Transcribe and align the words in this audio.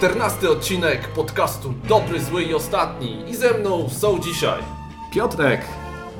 14 0.00 0.50
odcinek 0.50 1.08
podcastu 1.08 1.74
Dobry, 1.88 2.20
Zły 2.20 2.42
i 2.42 2.54
Ostatni. 2.54 3.24
I 3.30 3.36
ze 3.36 3.58
mną 3.58 3.88
są 3.88 4.20
dzisiaj 4.20 4.60
Piotrek, 5.14 5.60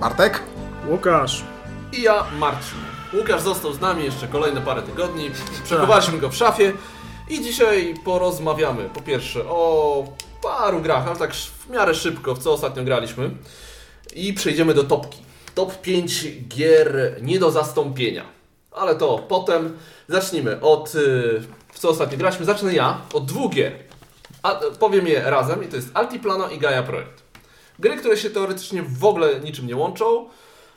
Bartek? 0.01 0.43
Łukasz. 0.91 1.43
i 1.93 2.03
ja, 2.03 2.25
Marcin. 2.39 2.79
Łukasz 3.15 3.43
został 3.43 3.73
z 3.73 3.81
nami 3.81 4.05
jeszcze 4.05 4.29
kolejne 4.29 4.61
parę 4.61 4.83
tygodni. 4.83 5.31
Przechowaliśmy 5.65 6.19
go 6.19 6.29
w 6.29 6.37
szafie 6.37 6.73
i 7.29 7.43
dzisiaj 7.43 7.95
porozmawiamy 8.05 8.89
po 8.95 9.01
pierwsze 9.01 9.45
o 9.49 10.05
paru 10.43 10.81
grach, 10.81 11.07
ale 11.07 11.17
tak 11.17 11.35
w 11.35 11.71
miarę 11.71 11.95
szybko, 11.95 12.35
w 12.35 12.39
co 12.39 12.53
ostatnio 12.53 12.85
graliśmy. 12.85 13.31
I 14.15 14.33
przejdziemy 14.35 14.75
do 14.75 14.85
topki. 14.85 15.19
Top 15.55 15.81
5 15.81 16.27
gier 16.49 17.17
nie 17.23 17.39
do 17.39 17.51
zastąpienia. 17.51 18.25
Ale 18.73 18.95
to 18.95 19.19
potem. 19.19 19.79
Zacznijmy 20.09 20.61
od 20.61 20.95
y, 20.95 21.43
w 21.73 21.79
co 21.79 21.89
ostatnio 21.89 22.19
graliśmy. 22.19 22.45
Zacznę 22.47 22.75
ja 22.75 23.01
od 23.13 23.27
dwóch 23.27 23.53
gier. 23.53 23.73
A, 24.43 24.61
powiem 24.79 25.07
je 25.07 25.23
razem 25.31 25.65
i 25.65 25.67
to 25.67 25.77
jest 25.77 25.91
Altiplano 25.95 26.49
i 26.49 26.59
Gaia 26.59 26.83
Projekt. 26.83 27.23
Gry, 27.79 27.97
które 27.97 28.17
się 28.17 28.31
teoretycznie 28.31 28.83
w 28.83 29.05
ogóle 29.05 29.41
niczym 29.41 29.67
nie 29.67 29.77
łączą, 29.77 30.29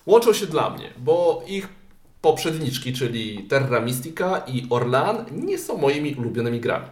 łączą 0.05 0.33
się 0.33 0.45
dla 0.45 0.69
mnie, 0.69 0.93
bo 0.97 1.43
ich 1.47 1.67
poprzedniczki, 2.21 2.93
czyli 2.93 3.43
Terra 3.43 3.81
Mystica 3.81 4.37
i 4.47 4.67
Orlan, 4.69 5.25
nie 5.31 5.57
są 5.57 5.77
moimi 5.77 6.15
ulubionymi 6.15 6.59
grami. 6.59 6.85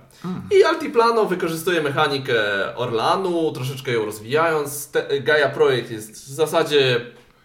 I 0.60 0.64
Altiplano 0.64 1.26
wykorzystuje 1.26 1.82
mechanikę 1.82 2.36
Orlanu, 2.76 3.52
troszeczkę 3.52 3.92
ją 3.92 4.06
rozwijając. 4.06 4.92
Te, 4.92 5.20
Gaia 5.22 5.50
Projekt 5.50 5.92
jest 5.92 6.12
w 6.12 6.34
zasadzie 6.34 7.02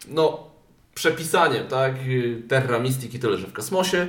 no, 0.08 0.50
przepisaniem 0.94 1.66
tak, 1.66 1.94
Terra 2.48 2.78
Mystiki, 2.78 3.18
tyle 3.18 3.36
że 3.36 3.46
w 3.46 3.52
kosmosie. 3.52 4.06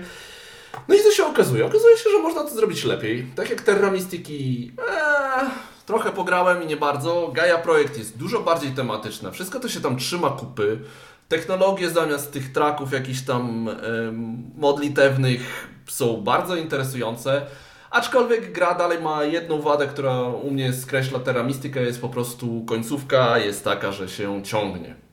No 0.88 0.96
i 0.96 1.00
co 1.04 1.12
się 1.12 1.26
okazuje? 1.26 1.66
Okazuje 1.66 1.98
się, 1.98 2.10
że 2.10 2.20
można 2.20 2.44
to 2.44 2.50
zrobić 2.50 2.84
lepiej. 2.84 3.28
Tak 3.36 3.50
jak 3.50 3.62
Terra 3.62 3.92
Mystiki, 3.92 4.72
ee, 4.80 5.50
trochę 5.86 6.12
pograłem 6.12 6.64
i 6.64 6.66
nie 6.66 6.78
bardzo. 6.78 7.32
Gaia 7.34 7.58
Projekt 7.58 7.98
jest 7.98 8.18
dużo 8.18 8.40
bardziej 8.40 8.72
tematyczne. 8.72 9.32
Wszystko 9.32 9.60
to 9.60 9.70
się 9.70 9.82
tam 9.82 9.98
trzyma 9.98 10.30
kupy. 10.30 10.80
Technologie 11.30 11.90
zamiast 11.90 12.34
tych 12.34 12.52
traków 12.52 12.94
jakichś 12.94 13.22
tam 13.22 13.70
modlitewnych 14.58 15.68
są 15.88 16.22
bardzo 16.22 16.56
interesujące. 16.56 17.46
Aczkolwiek 17.92 18.52
gra 18.52 18.76
dalej 18.76 19.02
ma 19.02 19.24
jedną 19.24 19.62
wadę, 19.62 19.88
która 19.88 20.22
u 20.22 20.52
mnie 20.52 20.74
skreśla 20.74 21.20
Terra 21.20 21.44
Mystica, 21.44 21.80
jest 21.80 22.02
po 22.02 22.10
prostu 22.10 22.66
końcówka 22.66 23.38
jest 23.38 23.64
taka, 23.64 23.92
że 23.92 24.10
się 24.10 24.44
ciągnie 24.44 25.07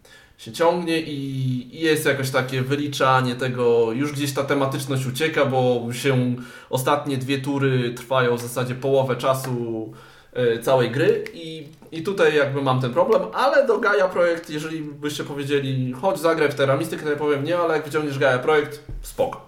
się 0.45 0.53
ciągnie 0.53 1.01
i 1.01 1.55
i 1.75 1.81
jest 1.81 2.07
jakoś 2.07 2.31
takie 2.31 2.63
wyliczanie 2.63 3.35
tego, 3.35 3.93
już 3.93 4.13
gdzieś 4.13 4.33
ta 4.33 4.45
tematyczność 4.45 5.07
ucieka, 5.07 5.45
bo 5.45 5.87
się 5.93 6.37
ostatnie 6.71 7.17
dwie 7.17 7.39
tury 7.39 7.95
trwają 7.95 8.37
w 8.37 8.43
zasadzie 8.43 8.75
połowę 8.75 9.17
czasu 9.17 9.93
e, 10.33 10.59
całej 10.59 10.91
gry 10.91 11.25
i, 11.33 11.69
i 11.93 12.03
tutaj 12.03 12.37
jakby 12.37 12.63
mam 12.63 12.81
ten 12.81 12.93
problem, 12.93 13.23
ale 13.33 13.67
do 13.67 13.79
Gaia 13.79 14.09
Projekt, 14.09 14.51
jeżeli 14.51 14.83
byście 14.83 15.25
powiedzieli 15.25 15.93
chodź 15.93 16.19
zagraj 16.19 16.49
w 16.49 16.55
Terra 16.55 16.77
Mystic, 16.77 17.03
to 17.03 17.11
ja 17.11 17.17
powiem 17.17 17.45
nie, 17.45 17.59
ale 17.59 17.75
jak 17.75 17.85
wyciągniesz 17.85 18.19
Gaia 18.19 18.39
Projekt, 18.39 18.81
spoko. 19.03 19.41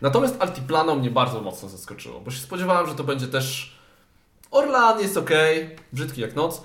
Natomiast 0.00 0.36
Altiplano 0.38 0.94
mnie 0.94 1.10
bardzo 1.10 1.40
mocno 1.40 1.68
zaskoczyło, 1.68 2.20
bo 2.20 2.30
się 2.30 2.40
spodziewałem, 2.40 2.86
że 2.86 2.94
to 2.94 3.04
będzie 3.04 3.26
też 3.26 3.78
Orlan 4.50 5.00
jest 5.00 5.16
ok, 5.16 5.30
brzydki 5.92 6.20
jak 6.20 6.36
noc, 6.36 6.62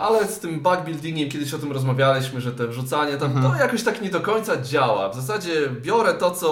ale 0.00 0.26
z 0.28 0.38
tym 0.38 0.60
bug 0.60 0.80
buildingiem 0.84 1.28
kiedyś 1.28 1.54
o 1.54 1.58
tym 1.58 1.72
rozmawialiśmy, 1.72 2.40
że 2.40 2.52
te 2.52 2.66
wrzucanie 2.66 3.16
tam, 3.16 3.42
to 3.42 3.54
jakoś 3.54 3.82
tak 3.82 4.02
nie 4.02 4.10
do 4.10 4.20
końca 4.20 4.62
działa. 4.62 5.08
W 5.08 5.14
zasadzie 5.14 5.68
biorę 5.82 6.14
to, 6.14 6.30
co... 6.30 6.48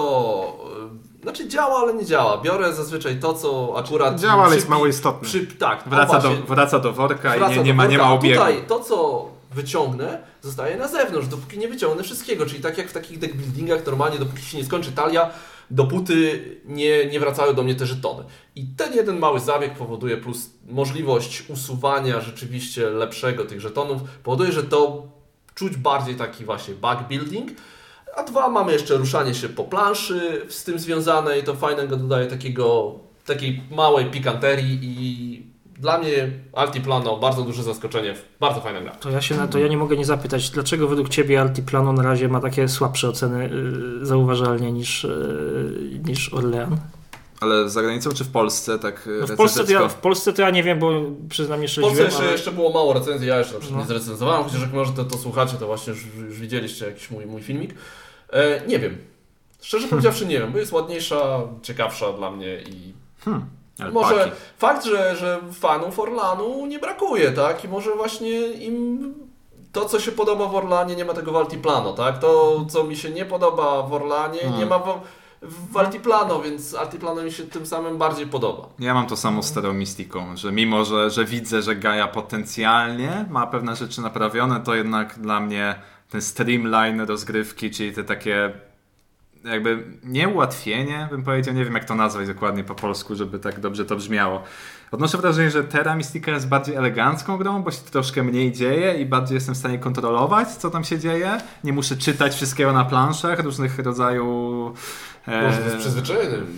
e, 1.21 1.23
Znaczy 1.23 1.47
działa, 1.47 1.79
ale 1.79 1.93
nie 1.93 2.05
działa. 2.05 2.37
Biorę 2.37 2.73
zazwyczaj 2.73 3.19
to, 3.19 3.33
co 3.33 3.73
akurat... 3.77 4.19
Działa, 4.19 4.43
ale 4.45 4.55
jest 4.55 4.69
mało 4.69 4.87
istotne. 4.87 5.27
Przy, 5.27 5.47
tak, 5.47 5.83
wraca 5.85 6.19
do, 6.19 6.29
wraca 6.47 6.79
do 6.79 6.93
worka 6.93 7.29
wraca 7.37 7.53
i 7.53 7.57
nie, 7.57 7.63
nie, 7.63 7.73
ma, 7.73 7.85
nie 7.85 7.97
ma 7.97 8.13
obiegu. 8.13 8.39
Tutaj 8.39 8.63
to, 8.67 8.79
co 8.79 9.29
wyciągnę, 9.53 10.23
zostaje 10.41 10.77
na 10.77 10.87
zewnątrz, 10.87 11.27
dopóki 11.27 11.57
nie 11.57 11.67
wyciągnę 11.67 12.03
wszystkiego. 12.03 12.45
Czyli 12.45 12.61
tak 12.61 12.77
jak 12.77 12.89
w 12.89 12.93
takich 12.93 13.19
deck 13.19 13.35
buildingach, 13.35 13.85
normalnie 13.85 14.19
dopóki 14.19 14.41
się 14.41 14.57
nie 14.57 14.65
skończy 14.65 14.91
talia, 14.91 15.29
dopóty 15.71 16.41
nie, 16.65 17.05
nie 17.05 17.19
wracają 17.19 17.53
do 17.53 17.63
mnie 17.63 17.75
te 17.75 17.85
żetony. 17.85 18.23
I 18.55 18.65
ten 18.77 18.93
jeden 18.93 19.19
mały 19.19 19.39
zabieg 19.39 19.73
powoduje, 19.73 20.17
plus 20.17 20.49
możliwość 20.67 21.43
usuwania 21.49 22.21
rzeczywiście 22.21 22.89
lepszego 22.89 23.45
tych 23.45 23.61
żetonów, 23.61 24.01
powoduje, 24.23 24.51
że 24.51 24.63
to 24.63 25.07
czuć 25.55 25.77
bardziej 25.77 26.15
taki 26.15 26.45
właśnie 26.45 26.73
bug 26.73 27.07
building. 27.09 27.51
A 28.15 28.23
dwa, 28.23 28.49
mamy 28.49 28.73
jeszcze 28.73 28.97
ruszanie 28.97 29.33
się 29.33 29.49
po 29.49 29.63
planszy 29.63 30.45
z 30.49 30.63
tym 30.63 30.79
związane 30.79 31.39
i 31.39 31.43
to 31.43 31.55
fajnego 31.55 31.97
dodaje 31.97 32.27
takiego, 32.27 32.99
takiej 33.25 33.61
małej 33.71 34.05
pikanterii 34.05 34.79
i 34.81 35.44
dla 35.77 35.97
mnie 35.97 36.29
Altiplano 36.53 37.17
bardzo 37.17 37.41
duże 37.41 37.63
zaskoczenie, 37.63 38.15
bardzo 38.39 38.61
fajna 38.61 38.81
gra. 38.81 38.91
To 38.91 39.09
ja 39.09 39.21
się 39.21 39.35
na 39.35 39.47
to 39.47 39.59
ja 39.59 39.67
nie 39.67 39.77
mogę 39.77 39.97
nie 39.97 40.05
zapytać, 40.05 40.49
dlaczego 40.49 40.87
według 40.87 41.09
Ciebie 41.09 41.41
Altiplano 41.41 41.93
na 41.93 42.03
razie 42.03 42.27
ma 42.27 42.39
takie 42.39 42.67
słabsze 42.67 43.09
oceny 43.09 43.49
y, 44.01 44.05
zauważalnie 44.05 44.71
niż, 44.71 45.03
y, 45.03 46.01
niż 46.05 46.33
Orlean? 46.33 46.77
Ale 47.41 47.69
za 47.69 47.81
granicą 47.81 48.11
czy 48.11 48.23
w 48.23 48.31
Polsce 48.31 48.79
tak 48.79 49.09
No 49.21 49.27
w, 49.27 49.35
Polsce 49.35 49.65
to 49.65 49.71
ja, 49.71 49.87
w 49.87 49.95
Polsce 49.95 50.33
to 50.33 50.41
ja 50.41 50.49
nie 50.49 50.63
wiem, 50.63 50.79
bo 50.79 50.91
przyznam 51.29 51.61
nie 51.61 51.67
W 51.67 51.75
Polsce 51.75 51.81
śledziłem, 51.81 52.05
jeszcze, 52.05 52.23
ale... 52.23 52.31
jeszcze 52.31 52.51
było 52.51 52.73
mało 52.73 52.93
recenzji, 52.93 53.27
ja 53.27 53.37
jeszcze 53.39 53.53
na 53.53 53.59
przykład 53.59 53.79
No. 53.79 53.83
nie 53.83 53.99
zrecenzowałem, 53.99 54.43
chociaż 54.43 54.61
jak 54.61 54.73
może 54.73 54.93
to, 54.93 55.05
to 55.05 55.17
słuchacie, 55.17 55.57
to 55.59 55.65
właśnie 55.65 55.93
już, 55.93 56.05
już 56.27 56.39
widzieliście 56.39 56.85
jakiś 56.85 57.11
mój, 57.11 57.25
mój 57.25 57.41
filmik. 57.41 57.73
E, 58.29 58.67
nie 58.67 58.79
wiem. 58.79 58.97
Szczerze 59.61 59.87
powiedziawszy 59.87 60.25
nie 60.25 60.39
wiem, 60.39 60.51
bo 60.51 60.57
jest 60.57 60.71
ładniejsza, 60.71 61.41
ciekawsza 61.61 62.13
dla 62.13 62.31
mnie 62.31 62.59
i 62.61 62.93
Ale 63.79 63.91
może 63.91 64.31
fakt, 64.57 64.85
że, 64.85 65.15
że 65.15 65.39
fanów 65.53 65.99
Orlanu 65.99 66.65
nie 66.65 66.79
brakuje, 66.79 67.31
tak? 67.31 67.63
I 67.65 67.67
może 67.67 67.95
właśnie 67.95 68.39
im 68.47 69.13
to, 69.71 69.85
co 69.85 69.99
się 69.99 70.11
podoba 70.11 70.47
w 70.47 70.55
Orlanie, 70.55 70.95
nie 70.95 71.05
ma 71.05 71.13
tego 71.13 71.31
w 71.31 71.35
Altiplano, 71.35 71.93
tak? 71.93 72.19
To, 72.19 72.65
co 72.69 72.83
mi 72.83 72.95
się 72.97 73.09
nie 73.09 73.25
podoba 73.25 73.83
w 73.83 73.93
Orlanie, 73.93 74.39
Hmm. 74.39 74.59
nie 74.59 74.65
ma 74.65 74.79
w, 74.79 74.99
w 75.71 75.77
Altiplano, 75.77 76.41
więc 76.41 76.75
Altiplano 76.75 77.23
mi 77.23 77.31
się 77.31 77.43
tym 77.43 77.65
samym 77.65 77.97
bardziej 77.97 78.27
podoba. 78.27 78.67
Ja 78.79 78.93
mam 78.93 79.07
to 79.07 79.17
samo 79.17 79.43
z 79.43 79.51
Terror 79.51 79.73
Mystiką, 79.73 80.37
że 80.37 80.51
mimo, 80.51 80.85
że, 80.85 81.09
że 81.09 81.25
widzę, 81.25 81.61
że 81.61 81.75
Gaia 81.75 82.07
potencjalnie 82.07 83.25
ma 83.29 83.47
pewne 83.47 83.75
rzeczy 83.75 84.01
naprawione, 84.01 84.59
to 84.59 84.75
jednak 84.75 85.19
dla 85.19 85.39
mnie 85.39 85.75
ten 86.09 86.21
streamline 86.21 87.05
rozgrywki, 87.05 87.71
czyli 87.71 87.93
te 87.93 88.03
takie 88.03 88.51
jakby 89.45 89.83
nie 90.03 90.29
ułatwienie, 90.29 91.07
bym 91.11 91.23
powiedział, 91.23 91.53
nie 91.53 91.65
wiem 91.65 91.73
jak 91.73 91.85
to 91.85 91.95
nazwać 91.95 92.27
dokładnie 92.27 92.63
po 92.63 92.75
polsku, 92.75 93.15
żeby 93.15 93.39
tak 93.39 93.59
dobrze 93.59 93.85
to 93.85 93.95
brzmiało. 93.95 94.43
Odnoszę 94.91 95.17
wrażenie, 95.17 95.51
że 95.51 95.63
Terra 95.63 95.95
Mystica 95.95 96.31
jest 96.31 96.47
bardziej 96.47 96.75
elegancką 96.75 97.37
grą, 97.37 97.63
bo 97.63 97.71
się 97.71 97.77
troszkę 97.91 98.23
mniej 98.23 98.51
dzieje 98.51 98.93
i 98.93 99.05
bardziej 99.05 99.35
jestem 99.35 99.55
w 99.55 99.57
stanie 99.57 99.79
kontrolować, 99.79 100.47
co 100.47 100.69
tam 100.69 100.83
się 100.83 100.99
dzieje. 100.99 101.37
Nie 101.63 101.73
muszę 101.73 101.97
czytać 101.97 102.35
wszystkiego 102.35 102.73
na 102.73 102.85
planszach, 102.85 103.39
różnych 103.39 103.79
rodzaju 103.79 104.73
e, 105.27 105.41
Może 105.41 106.01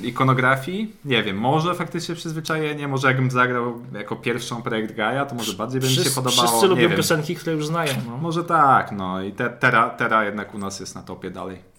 ikonografii. 0.04 0.96
Nie 1.06 1.24
wiem, 1.24 1.38
może 1.38 1.76
faktycznie 1.76 2.16
przyzwyczajenie, 2.16 2.88
może 2.88 3.08
jakbym 3.08 3.32
zagrał 3.32 3.82
jako 3.94 4.16
pierwszą 4.16 4.62
projekt 4.62 4.96
Gaia, 4.96 5.26
to 5.26 5.36
może 5.36 5.54
bardziej 5.54 5.82
by 5.82 5.88
mi 5.88 5.94
się 5.94 6.10
podobało. 6.10 6.48
wszyscy 6.48 6.62
nie 6.62 6.68
lubią 6.68 6.88
wiem. 6.88 6.98
piosenki, 6.98 7.36
które 7.36 7.56
już 7.56 7.68
znają. 7.68 7.94
No. 8.08 8.18
Może 8.18 8.44
tak, 8.44 8.92
no 8.92 9.22
i 9.22 9.32
te, 9.32 9.50
Terra, 9.50 9.90
Terra 9.90 10.26
jednak 10.26 10.54
u 10.54 10.58
nas 10.58 10.80
jest 10.80 10.96
na 10.96 11.02
topie 11.02 11.32
dalej. 11.32 11.77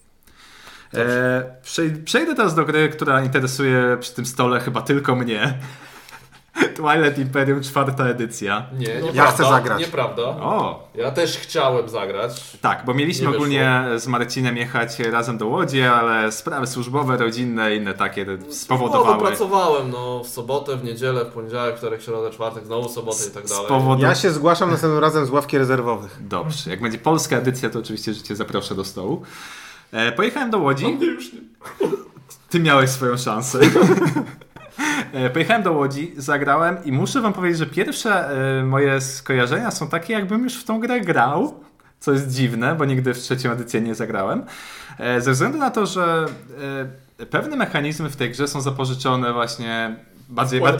E, 0.95 1.45
przej- 1.65 2.03
przejdę 2.05 2.35
teraz 2.35 2.55
do 2.55 2.65
gry, 2.65 2.89
która 2.89 3.23
interesuje 3.25 3.97
przy 4.01 4.15
tym 4.15 4.27
stole 4.27 4.61
chyba 4.61 4.83
tylko 4.83 5.17
mnie. 5.17 5.55
Twilight 6.77 7.19
Imperium 7.19 7.63
czwarta 7.63 8.05
edycja. 8.07 8.67
Nie, 8.79 8.87
Ja 8.89 9.01
nieprawda. 9.01 9.33
chcę 9.33 9.45
zagrać. 9.45 9.81
Nieprawda. 9.81 10.23
O, 10.23 10.89
Ja 10.95 11.11
też 11.11 11.39
chciałem 11.39 11.89
zagrać. 11.89 12.59
tak, 12.61 12.83
bo 12.85 12.95
mieliśmy 12.95 13.23
Nie 13.23 13.29
wyszło. 13.29 13.43
ogólnie 13.45 13.85
z 13.97 14.07
Marcinem 14.07 14.57
jechać 14.57 14.99
razem 14.99 15.39
do 15.39 15.47
Łodzi, 15.47 15.83
ale 15.83 16.33
sprawy 16.33 16.67
służbowe, 16.67 17.17
rodzinne, 17.17 17.77
inne 17.77 17.95
takie 17.95 18.25
No, 18.25 18.53
spowodowały. 18.53 19.19
pracowałem 19.27 19.91
no, 19.91 20.25
w 20.25 20.29
sobotę, 20.29 20.77
w 20.77 20.85
niedzielę, 20.85 21.25
w 21.25 21.29
poniedziałek, 21.29 21.77
wtorek, 21.77 22.03
środę, 22.03 22.31
czwartek, 22.31 22.65
znowu 22.67 22.89
sobotę 22.89 23.19
i 23.31 23.35
tak 23.35 23.47
dalej. 23.47 23.65
Spowodu... 23.67 24.03
Ja 24.03 24.15
się 24.15 24.31
zgłaszam 24.31 24.71
następnym 24.71 25.01
razem 25.03 25.27
z 25.27 25.31
ławki 25.31 25.59
rezerwowych. 25.59 26.17
Dobrze, 26.21 26.71
jak 26.71 26.81
będzie 26.81 26.99
polska 26.99 27.37
edycja, 27.37 27.71
to 27.71 27.79
oczywiście, 27.79 28.15
że 28.15 28.23
cię 28.23 28.37
zaproszę 28.37 28.75
do 28.75 28.85
stołu. 28.85 29.23
E, 29.93 30.13
pojechałem 30.13 30.51
do 30.51 30.59
Łodzi. 30.59 30.99
Nie, 30.99 31.07
już 31.07 31.33
nie. 31.33 31.41
Ty 32.51 32.61
miałeś 32.61 32.91
swoją 32.91 33.17
szansę. 33.17 33.59
E, 35.13 35.31
Pojechałem 35.31 35.63
do 35.63 35.73
Łodzi, 35.73 36.13
zagrałem 36.17 36.85
i 36.85 36.93
muszę 36.93 37.21
wam 37.21 37.33
powiedzieć, 37.33 37.59
że 37.59 37.67
pierwsze 37.67 38.31
e, 38.61 38.65
moje 38.65 39.01
skojarzenia 39.01 39.71
są 39.71 39.89
takie, 39.89 40.13
jakbym 40.13 40.45
już 40.45 40.55
w 40.55 40.65
tą 40.65 40.81
grę 40.81 41.01
grał, 41.01 41.61
co 42.01 42.13
jest 42.13 42.35
dziwne, 42.35 42.75
bo 42.75 42.85
nigdy 42.85 43.15
w 43.15 43.19
trzecią 43.19 43.51
edycję 43.51 43.81
nie 43.81 43.95
zagrałem. 43.95 44.45
Ze 45.19 45.33
względu 45.33 45.59
na 45.59 45.71
to, 45.71 45.87
że 45.87 46.27
pewne 47.31 47.57
mechanizmy 47.57 48.11
w 48.11 48.17
tej 48.17 48.31
grze 48.31 48.49
są 48.49 48.61
zapożyczone 48.61 49.33
właśnie 49.33 49.97
bardziej, 50.29 50.61
ba, 50.61 50.73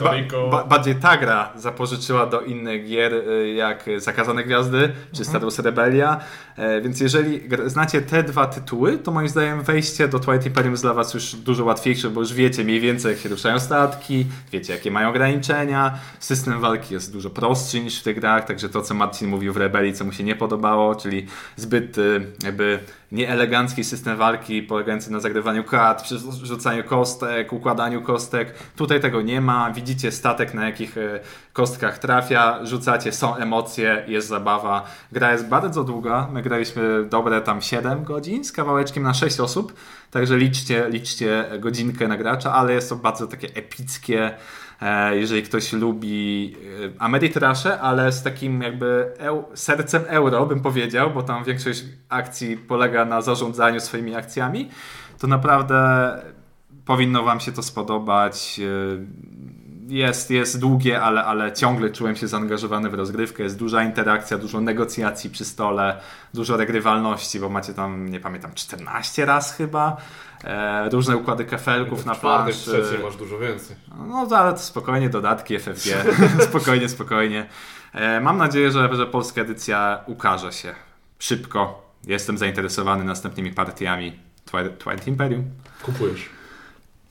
ba, 0.51 0.63
bardziej 0.63 0.95
ta 0.95 1.17
gra 1.17 1.53
zapożyczyła 1.55 2.25
do 2.25 2.41
innych 2.41 2.87
gier, 2.87 3.13
y, 3.13 3.53
jak 3.53 3.85
Zakazane 3.97 4.43
Gwiazdy 4.43 4.91
czy 5.11 5.25
Star 5.25 5.41
Wars 5.41 5.59
Rebellia. 5.59 6.19
E, 6.55 6.81
Więc 6.81 6.99
jeżeli 6.99 7.41
znacie 7.65 8.01
te 8.01 8.23
dwa 8.23 8.45
tytuły, 8.45 8.97
to 8.97 9.11
moim 9.11 9.29
zdaniem 9.29 9.61
wejście 9.61 10.07
do 10.07 10.19
Twilight 10.19 10.47
Imperium 10.47 10.73
jest 10.73 10.83
dla 10.83 10.93
was 10.93 11.13
już 11.13 11.35
dużo 11.35 11.65
łatwiejsze, 11.65 12.09
bo 12.09 12.21
już 12.21 12.33
wiecie 12.33 12.63
mniej 12.63 12.79
więcej 12.79 13.11
jak 13.11 13.21
się 13.21 13.29
ruszają 13.29 13.59
statki, 13.59 14.25
wiecie 14.51 14.73
jakie 14.73 14.91
mają 14.91 15.09
ograniczenia, 15.09 15.99
system 16.19 16.59
walki 16.59 16.93
jest 16.93 17.13
dużo 17.13 17.29
prostszy 17.29 17.79
niż 17.79 17.99
w 17.99 18.03
tych 18.03 18.19
grach, 18.19 18.45
także 18.45 18.69
to 18.69 18.81
co 18.81 18.93
Marcin 18.93 19.29
mówił 19.29 19.53
w 19.53 19.57
Rebelii, 19.57 19.93
co 19.93 20.05
mu 20.05 20.11
się 20.11 20.23
nie 20.23 20.35
podobało, 20.35 20.95
czyli 20.95 21.25
zbyt 21.55 21.97
y, 21.97 22.27
jakby 22.43 22.79
nieelegancki 23.11 23.83
system 23.83 24.17
walki 24.17 24.63
polegający 24.63 25.11
na 25.11 25.19
zagrywaniu 25.19 25.63
kart, 25.63 26.03
przerzucaniu 26.03 26.83
kostek, 26.83 27.53
układaniu 27.53 28.01
kostek. 28.01 28.53
Tutaj 28.75 28.99
tego 28.99 29.21
nie 29.21 29.41
ma. 29.41 29.71
Widzicie 29.71 30.11
statek, 30.11 30.53
na 30.53 30.65
jakich 30.65 30.97
e, 30.97 31.19
kostkach 31.53 31.99
trafia, 31.99 32.65
rzucacie, 32.65 33.11
są 33.11 33.35
emocje, 33.35 34.03
jest 34.07 34.27
zabawa. 34.27 34.85
Gra 35.11 35.31
jest 35.31 35.47
bardzo 35.47 35.83
długa. 35.83 36.27
My 36.33 36.41
graliśmy 36.41 37.05
dobre 37.09 37.41
tam 37.41 37.61
7 37.61 38.03
godzin 38.03 38.43
z 38.43 38.51
kawałeczkiem 38.51 39.03
na 39.03 39.13
6 39.13 39.39
osób. 39.39 39.73
Także 40.11 40.37
liczcie, 40.37 40.89
liczcie 40.89 41.45
godzinkę 41.59 42.07
na 42.07 42.17
gracza, 42.17 42.53
ale 42.53 42.73
jest 42.73 42.89
to 42.89 42.95
bardzo 42.95 43.27
takie 43.27 43.47
epickie. 43.55 44.31
E, 44.81 45.17
jeżeli 45.17 45.43
ktoś 45.43 45.73
lubi 45.73 46.55
e, 46.85 47.01
Ameritrasze, 47.01 47.79
ale 47.79 48.11
z 48.11 48.23
takim 48.23 48.61
jakby 48.61 49.13
eu, 49.17 49.43
sercem 49.53 50.03
euro, 50.07 50.45
bym 50.45 50.59
powiedział, 50.59 51.11
bo 51.11 51.23
tam 51.23 51.43
większość 51.43 51.83
akcji 52.09 52.57
polega 52.57 53.05
na 53.05 53.21
zarządzaniu 53.21 53.79
swoimi 53.79 54.15
akcjami, 54.15 54.69
to 55.19 55.27
naprawdę 55.27 56.11
powinno 56.85 57.23
Wam 57.23 57.39
się 57.39 57.51
to 57.51 57.63
spodobać. 57.63 58.59
Jest, 59.89 60.31
jest 60.31 60.59
długie, 60.59 61.01
ale, 61.01 61.25
ale 61.25 61.53
ciągle 61.53 61.89
czułem 61.89 62.15
się 62.15 62.27
zaangażowany 62.27 62.89
w 62.89 62.93
rozgrywkę. 62.93 63.43
Jest 63.43 63.57
duża 63.57 63.83
interakcja, 63.83 64.37
dużo 64.37 64.61
negocjacji 64.61 65.29
przy 65.29 65.45
stole, 65.45 65.97
dużo 66.33 66.57
regrywalności, 66.57 67.39
bo 67.39 67.49
macie 67.49 67.73
tam, 67.73 68.09
nie 68.09 68.19
pamiętam, 68.19 68.51
14 68.53 69.25
raz 69.25 69.53
chyba. 69.55 69.97
E, 70.43 70.89
różne 70.89 71.17
układy 71.17 71.45
kafelków 71.45 72.05
na 72.05 72.15
planszy. 72.15 72.59
trzeciej 72.59 73.03
masz 73.03 73.15
dużo 73.15 73.39
więcej. 73.39 73.75
No 74.07 74.27
to 74.27 74.37
ale 74.37 74.51
to 74.53 74.59
spokojnie, 74.59 75.09
dodatki 75.09 75.59
FFG. 75.59 75.89
spokojnie, 76.49 76.89
spokojnie. 76.89 77.49
E, 77.93 78.19
mam 78.21 78.37
nadzieję, 78.37 78.71
że, 78.71 78.95
że 78.95 79.05
polska 79.07 79.41
edycja 79.41 80.03
ukaże 80.05 80.51
się 80.51 80.75
szybko. 81.19 81.89
Jestem 82.07 82.37
zainteresowany 82.37 83.03
następnymi 83.03 83.51
partiami 83.51 84.19
Twi- 84.45 84.77
Twilight 84.77 85.07
Imperium. 85.07 85.43
Kupujesz. 85.83 86.38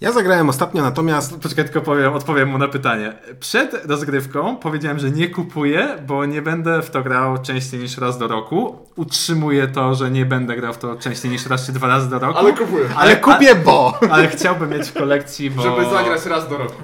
Ja 0.01 0.13
zagrałem 0.13 0.49
ostatnio 0.49 0.83
natomiast 0.83 1.41
Poczekaj, 1.41 1.65
tylko 1.65 1.81
powiem, 1.81 2.15
odpowiem 2.15 2.49
mu 2.49 2.59
na 2.59 2.69
pytanie. 2.69 3.13
Przed 3.41 3.87
rozgrywką 3.87 4.57
powiedziałem, 4.57 4.99
że 4.99 5.11
nie 5.11 5.29
kupuję, 5.29 5.89
bo 6.07 6.27
nie 6.27 6.43
będę 6.43 6.83
w 6.83 6.91
to 6.91 7.03
grał 7.03 7.39
częściej 7.39 7.81
niż 7.81 7.99
raz 7.99 8.19
do 8.19 8.29
roku. 8.29 8.79
Utrzymuję 8.97 9.69
to, 9.69 9.95
że 9.95 10.11
nie 10.11 10.27
będę 10.27 10.57
grał 10.57 10.73
w 10.73 10.79
to 10.79 10.97
częściej 10.97 11.31
niż 11.31 11.47
raz 11.47 11.67
czy 11.67 11.73
dwa 11.73 11.87
razy 11.87 12.11
do 12.11 12.19
roku. 12.19 12.39
Ale 12.39 12.53
kupujesz. 12.53 12.93
Ale 12.97 13.17
kupię, 13.17 13.55
bo... 13.55 13.99
Ale 14.11 14.29
chciałbym 14.29 14.71
mieć 14.71 14.89
w 14.89 14.93
kolekcji, 14.93 15.51
bo... 15.51 15.63
Żeby 15.63 15.85
zagrać 15.91 16.27
raz 16.27 16.49
do 16.49 16.59
roku. 16.59 16.83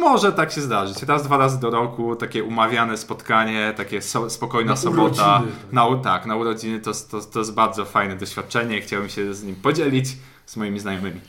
Może 0.00 0.32
tak 0.32 0.52
się 0.52 0.60
zdarzyć. 0.60 1.02
Raz, 1.02 1.22
dwa 1.22 1.36
razy 1.36 1.60
do 1.60 1.70
roku, 1.70 2.16
takie 2.16 2.44
umawiane 2.44 2.96
spotkanie, 2.96 3.74
takie 3.76 4.02
so, 4.02 4.30
spokojna 4.30 4.70
Na 4.70 4.76
sobota. 4.76 5.38
urodziny. 5.38 5.52
Na, 5.72 5.96
tak, 5.96 6.26
na 6.26 6.36
urodziny 6.36 6.80
to, 6.80 6.92
to, 7.10 7.20
to 7.20 7.38
jest 7.38 7.54
bardzo 7.54 7.84
fajne 7.84 8.16
doświadczenie 8.16 8.78
i 8.78 8.80
chciałbym 8.80 9.08
się 9.08 9.34
z 9.34 9.44
nim 9.44 9.56
podzielić 9.56 10.06
z 10.46 10.56
moimi 10.56 10.80
znajomymi. 10.80 11.20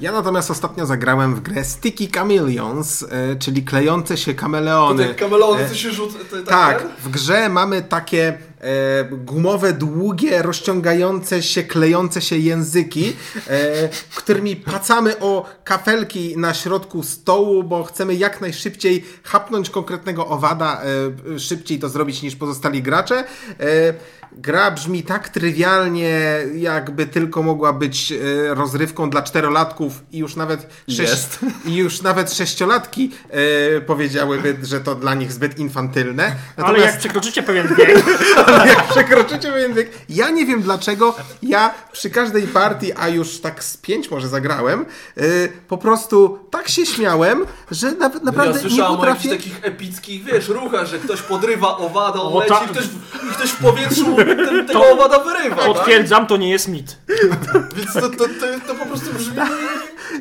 Ja 0.00 0.12
natomiast 0.12 0.50
ostatnio 0.50 0.86
zagrałem 0.86 1.34
w 1.34 1.40
grę 1.40 1.64
Sticky 1.64 2.08
Chameleons, 2.14 3.02
e, 3.02 3.36
czyli 3.36 3.62
klejące 3.64 4.16
się 4.16 4.34
kameleony. 4.34 5.06
Te 5.08 5.14
kameleony 5.14 5.68
to 5.68 5.74
się 5.74 5.90
rzuca. 5.90 6.18
to- 6.30 6.42
Tak, 6.42 6.86
w 7.02 7.08
grze 7.08 7.48
mamy 7.48 7.82
takie 7.82 8.38
e, 8.60 9.04
gumowe, 9.04 9.72
długie, 9.72 10.42
rozciągające 10.42 11.42
się, 11.42 11.62
klejące 11.62 12.20
się 12.20 12.36
języki, 12.38 13.12
e, 13.48 13.88
którymi 14.14 14.56
pacamy 14.56 15.18
o 15.18 15.46
kafelki 15.64 16.36
na 16.38 16.54
środku 16.54 17.02
stołu, 17.02 17.64
bo 17.64 17.84
chcemy 17.84 18.14
jak 18.14 18.40
najszybciej 18.40 19.04
chapnąć 19.24 19.70
konkretnego 19.70 20.26
owada, 20.26 20.82
e, 21.34 21.38
szybciej 21.38 21.78
to 21.78 21.88
zrobić 21.88 22.22
niż 22.22 22.36
pozostali 22.36 22.82
gracze. 22.82 23.24
E, 23.60 23.94
gra 24.32 24.70
brzmi 24.70 25.02
tak 25.02 25.28
trywialnie, 25.28 26.38
jakby 26.54 27.06
tylko 27.06 27.42
mogła 27.42 27.72
być 27.72 28.12
e, 28.12 28.54
rozrywką 28.54 29.10
dla 29.10 29.22
czterolatków 29.22 29.92
i 30.12 30.18
już 30.18 30.36
nawet 30.36 30.66
sześć, 30.88 31.28
i 31.66 31.74
już 31.74 32.02
nawet 32.02 32.32
sześciolatki 32.32 33.10
e, 33.30 33.80
powiedziałyby, 33.80 34.56
że 34.62 34.80
to 34.80 34.94
dla 34.94 35.14
nich 35.14 35.32
zbyt 35.32 35.58
infantylne. 35.58 36.32
Ale 36.56 36.80
jak 36.80 36.98
przekroczycie 36.98 37.42
pewien 37.42 37.74
wiek, 37.74 38.04
ale 38.46 38.68
jak 38.68 38.88
przekroczycie 38.88 39.52
pewien 39.52 39.74
wiek, 39.74 39.90
ja 40.08 40.30
nie 40.30 40.46
wiem 40.46 40.62
dlaczego, 40.62 41.14
ja 41.42 41.74
przy 41.92 42.10
każdej 42.10 42.42
partii, 42.42 42.92
a 42.92 43.08
już 43.08 43.40
tak 43.40 43.64
z 43.64 43.76
pięć 43.76 44.10
może 44.10 44.28
zagrałem, 44.28 44.86
y, 45.18 45.52
po 45.68 45.78
prostu 45.78 46.38
tak 46.50 46.68
się 46.68 46.86
śmiałem, 46.86 47.46
że 47.70 47.92
nawet 47.92 48.24
naprawdę 48.24 48.50
ja 48.50 48.56
nie 48.56 48.68
słyszałem 48.68 48.92
o 48.92 48.96
potrafię... 48.96 49.28
jakichś 49.28 49.50
takich 49.50 49.64
epickich, 49.64 50.24
wiesz, 50.24 50.48
ruchach, 50.48 50.86
że 50.86 50.98
ktoś 50.98 51.22
podrywa 51.22 51.76
owada, 51.76 52.20
O, 52.20 52.40
leci 52.40 52.64
i, 52.64 52.68
ktoś, 52.68 52.84
i 53.30 53.34
ktoś 53.34 53.50
w 53.50 53.56
powietrzu 53.56 54.16
ten, 54.24 54.66
tego 54.66 54.92
owada 54.92 55.18
wyrywa, 55.18 55.56
tak? 55.56 55.66
potwierdzam, 55.66 56.26
to 56.26 56.36
nie 56.36 56.50
jest 56.50 56.68
mit. 56.68 56.96
Więc 57.76 57.92
to, 57.94 58.00
to, 58.00 58.10
to, 58.10 58.66
to 58.66 58.74
po 58.74 58.86
prostu 58.86 59.14
brzmi 59.14 59.36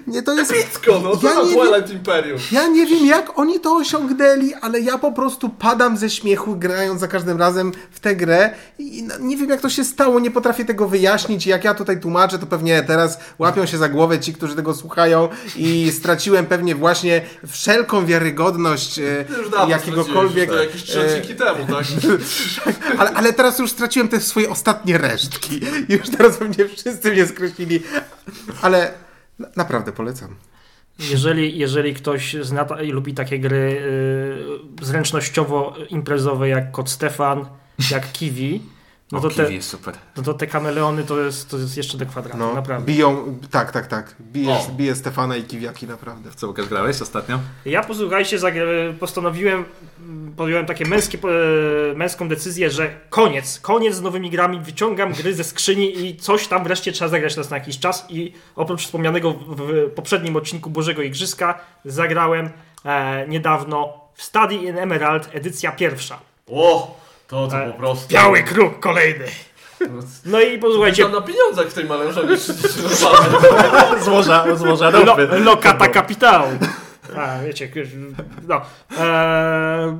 Nie, 0.07 0.23
to 0.23 0.33
jest... 0.33 0.51
epicko, 0.51 0.99
no 1.03 1.15
to 1.15 1.27
Ja 1.27 1.43
nie 1.43 1.53
Twilight 1.53 1.91
Imperium. 1.91 2.39
Ja 2.51 2.67
nie 2.67 2.85
wiem, 2.85 3.05
jak 3.05 3.39
oni 3.39 3.59
to 3.59 3.75
osiągnęli, 3.75 4.53
ale 4.53 4.79
ja 4.79 4.97
po 4.97 5.11
prostu 5.11 5.49
padam 5.49 5.97
ze 5.97 6.09
śmiechu, 6.09 6.55
grając 6.55 6.99
za 6.99 7.07
każdym 7.07 7.37
razem 7.37 7.71
w 7.91 7.99
tę 7.99 8.15
grę 8.15 8.53
i 8.79 9.03
no, 9.03 9.15
nie 9.19 9.37
wiem, 9.37 9.49
jak 9.49 9.61
to 9.61 9.69
się 9.69 9.83
stało, 9.83 10.19
nie 10.19 10.31
potrafię 10.31 10.65
tego 10.65 10.87
wyjaśnić. 10.87 11.47
Jak 11.47 11.63
ja 11.63 11.73
tutaj 11.73 11.99
tłumaczę, 11.99 12.39
to 12.39 12.45
pewnie 12.45 12.83
teraz 12.83 13.19
łapią 13.39 13.65
się 13.65 13.77
za 13.77 13.89
głowę 13.89 14.19
ci, 14.19 14.33
którzy 14.33 14.55
tego 14.55 14.73
słuchają 14.73 15.29
i 15.55 15.91
straciłem 15.91 16.45
pewnie 16.45 16.75
właśnie 16.75 17.21
wszelką 17.47 18.05
wiarygodność 18.05 18.99
e, 18.99 19.25
jakiegokolwiek... 19.67 20.49
To 20.49 20.63
jakieś 20.63 20.83
trzy 20.83 21.01
e, 21.01 21.05
odcinki 21.05 21.35
temu, 21.35 21.65
tak? 21.67 21.85
ale, 22.99 23.11
ale 23.11 23.33
teraz 23.33 23.59
już 23.59 23.71
straciłem 23.71 24.07
te 24.07 24.21
swoje 24.21 24.49
ostatnie 24.49 24.97
resztki. 24.97 25.59
Już 25.89 26.09
teraz 26.17 26.37
pewnie 26.37 26.67
wszyscy 26.67 27.11
mnie 27.11 27.27
skreślili. 27.27 27.83
Ale 28.61 28.93
naprawdę 29.55 29.91
polecam. 29.91 30.35
Jeżeli, 30.99 31.57
jeżeli 31.57 31.93
ktoś 31.93 32.35
zna 32.41 32.65
i 32.83 32.91
lubi 32.91 33.13
takie 33.13 33.39
gry 33.39 33.81
y, 34.81 34.85
zręcznościowo-imprezowe 34.85 36.43
jak 36.43 36.71
Kot 36.71 36.89
Stefan, 36.89 37.45
jak 37.91 38.11
Kiwi, 38.11 38.61
no 39.11 39.19
to, 39.19 39.29
te, 39.29 39.53
jest 39.53 39.69
super. 39.69 39.93
no 40.17 40.23
to 40.23 40.33
te 40.33 40.47
kameleony 40.47 41.03
to 41.03 41.19
jest, 41.19 41.49
to 41.49 41.57
jest 41.57 41.77
jeszcze 41.77 41.97
do 41.97 42.05
kwadratu, 42.05 42.37
No, 42.37 42.53
naprawdę. 42.53 42.85
biją, 42.85 43.37
tak, 43.51 43.71
tak, 43.71 43.87
tak. 43.87 44.15
Bije, 44.21 44.53
O. 44.53 44.67
bije 44.71 44.95
Stefana 44.95 45.37
i 45.37 45.43
Kiwiaki, 45.43 45.87
naprawdę. 45.87 46.31
W 46.31 46.35
co 46.35 46.47
Łukasz 46.47 46.67
grałeś 46.67 47.01
ostatnio? 47.01 47.39
Ja 47.65 47.83
posłuchajcie, 47.83 48.37
postanowiłem, 48.99 49.65
podjąłem 50.37 50.65
takie 50.65 50.85
męskie, 50.85 51.17
e, 51.91 51.93
męską 51.95 52.29
decyzję, 52.29 52.69
że 52.69 52.89
koniec, 53.09 53.59
koniec 53.59 53.95
z 53.95 54.01
nowymi 54.01 54.29
grami, 54.29 54.59
wyciągam 54.59 55.13
gry 55.13 55.35
ze 55.35 55.43
skrzyni 55.43 56.05
i 56.05 56.17
coś 56.17 56.47
tam 56.47 56.63
wreszcie 56.63 56.91
trzeba 56.91 57.09
zagrać 57.09 57.37
raz 57.37 57.49
na 57.49 57.57
jakiś 57.57 57.79
czas 57.79 58.05
i 58.09 58.33
oprócz 58.55 58.85
wspomnianego 58.85 59.33
w, 59.33 59.55
w 59.55 59.89
poprzednim 59.95 60.35
odcinku 60.35 60.69
Bożego 60.69 61.01
Igrzyska 61.01 61.59
zagrałem 61.85 62.49
e, 62.85 63.27
niedawno 63.27 63.93
w 64.15 64.23
Study 64.23 64.55
in 64.55 64.77
Emerald 64.77 65.29
edycja 65.33 65.71
pierwsza. 65.71 66.19
O, 66.51 66.99
to 67.29 67.47
to 67.47 67.71
po 67.71 67.77
prostu. 67.77 68.07
Biały 68.13 68.43
kruk 68.43 68.79
kolejny. 68.79 69.25
No 70.25 70.41
i 70.41 70.57
posłuchajcie, 70.57 71.03
Tam 71.03 71.11
na 71.11 71.21
pieniądzach 71.21 71.67
w 71.67 71.73
tej 71.73 71.85
normalnie. 71.85 72.37
Złoża, 74.05 74.55
złoża 74.55 74.89
Lo, 74.89 75.17
lokata 75.39 75.87
kapitału. 75.87 76.49
A, 77.17 77.39
wiecie, 77.39 77.71
no. 78.47 78.61
Eee, 78.99 79.97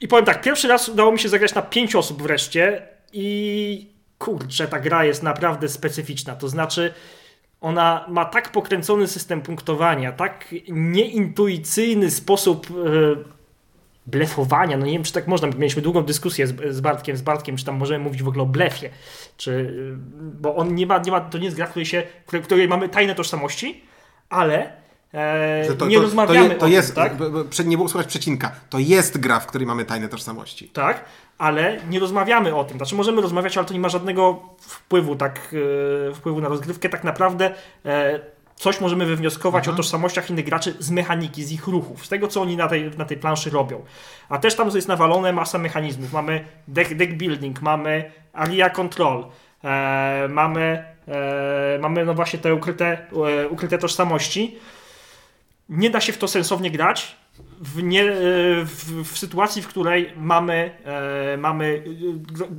I 0.00 0.08
powiem 0.08 0.24
tak, 0.24 0.42
pierwszy 0.42 0.68
raz 0.68 0.88
udało 0.88 1.12
mi 1.12 1.18
się 1.18 1.28
zagrać 1.28 1.54
na 1.54 1.62
pięć 1.62 1.94
osób 1.94 2.22
wreszcie 2.22 2.88
i 3.12 3.90
kurczę, 4.18 4.68
ta 4.68 4.80
gra 4.80 5.04
jest 5.04 5.22
naprawdę 5.22 5.68
specyficzna. 5.68 6.36
To 6.36 6.48
znaczy, 6.48 6.94
ona 7.60 8.04
ma 8.08 8.24
tak 8.24 8.52
pokręcony 8.52 9.06
system 9.06 9.42
punktowania, 9.42 10.12
tak 10.12 10.54
nieintuicyjny 10.68 12.10
sposób 12.10 12.66
e, 12.70 13.39
blefowania. 14.10 14.76
No 14.76 14.86
nie 14.86 14.92
wiem, 14.92 15.02
czy 15.02 15.12
tak 15.12 15.26
można. 15.26 15.48
Mieliśmy 15.48 15.82
długą 15.82 16.02
dyskusję 16.02 16.46
z, 16.46 16.74
z 16.74 16.80
Bartkiem, 16.80 17.16
z 17.16 17.22
Bartkiem, 17.22 17.56
czy 17.56 17.64
tam 17.64 17.76
możemy 17.76 18.04
mówić 18.04 18.22
w 18.22 18.28
ogóle 18.28 18.42
o 18.42 18.46
blefie. 18.46 18.90
Czy, 19.36 19.74
bo 20.18 20.56
on 20.56 20.74
nie 20.74 20.86
ma, 20.86 20.98
nie 20.98 21.12
ma, 21.12 21.20
to 21.20 21.38
nie 21.38 21.44
jest 21.44 21.56
gra, 21.56 21.66
w 21.66 21.70
której, 21.70 21.86
się, 21.86 22.02
w 22.26 22.42
której- 22.42 22.68
mamy 22.68 22.88
tajne 22.88 23.14
tożsamości, 23.14 23.84
ale 24.28 24.72
e, 25.14 25.74
to, 25.78 25.86
nie 25.86 25.96
to, 25.96 26.02
rozmawiamy 26.02 26.48
to, 26.48 26.52
je, 26.52 26.58
to 26.58 26.66
o 26.66 26.68
jest, 26.68 26.94
tym, 26.94 27.04
tak? 27.56 27.66
nie 27.66 27.76
było 27.76 27.88
słuchać 27.88 28.06
przecinka, 28.06 28.52
to 28.70 28.78
jest 28.78 29.18
gra, 29.18 29.40
w 29.40 29.46
której 29.46 29.66
mamy 29.66 29.84
tajne 29.84 30.08
tożsamości. 30.08 30.68
Tak, 30.68 31.04
ale 31.38 31.78
nie 31.90 32.00
rozmawiamy 32.00 32.54
o 32.54 32.64
tym. 32.64 32.76
Znaczy 32.76 32.94
możemy 32.94 33.22
rozmawiać, 33.22 33.56
ale 33.56 33.66
to 33.66 33.74
nie 33.74 33.80
ma 33.80 33.88
żadnego 33.88 34.42
wpływu, 34.58 35.16
tak, 35.16 35.54
e, 36.10 36.14
wpływu 36.14 36.40
na 36.40 36.48
rozgrywkę. 36.48 36.88
Tak 36.88 37.04
naprawdę 37.04 37.54
e, 37.84 38.20
coś 38.60 38.80
możemy 38.80 39.06
wywnioskować 39.06 39.68
o 39.68 39.72
tożsamościach 39.72 40.30
innych 40.30 40.44
graczy 40.44 40.74
z 40.78 40.90
mechaniki, 40.90 41.44
z 41.44 41.52
ich 41.52 41.66
ruchów, 41.66 42.06
z 42.06 42.08
tego, 42.08 42.28
co 42.28 42.42
oni 42.42 42.56
na 42.56 42.68
tej, 42.68 42.90
na 42.98 43.04
tej 43.04 43.16
planszy 43.16 43.50
robią. 43.50 43.84
A 44.28 44.38
też 44.38 44.54
tam 44.54 44.70
jest 44.74 44.88
nawalone 44.88 45.32
masa 45.32 45.58
mechanizmów. 45.58 46.12
Mamy 46.12 46.44
deck, 46.68 46.94
deck 46.94 47.12
building, 47.12 47.62
mamy 47.62 48.10
area 48.32 48.70
control, 48.70 49.26
e, 49.64 50.28
mamy, 50.28 50.84
e, 51.08 51.78
mamy 51.80 52.04
no 52.04 52.14
właśnie 52.14 52.38
te 52.38 52.54
ukryte, 52.54 53.06
e, 53.42 53.48
ukryte 53.48 53.78
tożsamości. 53.78 54.56
Nie 55.68 55.90
da 55.90 56.00
się 56.00 56.12
w 56.12 56.18
to 56.18 56.28
sensownie 56.28 56.70
grać, 56.70 57.16
w, 57.60 57.82
nie, 57.82 58.02
e, 58.02 58.14
w, 58.64 59.02
w 59.12 59.18
sytuacji, 59.18 59.62
w 59.62 59.68
której 59.68 60.12
mamy, 60.16 60.70
e, 61.32 61.36
mamy 61.36 61.82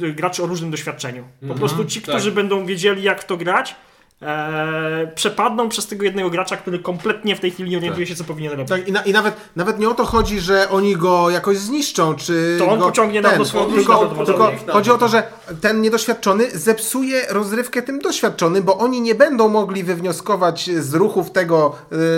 e, 0.03 0.12
graczy 0.12 0.43
o 0.43 0.46
różnym 0.46 0.72
doświadczeniu. 0.72 1.24
Po 1.24 1.46
Mhm, 1.46 1.60
prostu 1.60 1.86
ci, 1.86 2.01
tak. 2.01 2.10
którzy 2.10 2.31
będą 2.31 2.65
wiedzieli, 2.65 3.03
jak 3.03 3.24
to 3.24 3.38
grać, 3.38 3.75
e, 4.21 5.11
przepadną 5.15 5.69
przez 5.69 5.87
tego 5.87 6.03
jednego 6.03 6.29
gracza, 6.29 6.57
który 6.57 6.79
kompletnie 6.79 7.35
w 7.35 7.39
tej 7.39 7.51
chwili 7.51 7.71
nie 7.71 7.77
orientuje 7.77 8.07
się, 8.07 8.15
co 8.15 8.23
powinien 8.23 8.51
robić. 8.51 8.69
Tak, 8.69 8.87
i, 8.87 8.91
na, 8.91 9.01
I 9.01 9.13
nawet, 9.13 9.35
nawet 9.55 9.79
nie 9.79 9.89
o 9.89 9.93
to 9.93 10.05
chodzi, 10.05 10.39
że 10.39 10.69
oni 10.69 10.95
go 10.97 11.29
jakoś 11.29 11.57
zniszczą, 11.57 12.15
czy. 12.15 12.55
To 12.59 12.67
on 12.67 12.79
go, 12.79 12.85
pociągnie 12.85 13.21
nam 13.21 13.37
do 13.37 13.45
swojego 13.45 13.71
tylko, 13.71 14.05
drużyna, 14.05 14.25
tylko 14.25 14.51
chodzi 14.73 14.91
o 14.91 14.97
to, 14.97 15.07
że 15.07 15.23
ten 15.61 15.81
niedoświadczony 15.81 16.51
zepsuje 16.51 17.21
rozrywkę 17.29 17.81
tym 17.81 17.99
doświadczonym, 17.99 18.63
bo 18.63 18.77
oni 18.77 19.01
nie 19.01 19.15
będą 19.15 19.49
mogli 19.49 19.83
wywnioskować 19.83 20.69
z 20.69 20.93
ruchów 20.93 21.31
tego 21.31 21.75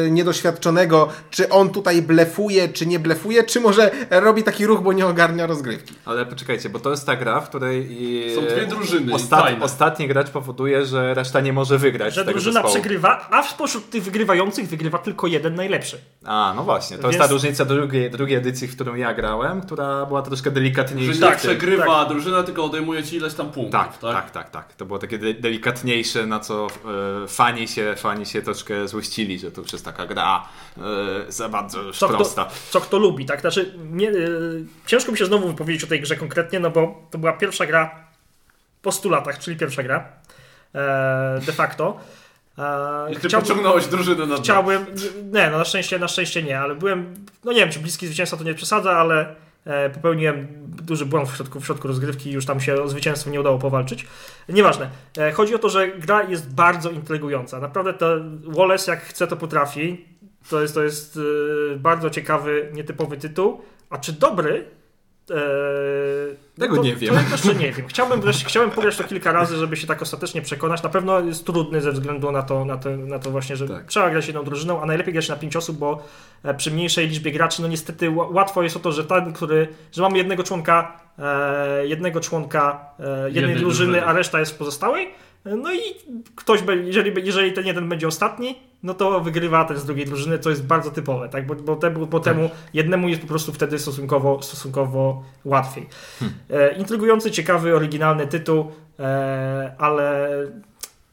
y, 0.08 0.12
niedoświadczonego, 0.12 1.08
czy 1.30 1.50
on 1.50 1.70
tutaj 1.70 2.02
blefuje, 2.02 2.70
czy 2.70 2.86
nie 2.86 3.00
blefuje, 3.00 3.44
czy 3.44 3.60
może 3.62 3.92
robi 4.10 4.44
taki 4.44 4.66
ruch, 4.66 4.82
bo 4.82 4.94
nie 4.94 5.06
ogarnia 5.08 5.48
rozgrywki. 5.48 5.94
Ale 6.06 6.26
poczekajcie, 6.26 6.70
bo 6.70 6.80
to 6.80 6.92
jest 6.92 7.06
ta 7.06 7.16
gra, 7.16 7.42
w 7.42 7.50
której 7.50 7.88
i- 8.04 8.36
Są 8.36 8.42
dwie 8.42 8.66
drużyny 8.66 9.14
Ostat, 9.14 9.46
ostatni 9.62 10.08
gracz 10.08 10.30
powoduje, 10.30 10.86
że 10.86 11.14
reszta 11.14 11.40
nie 11.42 11.54
może 11.54 11.78
wygrać 11.78 11.93
Że 12.00 12.12
z 12.12 12.16
tego 12.16 12.32
drużyna 12.32 12.54
zespołu. 12.54 12.74
przegrywa, 12.74 13.28
a 13.32 13.44
spośród 13.44 13.90
tych 13.90 14.04
wygrywających 14.04 14.68
wygrywa 14.68 14.98
tylko 14.98 15.28
jeden 15.28 15.56
najlepszy. 15.56 15.98
A, 16.26 16.54
no 16.56 16.64
właśnie. 16.64 16.98
To 16.98 17.04
Więc- 17.04 17.16
jest 17.16 17.28
ta 17.28 17.34
różnica 17.34 17.66
drugiej, 17.66 18.12
drugiej 18.12 18.38
edycji, 18.38 18.68
w 18.68 18.76
którą 18.76 18.96
ja 18.96 19.14
grałem, 19.14 19.62
która 19.62 20.06
była 20.06 20.22
troszkę 20.22 20.50
Że 20.50 20.54
delikatniejsza. 20.54 21.14
nie 21.14 21.20
Tak, 21.20 21.38
przegrywa 21.38 22.06
drużyna, 22.06 22.44
tylko 22.44 22.64
odejmuje 22.66 23.04
ci 23.04 23.16
ileś 23.16 23.34
tam 23.34 23.52
punktów, 23.52 23.72
Tak, 23.82 23.98
tak, 23.98 24.32
tak, 24.32 24.50
tak, 24.50 24.74
To 24.74 24.86
było 24.86 25.00
takie 25.00 25.18
de- 25.18 25.34
delikatniejsze, 25.34 26.26
na 26.26 26.40
co 26.40 26.68
e, 27.24 27.28
fani, 27.28 27.68
się, 27.68 27.96
fani 27.98 28.26
się 28.26 28.42
troszkę 28.42 28.88
złościli, 28.88 29.40
że 29.40 29.52
to 29.52 29.62
już 29.62 29.74
jest 29.74 29.86
taka 29.86 30.06
gra 30.06 30.48
e, 30.78 30.82
za 31.32 31.50
bardzo 31.50 31.82
już 31.82 31.98
Co 31.98 32.08
kto, 32.08 32.16
prosta. 32.18 32.48
co 32.70 32.82
kto 32.82 32.98
lubi, 32.98 33.26
tak? 33.26 33.42
Znaczy, 33.42 33.74
nie, 33.92 34.10
y, 34.10 34.66
ciężko 34.86 35.12
mi 35.12 35.18
się 35.18 35.26
znowu 35.26 35.48
wypowiedzieć 35.48 35.84
o 35.84 35.88
tej 35.88 36.02
grze 36.02 36.16
konkretnie, 36.16 36.60
no 36.60 36.70
bo 36.70 37.08
to 37.12 37.18
była 37.18 37.34
pierwsza 37.34 37.66
gra 37.66 37.96
po 38.82 38.92
100 38.92 39.10
latach, 39.10 39.40
czyli 39.40 39.58
pierwsza 39.58 39.84
gra 39.84 39.98
e, 39.98 40.04
de 41.46 41.52
facto. 41.52 41.98
E, 42.58 43.12
I 43.12 43.16
ty 43.16 43.30
pociągnąłeś 43.30 43.88
drużynę 43.88 44.26
na. 44.26 44.36
Chciałbym, 44.36 44.86
nie, 45.34 45.50
no 45.52 45.58
na 45.58 45.66
szczęście, 45.66 46.00
na 46.00 46.08
szczęście 46.08 46.44
nie, 46.44 46.60
ale 46.60 46.76
byłem, 46.76 47.14
no 47.44 47.52
nie 47.52 47.60
wiem, 47.60 47.70
czy 47.70 47.80
bliski 47.80 48.08
zwycięstwa 48.08 48.38
to 48.38 48.44
nie 48.44 48.54
przesadza, 48.54 48.92
ale 48.92 49.36
e, 49.66 49.90
popełniłem 49.90 50.48
duży 50.68 51.06
błąd 51.06 51.30
w 51.30 51.36
środku, 51.36 51.60
w 51.60 51.66
środku 51.66 51.88
rozgrywki 51.88 52.30
i 52.30 52.34
już 52.34 52.46
tam 52.46 52.60
się 52.60 52.82
o 52.82 52.88
zwycięstwo 52.88 53.30
nie 53.30 53.40
udało 53.40 53.60
powalczyć. 53.60 54.06
Nieważne. 54.50 54.90
E, 55.18 55.32
chodzi 55.32 55.56
o 55.56 55.60
to, 55.60 55.70
że 55.70 55.88
gra 55.88 56.24
jest 56.24 56.54
bardzo 56.54 56.90
intrygująca. 56.90 57.60
Naprawdę 57.60 57.94
to 57.94 58.16
Wallace 58.44 58.92
jak 58.92 59.02
chce 59.02 59.28
to 59.28 59.38
potrafi. 59.38 60.06
To 60.50 60.62
jest, 60.62 60.74
to 60.74 60.84
jest 60.84 61.20
e, 61.74 61.76
bardzo 61.78 62.10
ciekawy, 62.10 62.70
nietypowy 62.74 63.18
tytuł. 63.18 63.62
A 63.90 63.98
czy 63.98 64.14
dobry? 64.14 64.66
E, 65.32 65.36
Tego 66.60 66.76
to, 66.76 66.84
nie 66.84 66.96
wiem. 66.96 67.16
To 67.16 67.22
jeszcze 67.32 67.56
nie 67.56 67.72
wiem. 67.72 67.88
Chciałbym, 67.88 68.22
wreszcie, 68.22 68.46
chciałem 68.46 68.72
pograć 68.72 68.98
to 68.98 69.04
kilka 69.04 69.32
razy, 69.32 69.58
żeby 69.58 69.78
się 69.78 69.88
tak 69.88 70.02
ostatecznie 70.02 70.42
przekonać. 70.42 70.84
Na 70.84 70.90
pewno 70.90 71.20
jest 71.20 71.46
trudny 71.46 71.82
ze 71.82 71.92
względu 71.92 72.32
na 72.32 72.42
to, 72.44 72.66
na 72.66 72.78
to, 72.78 72.90
na 72.98 73.20
to 73.20 73.32
właśnie, 73.32 73.56
że 73.56 73.68
Tak. 73.68 73.86
trzeba 73.86 74.10
grać 74.10 74.28
jedną 74.28 74.44
drużyną, 74.44 74.82
a 74.82 74.86
najlepiej 74.86 75.14
grać 75.14 75.30
na 75.30 75.36
pięć 75.36 75.56
osób, 75.56 75.78
bo 75.78 76.04
e, 76.44 76.54
przy 76.54 76.72
mniejszej 76.72 77.08
liczbie 77.08 77.32
graczy, 77.32 77.62
no 77.62 77.68
niestety 77.68 78.10
ła- 78.12 78.34
łatwo 78.34 78.64
jest 78.64 78.76
o 78.76 78.80
to, 78.80 78.92
że 78.92 79.04
ten, 79.04 79.34
który, 79.34 79.68
że 79.92 80.02
mamy 80.02 80.18
jednego 80.18 80.44
członka, 80.44 81.00
e, 81.20 81.88
jednego 81.88 82.20
członka 82.20 82.86
e, 83.00 83.04
jednej 83.04 83.34
Jednej 83.36 83.56
drużyny, 83.56 83.92
drużyny. 83.92 84.06
a 84.08 84.14
reszta 84.14 84.40
jest 84.40 84.52
w 84.52 84.58
pozostałej. 84.58 85.10
No 85.46 85.74
i 85.74 85.80
ktoś, 86.36 86.64
jeżeli, 86.84 87.26
jeżeli 87.26 87.54
ten 87.54 87.66
jeden 87.66 87.90
będzie 87.90 88.08
ostatni, 88.08 88.56
no 88.84 88.94
to 88.94 89.22
wygrywa 89.22 89.66
ten 89.66 89.78
z 89.78 89.86
drugiej 89.86 90.06
drużyny, 90.06 90.40
co 90.40 90.50
jest 90.50 90.66
bardzo 90.66 90.92
typowe, 90.92 91.30
tak? 91.30 91.48
Bo, 91.48 91.56
bo, 91.56 91.76
temu, 91.76 92.08
bo 92.08 92.20
temu 92.20 92.50
jednemu 92.74 93.10
jest 93.10 93.22
po 93.22 93.28
prostu 93.28 93.54
wtedy 93.54 93.80
stosunkowo, 93.80 94.42
stosunkowo 94.42 95.24
łatwiej. 95.46 95.88
E, 96.50 96.78
intrygujący, 96.78 97.32
ciekawy, 97.32 97.76
oryginalny 97.76 98.28
tytuł, 98.28 98.72
e, 99.00 99.76
ale 99.78 100.30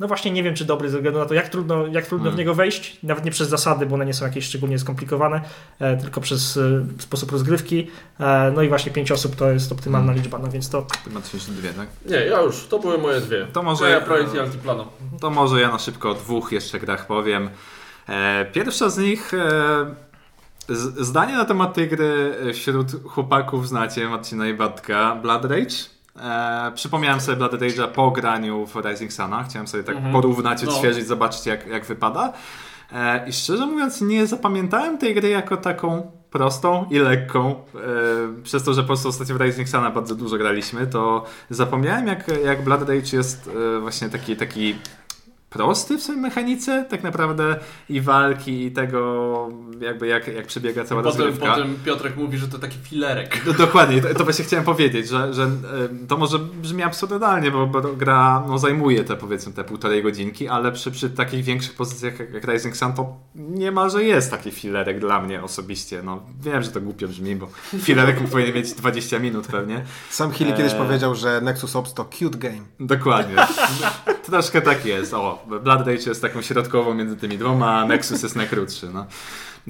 no 0.01 0.09
właśnie 0.09 0.31
nie 0.31 0.43
wiem, 0.43 0.55
czy 0.55 0.65
dobry 0.65 0.91
ze 0.91 0.97
względu 0.97 1.19
na 1.21 1.27
to, 1.27 1.35
jak 1.35 1.49
trudno, 1.49 1.87
jak 1.87 2.07
trudno 2.07 2.25
Hmm. 2.25 2.37
w 2.37 2.39
niego 2.39 2.55
wejść, 2.55 2.97
nawet 3.03 3.25
nie 3.25 3.31
przez 3.31 3.49
zasady, 3.49 3.87
bo 3.87 3.95
one 3.95 4.07
nie 4.07 4.15
są 4.15 4.25
jakieś 4.25 4.45
szczególnie 4.45 4.79
skomplikowane, 4.79 5.41
e, 5.79 5.97
tylko 5.97 6.21
przez 6.21 6.57
e, 6.57 6.85
sposób 6.99 7.33
rozgrywki. 7.33 7.91
E, 8.21 8.53
no 8.57 8.63
i 8.63 8.69
właśnie 8.69 8.93
pięć 8.93 9.13
osób 9.13 9.37
to 9.37 9.51
jest 9.51 9.73
optymalna 9.73 10.07
Hmm. 10.07 10.23
liczba, 10.23 10.39
no 10.39 10.49
więc 10.51 10.71
to 10.71 10.87
Ty 11.05 11.11
masz 11.11 11.35
jeszcze 11.35 11.53
dwie, 11.53 11.69
tak? 11.69 11.89
Nie, 12.07 12.17
ja 12.17 12.41
już, 12.41 12.67
to 12.67 12.79
były 12.79 12.99
moje 12.99 13.21
dwie. 13.21 13.47
To 13.53 13.63
może- 13.63 13.91
Ja 13.91 14.01
projekty 14.01 14.41
Altiplano. 14.41 14.89
To 15.21 15.31
może 15.31 15.61
ja 15.61 15.71
na 15.71 15.79
szybko 15.79 16.11
o 16.11 16.15
dwóch 16.15 16.53
jeszcze 16.53 16.79
grach 16.81 17.07
powiem. 17.07 17.51
E, 18.09 18.45
pierwsza 18.53 18.89
z 18.91 18.99
nich, 18.99 19.35
e, 19.35 19.95
zdanie 21.01 21.37
na 21.37 21.45
temat 21.45 21.75
tej 21.75 21.89
gry 21.89 22.35
wśród 22.55 22.87
chłopaków 23.05 23.69
znacie, 23.69 24.09
Marcina 24.09 24.49
i 24.49 24.55
Bartka, 24.55 25.17
Blood 25.23 25.45
Rage. 25.45 25.75
E, 26.17 26.73
przypomniałem 26.75 27.21
sobie 27.21 27.37
Blood 27.37 27.53
Rage'a 27.53 27.89
po 27.89 28.11
graniu 28.11 28.67
w 28.67 28.77
Rising 28.85 29.13
Suna. 29.13 29.45
Chciałem 29.45 29.69
sobie 29.69 29.85
tak 29.85 29.97
Mhm. 29.97 30.13
porównać, 30.15 30.63
No. 30.63 30.71
odświeżyć, 30.73 31.07
zobaczyć 31.07 31.47
jak, 31.47 31.67
jak 31.67 31.85
wypada. 31.87 32.33
E, 32.93 33.29
I 33.29 33.33
szczerze 33.33 33.67
mówiąc, 33.67 34.01
nie 34.01 34.27
zapamiętałem 34.27 34.99
tej 34.99 35.15
gry 35.15 35.29
jako 35.29 35.57
taką 35.57 36.11
prostą 36.31 36.87
i 36.91 36.99
lekką. 36.99 37.51
E, 37.51 38.43
przez 38.43 38.65
to, 38.65 38.75
że 38.75 38.81
po 38.83 38.87
prostu 38.87 39.09
ostatnio 39.09 39.35
w 39.35 39.41
Rising 39.41 39.69
Suna 39.69 39.91
bardzo 39.91 40.15
dużo 40.15 40.37
graliśmy, 40.39 40.87
to 40.87 41.25
zapomniałem 41.51 42.07
jak, 42.07 42.25
jak 42.45 42.65
Blood 42.65 42.81
Rage 42.81 43.17
jest 43.17 43.51
e, 43.77 43.81
właśnie 43.81 44.09
taki, 44.09 44.37
taki 44.37 44.77
prosty 45.51 45.99
w 45.99 46.03
swojej 46.03 46.21
mechanice, 46.21 46.85
tak 46.91 47.03
naprawdę 47.03 47.57
i 47.89 48.01
walki, 48.01 48.65
i 48.67 48.71
tego 48.71 49.49
jakby 49.81 50.07
jak, 50.07 50.29
jak 50.29 50.47
przebiega 50.47 50.85
cała 50.85 51.03
Potem, 51.03 51.21
rozgrywka. 51.21 51.55
potem 51.55 51.77
Piotrek 51.85 52.17
mówi, 52.17 52.39
że 52.39 52.49
to 52.49 52.59
taki 52.59 52.79
filerek. 52.79 53.45
Do, 53.45 53.53
dokładnie, 53.53 54.03
to, 54.03 54.15
to 54.15 54.25
właśnie 54.25 54.45
chciałem 54.45 54.65
powiedzieć, 54.65 55.09
że, 55.09 55.35
że 55.35 55.43
e, 55.43 56.07
to 56.09 56.17
może 56.17 56.39
brzmi 56.39 56.83
absurdalnie, 56.83 57.51
bo, 57.51 57.67
bo 57.67 57.81
gra 57.83 58.45
no, 58.49 58.59
zajmuje 58.59 59.05
te 59.05 59.17
powiedzmy 59.17 59.53
te 59.53 59.65
półtorej 59.65 60.03
godzinki, 60.03 60.49
ale 60.49 60.73
przy, 60.73 60.91
przy 60.91 61.11
takich 61.11 61.45
większych 61.45 61.75
pozycjach 61.75 62.21
jak, 62.21 62.33
jak 62.35 62.45
Rising 62.45 62.77
Sun 62.77 62.93
to 62.93 63.17
niemalże 63.35 64.05
jest 64.05 64.31
taki 64.31 64.51
filerek 64.51 65.01
dla 65.01 65.21
mnie 65.21 65.43
osobiście. 65.43 66.03
No, 66.03 66.23
wiem, 66.41 66.63
że 66.63 66.71
to 66.71 66.81
głupio 66.81 67.09
brzmi, 67.09 67.37
bo 67.37 67.49
filerek 67.79 68.21
powinien 68.31 68.55
mieć 68.55 68.73
20 68.73 69.19
minut 69.19 69.47
pewnie. 69.47 69.85
Sam 70.11 70.33
Healy 70.33 70.53
kiedyś 70.53 70.73
Eee. 70.73 70.79
powiedział, 70.79 71.15
że 71.15 71.41
Nexus 71.41 71.77
Ops 71.77 71.95
to 71.95 72.05
cute 72.05 72.39
game. 72.39 72.61
Dokładnie. 72.81 73.37
Troszkę 74.31 74.63
tak 74.63 74.85
jest. 74.85 75.15
O, 75.15 75.40
Blood 75.47 75.81
Rage 75.87 75.93
jest 76.07 76.23
taką 76.23 76.43
środkową 76.43 76.95
między 76.95 77.17
tymi 77.17 77.39
dwoma, 77.39 77.79
a 77.79 77.85
Nexus 77.87 78.23
jest 78.23 78.37
najkrótszy. 78.37 78.91
No. 78.95 79.07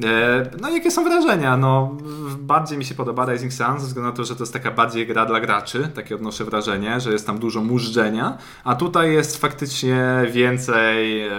E, 0.05 0.51
No 0.61 0.69
jakie 0.71 0.91
są 0.91 1.05
wrażenia? 1.05 1.57
No, 1.57 1.97
bardziej 2.39 2.79
mi 2.79 2.85
się 2.85 2.95
podoba 2.95 3.33
Rising 3.33 3.53
Sun 3.53 3.81
ze 3.81 3.87
względu 3.87 4.11
na 4.11 4.17
to, 4.17 4.25
że 4.25 4.37
to 4.37 4.43
jest 4.43 4.53
taka 4.53 4.71
bardziej 4.71 5.07
gra 5.07 5.27
dla 5.27 5.41
graczy. 5.41 5.91
Takie 5.95 6.15
odnoszę 6.15 6.45
wrażenie, 6.45 7.01
że 7.01 7.13
jest 7.13 7.27
tam 7.27 7.39
dużo 7.39 7.61
mużdżenia, 7.61 8.39
a 8.65 8.75
tutaj 8.75 9.13
jest 9.13 9.37
faktycznie 9.37 10.23
więcej 10.31 11.23
e, 11.29 11.33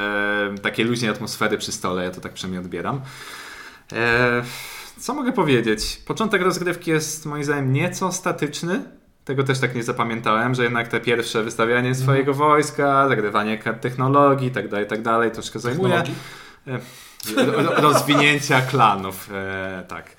takiej 0.62 0.86
luźnej 0.86 1.12
atmosfery 1.12 1.58
przy 1.58 1.72
stole. 1.72 2.04
Ja 2.04 2.12
to 2.12 2.22
tak 2.22 2.34
przynajmniej 2.34 2.62
odbieram. 2.62 3.02
E, 3.94 4.44
co 5.00 5.14
mogę 5.14 5.32
powiedzieć? 5.32 6.02
Początek 6.08 6.42
rozgrywki 6.42 6.92
jest 6.92 7.26
moim 7.26 7.44
zdaniem 7.44 7.74
nieco 7.74 8.12
statyczny. 8.12 8.84
Tego 9.26 9.44
też 9.44 9.60
tak 9.60 9.76
nie 9.76 9.84
zapamiętałem, 9.84 10.56
że 10.56 10.64
jednak 10.64 10.88
te 10.88 11.00
pierwsze 11.00 11.44
wystawianie 11.44 11.96
swojego 11.96 12.34
wojska, 12.34 13.08
zagrywanie 13.10 13.58
kart 13.58 13.82
technologii 13.82 14.48
i 14.48 14.52
tak 14.52 14.70
dalej, 14.70 14.88
tak 14.88 15.02
dalej, 15.02 15.32
troszkę 15.32 15.60
zajmuje. 15.60 15.94
Technologii? 15.94 16.16
Ro- 17.66 17.82
Rozwinięcia 17.82 18.62
klanów, 18.62 19.30
e, 19.34 19.84
tak. 19.88 20.16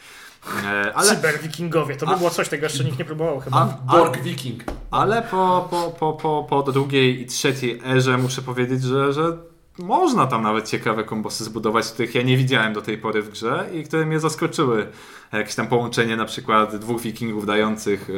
E, 0.65 0.93
ale, 0.95 1.09
cyberwikingowie, 1.17 1.97
to 1.97 2.07
by 2.07 2.17
było 2.17 2.31
coś, 2.31 2.49
tego 2.49 2.65
jeszcze 2.67 2.85
nikt 2.85 2.99
nie 2.99 3.05
próbował 3.05 3.41
chyba. 3.41 3.79
a, 3.89 3.93
Borg 3.93 4.23
Viking. 4.23 4.65
ale 4.91 5.23
po, 5.23 5.69
po, 5.71 5.91
po, 5.99 6.13
po, 6.13 6.47
po 6.49 6.73
drugiej 6.73 7.21
i 7.23 7.27
trzeciej 7.27 7.81
erze 7.87 8.19
muszę 8.19 8.43
powiedzieć, 8.43 8.83
że, 8.83 9.13
że 9.13 9.37
można 9.83 10.27
tam 10.27 10.43
nawet 10.43 10.69
ciekawe 10.69 11.05
kombosy 11.05 11.45
zbudować, 11.45 11.87
których 11.87 12.15
ja 12.15 12.23
nie 12.23 12.37
widziałem 12.37 12.73
do 12.73 12.83
tej 12.83 12.99
pory 12.99 13.23
w 13.23 13.31
grze 13.31 13.69
i 13.73 13.85
które 13.85 14.07
mnie 14.07 14.21
zaskoczyły. 14.21 14.89
Jakieś 15.33 15.55
tam 15.55 15.67
połączenie 15.67 16.17
na 16.17 16.25
przykład 16.25 16.77
dwóch 16.77 17.01
wikingów 17.01 17.47
dających 17.47 18.11
y, 18.11 18.13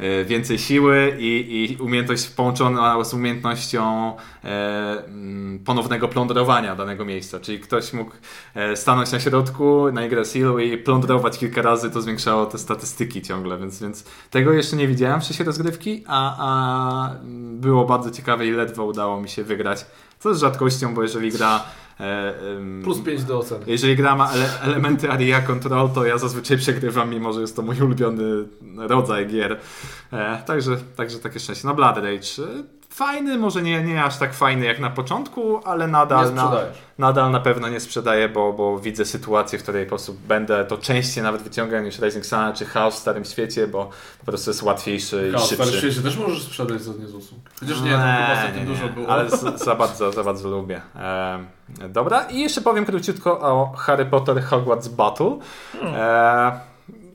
y, 0.00 0.24
więcej 0.24 0.58
siły 0.58 1.16
i, 1.18 1.70
i 1.72 1.82
umiejętność 1.82 2.26
połączona 2.26 3.04
z 3.04 3.14
umiejętnością 3.14 4.16
e, 4.44 5.04
mm, 5.06 5.58
ponownego 5.64 6.08
plądrowania 6.08 6.76
danego 6.76 7.04
miejsca. 7.04 7.40
Czyli 7.40 7.60
ktoś 7.60 7.92
mógł 7.92 8.12
e, 8.54 8.76
stanąć 8.76 9.12
na 9.12 9.20
środku, 9.20 9.92
na 9.92 10.04
Yggdrasilu 10.04 10.58
i 10.58 10.78
plądrować 10.78 11.38
kilka 11.38 11.62
razy, 11.62 11.90
to 11.90 12.02
zwiększało 12.02 12.46
te 12.46 12.58
statystyki 12.58 13.22
ciągle, 13.22 13.58
więc, 13.58 13.82
więc 13.82 14.04
tego 14.30 14.52
jeszcze 14.52 14.76
nie 14.76 14.88
widziałem 14.88 15.20
w 15.20 15.24
czasie 15.24 15.44
rozgrywki, 15.44 16.04
a, 16.06 16.36
a 16.38 17.10
było 17.52 17.84
bardzo 17.84 18.10
ciekawe 18.10 18.46
i 18.46 18.50
ledwo 18.50 18.84
udało 18.84 19.20
mi 19.20 19.28
się 19.28 19.44
wygrać. 19.44 19.86
Co 20.24 20.28
jest 20.28 20.40
rzadkością, 20.40 20.94
bo 20.94 21.02
jeżeli 21.02 21.30
gra 21.32 21.64
E, 22.00 22.34
Plus 22.82 23.00
5 23.00 23.24
do 23.24 23.38
oceny. 23.38 23.64
jeżeli 23.66 23.96
gra 23.96 24.16
ma 24.16 24.32
ele 24.32 24.60
elementy 24.62 25.10
area 25.10 25.40
control, 25.42 25.90
to 25.90 26.04
ja 26.04 26.18
zazwyczaj 26.18 26.58
przegrywam, 26.58 27.10
mimo 27.10 27.32
że 27.32 27.40
jest 27.40 27.56
to 27.56 27.62
mój 27.62 27.80
ulubiony 27.80 28.24
rodzaj 28.76 29.26
gier. 29.26 29.60
E, 30.12 30.42
także, 30.46 30.76
także 30.96 31.18
takie 31.18 31.40
szczęście. 31.40 31.68
No 31.68 31.74
Blood 31.74 31.96
Rage. 31.96 32.42
Fajny, 32.94 33.38
może 33.38 33.62
nie, 33.62 33.82
nie 33.82 34.04
aż 34.04 34.18
tak 34.18 34.34
fajny 34.34 34.66
jak 34.66 34.80
na 34.80 34.90
początku, 34.90 35.60
ale 35.64 35.86
Nie 35.86 35.92
nadal, 35.92 36.34
na, 36.34 36.52
nadal 36.98 37.30
na 37.30 37.40
pewno 37.40 37.68
nie 37.68 37.80
sprzedaję, 37.80 38.28
bo, 38.28 38.52
bo 38.52 38.78
widzę 38.78 39.04
sytuację, 39.04 39.58
w 39.58 39.62
której 39.62 39.84
po 39.84 39.88
prostu 39.88 40.14
będę 40.28 40.64
to 40.64 40.78
częściej 40.78 41.22
nawet 41.22 41.42
wyciągał 41.42 41.82
niż 41.82 41.98
Rising 41.98 42.26
Sun 42.26 42.52
czy 42.54 42.64
House 42.64 42.94
w 42.94 42.98
Starym 42.98 43.24
Świecie, 43.24 43.66
bo 43.66 43.90
po 44.18 44.26
prostu 44.26 44.50
jest 44.50 44.62
łatwiejszy 44.62 45.28
i 45.28 45.32
Chaos 45.32 45.46
w 45.46 45.48
szybszy. 45.48 45.64
Starym 45.64 45.80
świecie 45.80 46.02
też 46.02 46.16
możesz 46.16 46.42
sprzedać 46.42 46.82
za 46.82 46.92
nie 46.92 47.06
z 47.06 47.14
usług. 47.14 47.40
Chociaż 47.60 47.80
nie, 47.80 47.90
tam 47.90 48.00
chyba 48.00 48.32
ostatnio 48.32 48.64
dużo 48.64 48.88
było. 48.88 49.08
Ale 49.08 49.28
za, 49.66 49.74
bardzo, 49.74 50.12
za 50.12 50.24
bardzo 50.24 50.48
lubię. 50.48 50.80
E, 50.96 51.38
dobra, 51.88 52.22
i 52.22 52.40
jeszcze 52.40 52.60
powiem 52.60 52.84
króciutko 52.84 53.40
o 53.40 53.72
Harry 53.76 54.06
Potter 54.06 54.44
Hogwarts 54.44 54.88
Battle. 54.88 55.38
E, 55.82 56.73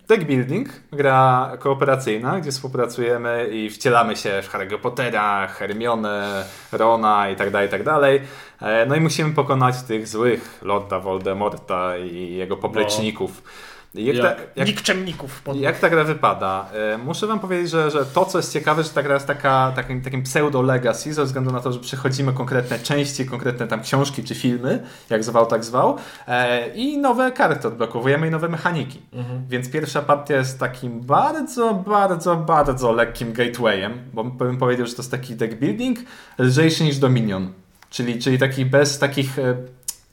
Deck 0.10 0.24
Building, 0.24 0.70
gra 0.92 1.52
kooperacyjna, 1.60 2.40
gdzie 2.40 2.52
współpracujemy 2.52 3.48
i 3.52 3.70
wcielamy 3.70 4.16
się 4.16 4.42
w 4.42 4.52
Harry'ego 4.52 4.78
Pottera, 4.78 5.48
Hermione, 5.48 6.46
Rona 6.72 7.30
i 7.30 7.36
tak 7.36 7.52
dalej, 7.52 7.68
i 7.68 7.72
tak 7.72 7.84
dalej. 7.84 8.22
E, 8.62 8.86
No 8.86 8.96
i 8.96 9.02
musimy 9.02 9.34
pokonać 9.34 9.84
tych 9.84 10.08
złych 10.08 10.60
Lorda 10.62 11.00
Voldemorta 11.00 11.98
i 11.98 12.36
jego 12.36 12.58
popleczników. 12.58 13.44
I 13.44 13.69
Jak, 13.96 14.16
Jak? 14.16 14.38
ta, 14.38 14.44
jak, 14.56 14.68
Nikczemników. 14.68 15.42
Jak 15.56 15.80
ta 15.80 15.90
gra 15.90 16.04
wypada? 16.04 16.70
E, 16.74 16.98
Muszę 16.98 17.28
wam 17.28 17.40
powiedzieć, 17.40 17.70
że, 17.70 17.92
że 17.92 18.06
to, 18.06 18.26
co 18.26 18.38
jest 18.38 18.54
ciekawe, 18.54 18.84
że 18.84 18.90
ta 18.90 19.04
gra 19.04 19.14
jest 19.14 19.28
taka, 19.28 19.72
takim, 19.76 20.02
takim 20.02 20.24
pseudo-legacy, 20.24 21.14
ze 21.14 21.24
względu 21.26 21.52
na 21.52 21.60
to, 21.60 21.72
że 21.72 21.80
przechodzimy 21.80 22.34
konkretne 22.34 22.80
części, 22.80 23.26
konkretne 23.26 23.68
tam 23.68 23.82
książki 23.82 24.24
czy 24.24 24.36
filmy, 24.36 24.84
jak 25.10 25.24
zwał, 25.24 25.46
tak 25.46 25.64
zwał, 25.66 25.98
e, 26.28 26.70
i 26.76 26.98
nowe 26.98 27.32
karty 27.32 27.68
odblokowujemy 27.68 28.28
i 28.28 28.32
nowe 28.32 28.50
mechaniki. 28.50 29.02
Więc 29.50 29.72
pierwsza 29.72 30.02
partia 30.02 30.36
jest 30.36 30.60
takim 30.60 31.02
bardzo, 31.02 31.74
bardzo, 31.74 32.36
bardzo 32.36 32.92
lekkim 32.92 33.34
gatewayem, 33.34 33.94
bo 34.14 34.24
bym 34.24 34.58
powiedział, 34.58 34.88
że 34.88 34.94
to 34.94 35.02
jest 35.02 35.12
taki 35.12 35.36
deck 35.36 35.54
building 35.56 36.00
lżejszy 36.40 36.84
niż 36.84 36.98
Dominion. 36.98 37.54
Czyli, 37.90 38.20
czyli 38.20 38.40
taki 38.40 38.66
bez 38.66 39.00
takich 39.00 39.40
e, 39.40 39.56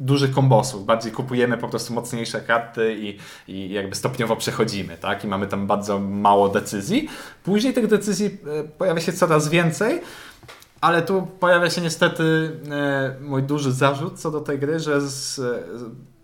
dużych 0.00 0.30
kombosów. 0.30 0.86
Bardziej 0.86 1.12
kupujemy 1.12 1.58
po 1.58 1.68
prostu 1.68 1.94
mocniejsze 1.94 2.40
karty 2.40 2.96
i, 2.98 3.18
i 3.52 3.72
jakby 3.72 3.94
stopniowo 3.94 4.36
przechodzimy, 4.36 4.96
tak? 4.96 5.24
I 5.24 5.26
mamy 5.26 5.46
tam 5.46 5.66
bardzo 5.66 5.98
mało 5.98 6.48
decyzji. 6.48 7.08
Później 7.44 7.74
tych 7.74 7.86
decyzji 7.86 8.26
e, 8.26 8.64
pojawia 8.64 9.00
się 9.00 9.12
coraz 9.12 9.48
więcej, 9.48 10.00
ale 10.80 11.02
tu 11.02 11.26
pojawia 11.40 11.70
się 11.70 11.80
niestety 11.80 12.52
e, 12.70 13.16
mój 13.20 13.42
duży 13.42 13.72
zarzut 13.72 14.20
co 14.20 14.30
do 14.30 14.40
tej 14.40 14.58
gry, 14.58 14.80
że 14.80 15.00
z, 15.00 15.40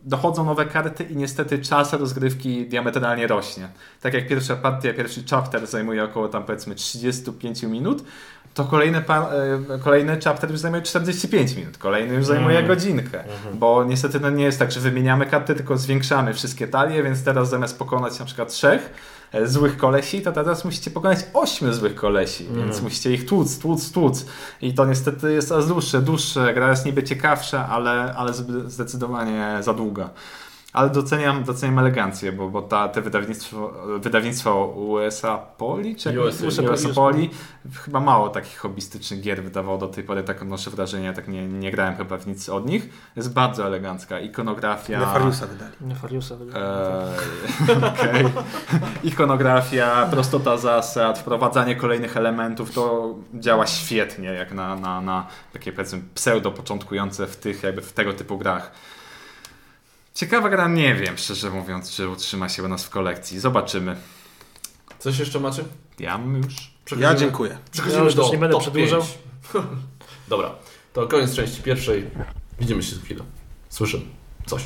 dochodzą 0.04 0.44
nowe 0.44 0.66
karty 0.66 1.04
i 1.04 1.16
niestety 1.16 1.58
czas 1.58 1.92
rozgrywki 1.92 2.66
diametralnie 2.66 3.26
rośnie. 3.26 3.68
Tak 4.00 4.14
jak 4.14 4.28
pierwsza 4.28 4.56
partia, 4.56 4.94
pierwszy 4.94 5.24
chapter 5.30 5.66
zajmuje 5.66 6.04
około 6.04 6.28
tam 6.28 6.44
powiedzmy 6.44 6.74
35 6.74 7.62
minut, 7.62 8.04
to 8.54 8.64
kolejne, 8.64 9.02
pa, 9.02 9.30
e, 9.74 9.78
kolejny 9.78 10.18
chapter 10.24 10.50
już 10.50 10.60
zajmuje 10.60 10.82
45 10.82 11.56
minut, 11.56 11.78
kolejny 11.78 12.14
już 12.14 12.26
zajmuje 12.26 12.62
godzinkę, 12.62 13.24
bo 13.54 13.84
niestety 13.84 14.20
no 14.20 14.30
nie 14.30 14.44
jest 14.44 14.58
tak, 14.58 14.72
że 14.72 14.80
wymieniamy 14.80 15.26
karty, 15.26 15.54
tylko 15.54 15.76
zwiększamy 15.76 16.34
wszystkie 16.34 16.68
talie, 16.68 17.02
więc 17.02 17.24
teraz 17.24 17.48
zamiast 17.48 17.78
pokonać 17.78 18.18
na 18.18 18.24
przykład 18.24 18.48
trzech 18.48 18.90
e, 19.32 19.46
złych 19.46 19.76
kolesi, 19.76 20.22
to 20.22 20.32
teraz 20.32 20.64
musicie 20.64 20.90
pokonać 20.90 21.18
ośmiu 21.34 21.72
złych 21.72 21.94
kolesi, 21.94 22.48
więc 22.56 22.82
musicie 22.82 23.12
ich 23.12 23.26
tłuc, 23.26 23.58
tłuc, 23.58 23.92
tłuc. 23.92 24.26
I 24.62 24.74
to 24.74 24.86
niestety 24.86 25.32
jest 25.32 25.48
coraz 25.48 25.68
dłuższe, 25.68 26.02
dłuższe, 26.02 26.54
gra 26.54 26.70
jest 26.70 26.86
niby 26.86 27.02
ciekawsza, 27.02 27.68
ale, 27.68 28.14
ale 28.16 28.32
zdecydowanie 28.66 29.56
za 29.60 29.74
długa. 29.74 30.10
Ale 30.72 30.90
doceniam, 30.90 31.44
doceniam 31.44 31.78
elegancję, 31.78 32.32
bo, 32.32 32.48
bo 32.48 32.62
ta, 32.62 32.88
te 32.88 33.02
wydawnictwo, 33.02 33.72
wydawnictwo 33.98 34.66
USA 34.66 35.38
Poli, 35.38 35.96
czy 35.96 36.20
USA, 36.20 36.46
USA, 36.46 36.62
USA 36.62 36.88
Poli, 36.88 37.30
chyba 37.84 38.00
mało 38.00 38.28
takich 38.28 38.58
hobbystycznych 38.58 39.20
gier 39.20 39.42
wydawało 39.42 39.78
do 39.78 39.88
tej 39.88 40.04
pory, 40.04 40.22
tak 40.22 40.42
odnoszę 40.42 40.70
wrażenie, 40.70 41.12
tak 41.12 41.28
nie, 41.28 41.48
nie 41.48 41.70
grałem 41.70 41.96
chyba 41.96 42.18
w 42.18 42.26
nic 42.26 42.48
od 42.48 42.66
nich. 42.66 42.88
Jest 43.16 43.32
bardzo 43.32 43.66
elegancka, 43.66 44.20
ikonografia. 44.20 45.00
Nefariusa 45.00 45.46
wydali. 45.46 45.72
Nefariusa. 45.80 46.34
Eee, 46.34 47.76
okej. 47.92 48.24
Ikonografia, 49.04 50.06
prostota 50.10 50.56
zasad, 50.56 51.18
wprowadzanie 51.18 51.76
kolejnych 51.76 52.16
elementów, 52.16 52.70
to 52.70 53.14
działa 53.34 53.66
świetnie 53.66 54.28
jak 54.28 54.52
na, 54.52 54.76
na, 54.76 55.00
na 55.00 55.26
takie 55.52 55.72
powiedzmy 55.72 56.02
pseudo 56.14 56.50
początkujące 56.50 57.26
w 57.26 57.36
tych 57.36 57.62
jakby 57.62 57.82
w 57.82 57.92
tego 57.92 58.12
typu 58.12 58.38
grach. 58.38 58.72
Ciekawa 60.14 60.48
gra, 60.48 60.68
nie 60.68 60.94
wiem 60.94 61.18
szczerze 61.18 61.50
mówiąc, 61.50 61.90
czy 61.90 62.08
utrzyma 62.08 62.48
się 62.48 62.62
u 62.62 62.68
nas 62.68 62.84
w 62.84 62.90
kolekcji. 62.90 63.40
Zobaczymy. 63.40 63.96
Coś 64.98 65.18
jeszcze 65.18 65.40
macie? 65.40 65.64
Ja 65.98 66.18
mam 66.18 66.36
już. 66.36 66.72
Ja 66.98 67.14
dziękuję. 67.14 67.58
Przechodzimy 67.72 68.00
Ja 68.00 68.04
już 68.04 68.14
do 68.14 68.28
nie 68.32 68.38
będę 68.38 68.52
top 68.52 68.62
przedłużał. 68.62 69.02
5. 69.52 69.64
Dobra, 70.28 70.54
to 70.92 71.06
koniec 71.06 71.34
części 71.34 71.62
pierwszej. 71.62 72.10
Widzimy 72.60 72.82
się 72.82 72.96
za 72.96 73.02
chwilę. 73.02 73.24
Słyszymy 73.68 74.04
coś. 74.46 74.62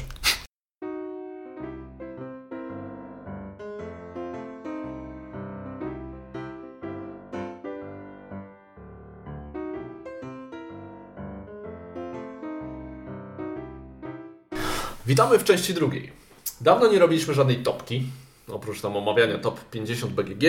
Witamy 15.06 15.38
w 15.38 15.44
części 15.44 15.74
drugiej. 15.74 16.12
Dawno 16.60 16.92
nie 16.92 16.98
robiliśmy 16.98 17.34
żadnej 17.34 17.56
topki, 17.56 18.06
oprócz 18.48 18.80
tam 18.80 18.96
omawiania 18.96 19.38
top 19.38 19.70
50 19.70 20.12
BGG. 20.12 20.44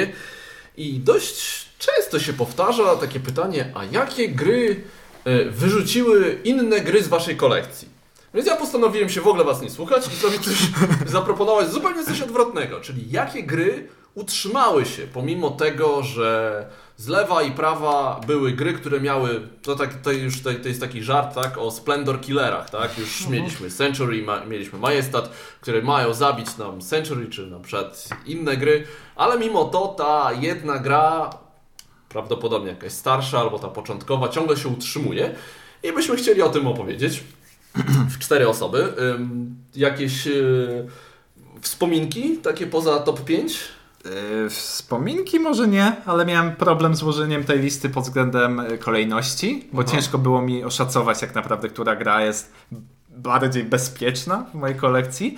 I 0.77 0.99
dość 0.99 1.65
często 1.79 2.19
się 2.19 2.33
powtarza 2.33 2.95
takie 2.95 3.19
pytanie, 3.19 3.71
a 3.75 3.85
jakie 3.85 4.29
gry 4.29 4.83
e, 5.25 5.45
wyrzuciły 5.45 6.39
inne 6.43 6.81
gry 6.81 7.03
z 7.03 7.07
waszej 7.07 7.35
kolekcji? 7.35 7.87
Więc 8.33 8.47
ja 8.47 8.55
postanowiłem 8.55 9.09
się 9.09 9.21
w 9.21 9.27
ogóle 9.27 9.43
was 9.43 9.61
nie 9.61 9.69
słuchać 9.69 10.07
i 10.07 10.15
zrobić 10.15 10.45
coś, 10.45 10.55
zaproponować 11.17 11.71
zupełnie 11.71 12.05
coś 12.05 12.21
odwrotnego, 12.21 12.81
czyli 12.81 13.11
jakie 13.11 13.43
gry 13.43 13.87
utrzymały 14.17 14.85
się, 14.85 15.07
pomimo 15.13 15.49
tego, 15.49 16.03
że 16.03 16.65
z 16.97 17.07
lewa 17.07 17.43
i 17.43 17.51
prawa 17.51 18.21
były 18.27 18.51
gry, 18.51 18.73
które 18.73 19.01
miały, 19.01 19.47
to, 19.61 19.75
tak, 19.75 19.93
to 19.93 20.11
już 20.11 20.41
to, 20.41 20.49
to 20.53 20.67
jest 20.67 20.81
taki 20.81 21.03
żart, 21.03 21.35
tak, 21.35 21.57
o 21.57 21.71
Splendor 21.71 22.21
Killerach, 22.21 22.69
tak, 22.69 22.97
już 22.97 23.27
mieliśmy 23.27 23.69
Century, 23.69 24.23
ma, 24.23 24.45
mieliśmy 24.45 24.79
Majestat, 24.79 25.29
które 25.61 25.81
mają 25.81 26.13
zabić 26.13 26.57
nam 26.57 26.81
Century, 26.81 27.27
czy 27.27 27.47
na 27.47 27.59
przykład 27.59 28.09
inne 28.25 28.57
gry, 28.57 28.83
ale 29.15 29.39
mimo 29.39 29.65
to 29.65 29.87
ta 29.87 30.31
jedna 30.41 30.79
gra, 30.79 31.29
prawdopodobnie 32.09 32.69
jakaś 32.69 32.91
starsza 32.91 33.39
albo 33.39 33.59
ta 33.59 33.67
początkowa, 33.67 34.29
ciągle 34.29 34.57
się 34.57 34.69
utrzymuje 34.69 35.35
i 35.83 35.93
byśmy 35.93 36.15
chcieli 36.15 36.41
o 36.41 36.49
tym 36.49 36.67
opowiedzieć 36.67 37.23
w 38.13 38.19
cztery 38.19 38.49
osoby. 38.49 38.93
Ym, 38.99 39.55
jakieś 39.75 40.27
y, 40.27 40.87
wspominki, 41.61 42.37
takie 42.37 42.67
poza 42.67 42.99
top 42.99 43.23
5? 43.23 43.76
Yy, 44.43 44.49
Wspominki 44.49 45.39
może 45.39 45.67
nie, 45.67 45.95
ale 46.05 46.25
miałem 46.25 46.55
problem 46.55 46.95
z 46.95 47.03
ułożeniem 47.03 47.43
tej 47.43 47.59
listy 47.59 47.89
pod 47.89 48.03
względem 48.03 48.59
y, 48.59 48.77
kolejności, 48.77 49.69
bo 49.73 49.81
Aha. 49.81 49.91
ciężko 49.91 50.17
było 50.17 50.41
mi 50.41 50.63
oszacować 50.63 51.21
jak 51.21 51.35
naprawdę, 51.35 51.69
która 51.69 51.95
gra 51.95 52.21
jest 52.21 52.53
bardziej 53.09 53.63
bezpieczna 53.63 54.45
w 54.51 54.53
mojej 54.53 54.75
kolekcji. 54.75 55.37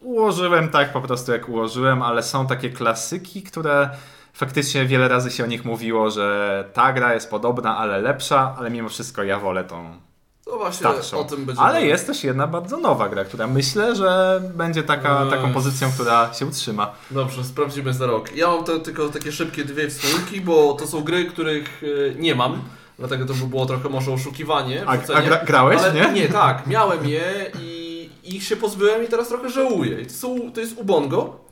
Ułożyłem 0.00 0.68
tak 0.68 0.92
po 0.92 1.00
prostu 1.00 1.32
jak 1.32 1.48
ułożyłem, 1.48 2.02
ale 2.02 2.22
są 2.22 2.46
takie 2.46 2.70
klasyki, 2.70 3.42
które 3.42 3.90
faktycznie 4.32 4.86
wiele 4.86 5.08
razy 5.08 5.30
się 5.30 5.44
o 5.44 5.46
nich 5.46 5.64
mówiło, 5.64 6.10
że 6.10 6.68
ta 6.72 6.92
gra 6.92 7.14
jest 7.14 7.30
podobna, 7.30 7.78
ale 7.78 8.00
lepsza, 8.00 8.54
ale 8.58 8.70
mimo 8.70 8.88
wszystko 8.88 9.22
ja 9.22 9.38
wolę 9.38 9.64
tą 9.64 10.03
To 10.44 10.58
właśnie 10.58 10.78
starszą. 10.78 11.18
o 11.18 11.24
tym 11.24 11.44
będziemy... 11.44 11.68
Ale 11.68 11.86
jest 11.86 12.06
też 12.06 12.24
jedna 12.24 12.46
bardzo 12.46 12.78
nowa 12.78 13.08
gra, 13.08 13.24
która 13.24 13.46
myślę, 13.46 13.96
że 13.96 14.40
będzie 14.54 14.82
taka, 14.82 15.22
Ech. 15.22 15.30
taką 15.30 15.52
pozycją, 15.52 15.90
która 15.92 16.34
się 16.34 16.46
utrzyma. 16.46 16.92
Dobrze, 17.10 17.44
sprawdzimy 17.44 17.92
za 17.92 18.06
rok. 18.06 18.36
Ja 18.36 18.48
mam 18.48 18.64
te, 18.64 18.80
tylko 18.80 19.08
takie 19.08 19.32
szybkie 19.32 19.64
dwie 19.64 19.90
wspominki, 19.90 20.40
bo 20.40 20.72
to 20.72 20.86
są 20.86 21.00
gry, 21.00 21.24
których 21.24 21.82
e, 21.82 22.14
nie 22.14 22.34
mam. 22.34 22.62
Dlatego 22.98 23.26
to 23.26 23.34
by 23.34 23.46
było 23.46 23.66
trochę 23.66 23.88
może 23.88 24.12
oszukiwanie. 24.12 24.84
A, 24.86 24.92
a 24.92 25.22
gra, 25.22 25.44
grałeś, 25.44 25.80
Ale 25.80 25.92
nie? 25.92 26.12
nie, 26.20 26.28
tak, 26.28 26.66
miałem 26.66 27.08
je 27.08 27.50
i 27.60 28.10
ich 28.24 28.44
się 28.44 28.56
pozbyłem 28.56 29.04
i 29.04 29.08
teraz 29.08 29.28
trochę 29.28 29.50
żałuję. 29.50 30.00
I 30.00 30.06
to, 30.06 30.12
są, 30.12 30.52
to 30.52 30.60
jest 30.60 30.78
Ubongo 30.78 31.43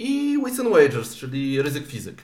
i 0.00 0.38
Wits 0.44 0.60
and 0.60 0.68
Wagers, 0.68 1.16
czyli 1.16 1.62
ryzyk 1.62 1.86
fizyk. 1.86 2.22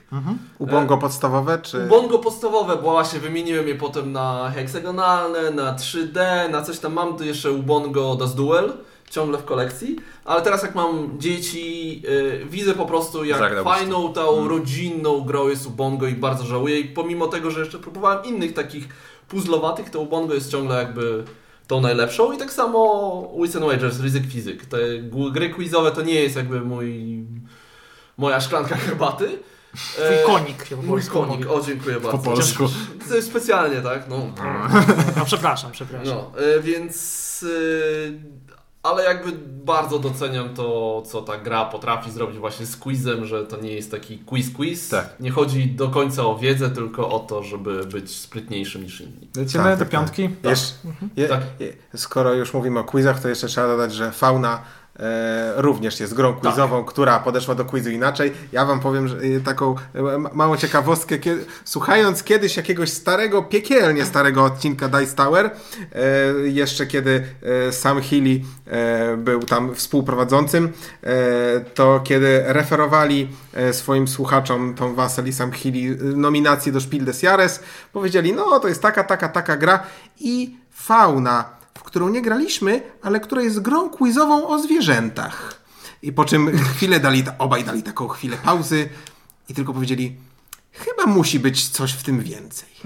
Ubongo 0.59 0.97
podstawowe, 0.97 1.59
czy... 1.61 1.85
Ubongo 1.85 2.19
podstawowe, 2.19 2.75
bo 2.75 2.91
właśnie 2.91 3.19
wymieniłem 3.19 3.67
je 3.67 3.75
potem 3.75 4.11
na 4.11 4.51
heksagonalne, 4.55 5.51
na 5.51 5.75
3D, 5.75 6.49
na 6.51 6.61
coś 6.61 6.79
tam 6.79 6.93
mam 6.93 7.17
tu 7.17 7.23
jeszcze 7.23 7.51
Ubongo 7.51 8.15
Das 8.15 8.35
Duel, 8.35 8.73
ciągle 9.09 9.37
w 9.37 9.45
kolekcji, 9.45 9.95
ale 10.25 10.41
teraz 10.41 10.63
jak 10.63 10.75
mam 10.75 11.19
dzieci, 11.19 12.01
y, 12.09 12.45
widzę 12.49 12.73
po 12.73 12.85
prostu 12.85 13.25
jak 13.25 13.63
fajną 13.63 14.13
tą 14.13 14.47
rodzinną 14.47 15.21
grą 15.21 15.47
jest 15.47 15.67
Ubongo 15.67 16.07
i 16.07 16.13
bardzo 16.13 16.45
żałuję. 16.45 16.79
I 16.79 16.85
pomimo 16.85 17.27
tego, 17.27 17.51
że 17.51 17.59
jeszcze 17.59 17.79
próbowałem 17.79 18.25
innych 18.25 18.53
takich 18.53 18.87
puzzlowatych, 19.27 19.89
to 19.89 19.99
Ubongo 19.99 20.33
jest 20.33 20.51
ciągle 20.51 20.75
jakby 20.75 21.23
tą 21.67 21.81
najlepszą. 21.81 22.31
I 22.31 22.37
tak 22.37 22.53
samo 22.53 23.33
Wits 23.41 23.55
and 23.55 23.65
Wagers, 23.65 23.99
Ryzyk 23.99 24.25
Fizyk. 24.25 24.65
Te 24.65 24.77
gry 25.31 25.49
quizowe 25.49 25.91
to 25.91 26.01
nie 26.01 26.13
jest 26.13 26.35
jakby 26.35 26.61
mój, 26.61 27.23
moja 28.17 28.41
szklanka 28.41 28.75
herbaty. 28.75 29.39
Twój 29.75 30.15
konik 30.35 30.65
się 30.65 30.75
po 30.75 30.81
Mój 30.81 30.89
polsku 30.91 31.13
konik, 31.19 31.37
mówi. 31.47 31.49
o 31.61 31.61
dziękuję 31.65 31.99
bardzo. 31.99 32.17
polsku. 32.17 32.69
To 33.09 33.15
jest 33.15 33.27
specjalnie, 33.29 33.81
tak? 33.81 34.09
No, 34.09 34.17
No, 35.17 35.25
przepraszam, 35.25 35.71
przepraszam. 35.71 36.07
no 36.17 36.31
e, 36.57 36.59
więc... 36.61 37.45
e, 37.47 38.37
Ale 38.83 39.03
jakby 39.03 39.31
bardzo 39.65 39.99
doceniam 39.99 40.53
to, 40.53 41.03
co 41.11 41.21
ta 41.21 41.37
gra 41.37 41.65
potrafi 41.65 42.11
zrobić 42.11 42.37
właśnie 42.37 42.65
z 42.65 42.77
quizem, 42.77 43.25
że 43.25 43.45
to 43.45 43.57
nie 43.61 43.71
jest 43.73 43.91
taki 43.91 44.17
quiz-quiz. 44.19 44.89
Tak. 44.89 45.09
Nie 45.19 45.31
chodzi 45.31 45.67
do 45.67 45.89
końca 45.89 46.25
o 46.25 46.37
wiedzę, 46.37 46.69
tylko 46.69 47.09
o 47.09 47.19
to, 47.19 47.43
żeby 47.43 47.83
być 47.85 48.15
sprytniejszym 48.15 48.83
niż 48.83 49.01
inni. 49.01 49.27
Lecimy 49.37 49.63
Tak, 49.63 49.73
do 49.73 49.79
tak, 49.85 49.89
piątki? 49.89 50.29
Jesz, 50.43 50.73
je, 51.17 51.27
Tak. 51.27 51.41
je, 51.59 51.73
skoro 51.95 52.33
już 52.33 52.53
mówimy 52.53 52.79
o 52.79 52.83
quizach, 52.83 53.21
to 53.21 53.29
jeszcze 53.29 53.47
trzeba 53.47 53.67
dodać, 53.67 53.93
że 53.93 54.11
fauna 54.11 54.55
e, 54.55 54.61
również 55.55 55.99
jest 55.99 56.13
grą 56.13 56.33
quizową, 56.33 56.83
która 56.83 57.19
podeszła 57.19 57.55
do 57.55 57.65
quizu 57.65 57.89
inaczej. 57.89 58.33
Ja 58.51 58.65
wam 58.65 58.79
powiem 58.79 59.07
że, 59.07 59.17
e, 59.17 59.39
taką 59.39 59.75
e, 59.93 60.01
ma- 60.17 60.29
małą 60.33 60.57
ciekawostkę. 60.57 61.17
Kiedy, 61.17 61.45
słuchając 61.65 62.23
kiedyś 62.23 62.57
jakiegoś 62.57 62.89
starego, 62.93 63.43
piekielnie 63.43 64.05
starego 64.05 64.43
odcinka 64.43 64.87
Dice 64.87 65.15
Tower, 65.15 65.45
e, 65.45 65.51
jeszcze 66.47 66.87
kiedy 66.87 67.23
e, 67.67 67.71
Sam 67.71 68.01
Healy 68.01 68.41
e, 68.67 69.17
był 69.17 69.39
tam 69.39 69.75
współprowadzącym, 69.75 70.73
e, 71.03 71.59
to 71.59 71.99
kiedy 72.03 72.43
referowali 72.47 73.29
e, 73.53 73.73
swoim 73.73 74.07
słuchaczom 74.07 74.73
Tom 74.75 74.95
Wassel 74.95 75.27
i 75.27 75.33
Sam 75.33 75.51
Healy 75.51 75.79
e, 75.79 76.03
nominacje 76.17 76.71
do 76.71 76.81
Spiel 76.81 77.05
des 77.05 77.23
Jahres, 77.23 77.59
powiedzieli, 77.93 78.33
no 78.33 78.59
to 78.59 78.67
jest 78.67 78.81
taka, 78.81 79.03
taka, 79.03 79.29
taka 79.29 79.57
gra 79.57 79.83
i 80.19 80.57
fauna 80.71 81.56
w 81.77 81.83
którą 81.83 82.09
nie 82.09 82.21
graliśmy, 82.21 82.81
ale 83.01 83.19
która 83.19 83.41
jest 83.41 83.61
grą 83.61 83.89
quizową 83.89 84.47
o 84.47 84.59
zwierzętach. 84.59 85.61
I 86.01 86.13
po 86.13 86.25
czym 86.25 86.57
chwilę 86.57 86.99
dali, 86.99 87.23
obaj 87.37 87.63
dali 87.63 87.83
taką 87.83 88.07
chwilę 88.07 88.37
pauzy 88.37 88.89
i 89.49 89.53
tylko 89.53 89.73
powiedzieli, 89.73 90.15
chyba 90.71 91.05
musi 91.05 91.39
być 91.39 91.69
coś 91.69 91.91
w 91.93 92.03
tym 92.03 92.19
więcej. 92.21 92.69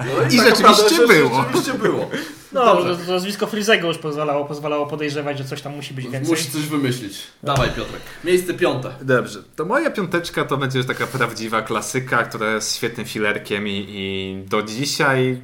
No 0.00 0.26
I 0.30 0.36
tak 0.36 0.46
rzeczywiście 0.46 0.62
naprawdę 0.62 1.14
było. 1.14 1.42
Rzeczywiście 1.42 1.74
było. 1.74 2.10
No, 2.52 2.64
Dobrze. 2.64 2.96
to 3.06 3.12
nazwisko 3.12 3.46
Frizego 3.46 3.88
już 3.88 3.98
pozwalało, 3.98 4.44
pozwalało 4.44 4.86
podejrzewać, 4.86 5.38
że 5.38 5.44
coś 5.44 5.62
tam 5.62 5.76
musi 5.76 5.94
być 5.94 6.08
więcej. 6.08 6.30
Musi 6.30 6.50
coś 6.50 6.62
wymyślić. 6.62 7.18
Dawaj 7.42 7.68
Piotrek. 7.68 8.02
Miejsce 8.24 8.54
piąte. 8.54 8.92
Dobrze, 9.02 9.42
to 9.56 9.64
moja 9.64 9.90
piąteczka 9.90 10.44
to 10.44 10.56
będzie 10.56 10.78
już 10.78 10.86
taka 10.86 11.06
prawdziwa 11.06 11.62
klasyka, 11.62 12.22
która 12.24 12.54
jest 12.54 12.76
świetnym 12.76 13.06
filerkiem 13.06 13.68
i, 13.68 13.86
i 13.88 14.48
do 14.48 14.62
dzisiaj 14.62 15.40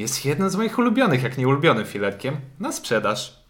jest 0.00 0.24
jednym 0.24 0.50
z 0.50 0.56
moich 0.56 0.78
ulubionych, 0.78 1.22
jak 1.22 1.38
nie 1.38 1.48
ulubionym 1.48 1.84
filerkiem, 1.84 2.36
na 2.60 2.72
sprzedaż. 2.72 3.40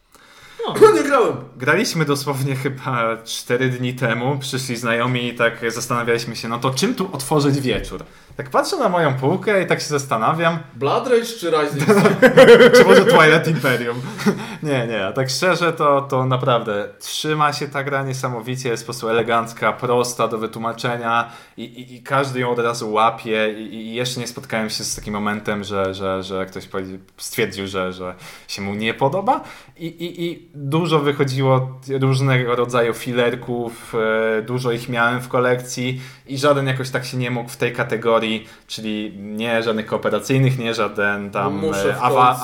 No 0.80 0.92
nie 0.92 1.02
grałem. 1.02 1.36
Graliśmy 1.56 2.04
dosłownie 2.04 2.56
chyba 2.56 3.16
4 3.24 3.68
dni 3.68 3.94
temu, 3.94 4.38
przyszli 4.38 4.76
znajomi 4.76 5.28
i 5.28 5.34
tak 5.34 5.72
zastanawialiśmy 5.72 6.36
się, 6.36 6.48
no 6.48 6.58
to 6.58 6.70
czym 6.74 6.94
tu 6.94 7.08
otworzyć 7.12 7.60
wieczór? 7.60 8.04
Tak 8.40 8.50
patrzę 8.50 8.76
na 8.76 8.88
moją 8.88 9.14
półkę 9.14 9.62
i 9.62 9.66
tak 9.66 9.80
się 9.80 9.86
zastanawiam, 9.86 10.58
Blood 10.74 11.06
Rage 11.08 11.24
czy 11.24 11.50
Rising 11.50 11.86
czy 12.76 12.84
może 12.84 13.04
Twilight 13.04 13.48
Imperium? 13.48 14.00
nie, 14.62 14.86
nie, 14.86 15.06
a 15.06 15.12
tak 15.12 15.30
szczerze 15.30 15.72
to, 15.72 16.00
to 16.00 16.26
naprawdę 16.26 16.88
trzyma 16.98 17.52
się 17.52 17.68
ta 17.68 17.84
gra 17.84 18.02
niesamowicie, 18.02 18.68
jest 18.68 18.82
po 18.82 18.86
prostu 18.86 19.08
elegancka, 19.08 19.72
prosta 19.72 20.28
do 20.28 20.38
wytłumaczenia 20.38 21.30
i, 21.56 21.64
i, 21.64 21.94
i 21.94 22.02
każdy 22.02 22.40
ją 22.40 22.50
od 22.50 22.58
razu 22.58 22.92
łapie 22.92 23.54
i, 23.58 23.74
i 23.74 23.94
jeszcze 23.94 24.20
nie 24.20 24.26
spotkałem 24.26 24.70
się 24.70 24.84
z 24.84 24.96
takim 24.96 25.14
momentem, 25.14 25.64
że, 25.64 25.94
że, 25.94 26.22
że 26.22 26.46
ktoś 26.46 26.68
stwierdził, 27.16 27.66
że, 27.66 27.92
że 27.92 28.14
się 28.48 28.62
mu 28.62 28.74
nie 28.74 28.94
podoba. 28.94 29.40
I, 29.76 29.86
i, 29.86 30.24
i 30.24 30.48
dużo 30.54 30.98
wychodziło 30.98 31.80
różnego 32.00 32.56
rodzaju 32.56 32.94
filerków, 32.94 33.94
e, 34.38 34.42
dużo 34.42 34.72
ich 34.72 34.88
miałem 34.88 35.20
w 35.20 35.28
kolekcji 35.28 36.00
i 36.30 36.38
żaden 36.38 36.66
jakoś 36.66 36.90
tak 36.90 37.04
się 37.04 37.16
nie 37.16 37.30
mógł 37.30 37.50
w 37.50 37.56
tej 37.56 37.72
kategorii, 37.72 38.46
czyli 38.66 39.12
nie 39.16 39.62
żadnych 39.62 39.86
kooperacyjnych, 39.86 40.58
nie 40.58 40.74
żaden 40.74 41.30
tam 41.30 41.64
e, 41.64 41.72
w 41.72 42.02
Awa, 42.02 42.34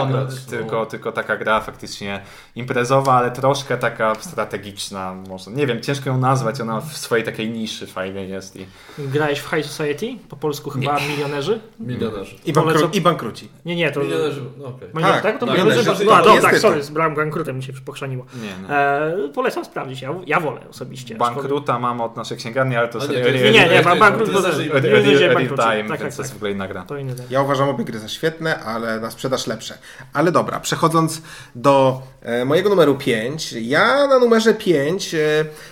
zagrać, 0.00 0.34
no. 0.34 0.50
tylko, 0.50 0.86
tylko 0.86 1.12
taka 1.12 1.36
gra 1.36 1.60
faktycznie 1.60 2.22
imprezowa, 2.56 3.12
ale 3.12 3.30
troszkę 3.30 3.78
taka 3.78 4.14
strategiczna, 4.14 5.14
może 5.28 5.50
nie 5.50 5.66
wiem, 5.66 5.82
ciężko 5.82 6.10
ją 6.10 6.18
nazwać, 6.18 6.60
ona 6.60 6.80
w 6.80 6.96
swojej 6.96 7.24
takiej 7.24 7.50
niszy 7.50 7.86
fajnie 7.86 8.24
jest 8.24 8.56
i 8.56 8.66
Grałeś 8.98 9.38
w 9.40 9.50
High 9.50 9.66
Society? 9.66 10.06
Po 10.28 10.36
polsku 10.36 10.70
chyba 10.70 10.98
milionerzy? 11.08 11.60
Milionerzy. 11.80 12.36
I, 12.44 12.52
bankru- 12.52 12.64
Polecam- 12.64 12.96
i 12.96 13.00
bankruci. 13.00 13.48
Nie, 13.64 13.76
nie, 13.76 13.90
to... 13.90 14.00
Milionerzy, 14.00 14.42
no 14.58 14.66
okej. 14.66 14.88
Tak, 15.02 15.22
tak? 15.22 15.38
To 15.38 15.46
tak, 15.46 15.54
milionerzy. 15.54 15.78
milionerzy. 15.80 16.04
No, 16.04 16.18
no, 16.24 16.30
Jest 16.32 16.42
tak, 16.42 16.52
tak. 16.52 16.60
sorry, 16.60 16.82
z 16.82 16.90
bankrutem 16.90 17.56
mi 17.56 17.62
się 17.62 17.72
pochrzaniło. 17.72 18.26
nie, 18.34 18.68
nie. 18.68 18.74
E, 18.74 19.28
polecam 19.34 19.64
sprawdzić, 19.64 20.02
ja, 20.02 20.14
ja 20.26 20.40
wolę 20.40 20.60
osobiście. 20.70 21.14
Bankruta 21.14 21.78
mam 21.78 22.00
od 22.00 22.16
naszej 22.16 22.36
księgarni, 22.36 22.76
ale 22.76 22.88
to 22.88 22.98
jest 22.98 23.10
nie, 23.32 23.52
Nie, 23.52 23.68
nie, 23.68 23.82
Real 23.82 25.34
bankruci. 25.34 25.62
Time, 25.62 25.88
Tak, 25.88 26.00
więc 26.00 26.00
tak, 26.00 26.14
to 26.14 26.22
jest 26.22 26.32
w 26.32 26.36
ogóle 26.36 26.50
inna 26.50 26.68
gra. 26.68 26.82
To 26.82 26.98
inny 26.98 27.14
Ja 27.30 27.42
uważam 27.42 27.68
obie 27.68 27.84
gry 27.84 27.98
za 27.98 28.08
świetne, 28.08 28.58
ale 28.60 29.00
na 29.00 29.10
sprzedaż 29.10 29.46
lepsze. 29.46 29.78
Ale 30.12 30.32
dobra, 30.32 30.60
przechodząc 30.60 31.22
do 31.54 32.02
e, 32.22 32.44
mojego 32.44 32.68
numeru 32.68 32.94
5. 32.94 33.52
Ja 33.52 34.06
na 34.06 34.18
numerze 34.18 34.54
5 34.54 35.14
e, 35.14 35.18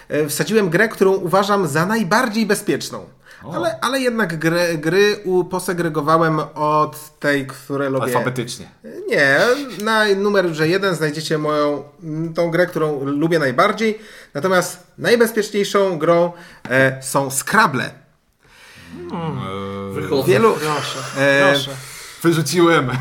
e, 0.09 0.27
wsadziłem 0.29 0.71
grę, 0.71 0.89
którą 0.89 1.15
uważam 1.15 1.69
za 1.69 1.87
najbardziej 1.87 2.47
bezpieczną. 2.47 3.18
Ale, 3.55 3.79
ale 3.81 4.01
jednak 4.01 4.39
gry, 4.39 4.79
gry 4.79 5.21
u, 5.25 5.45
posegregowałem 5.45 6.41
od 6.55 7.19
tej, 7.19 7.47
które 7.47 7.91
lubię. 7.91 8.05
Alfabetycznie. 8.05 8.69
Nie, 9.09 9.39
na 9.83 10.05
numerze 10.17 10.69
jeden 10.69 10.95
znajdziecie 10.95 11.39
moją, 11.39 11.83
tą 12.35 12.51
grę, 12.51 12.67
którą 12.67 13.05
lubię 13.05 13.39
najbardziej. 13.39 13.99
Natomiast 14.35 14.87
najbezpieczniejszą 14.99 15.99
grą 15.99 16.33
e, 16.71 17.03
są 17.03 17.31
Scrabble. 17.31 17.91
Wychodzę. 19.93 20.33
Wielu, 20.33 20.53
Proszę, 20.53 20.99
e, 21.19 21.53
proszę. 21.53 21.71
Wyrzuciłem. 22.23 22.91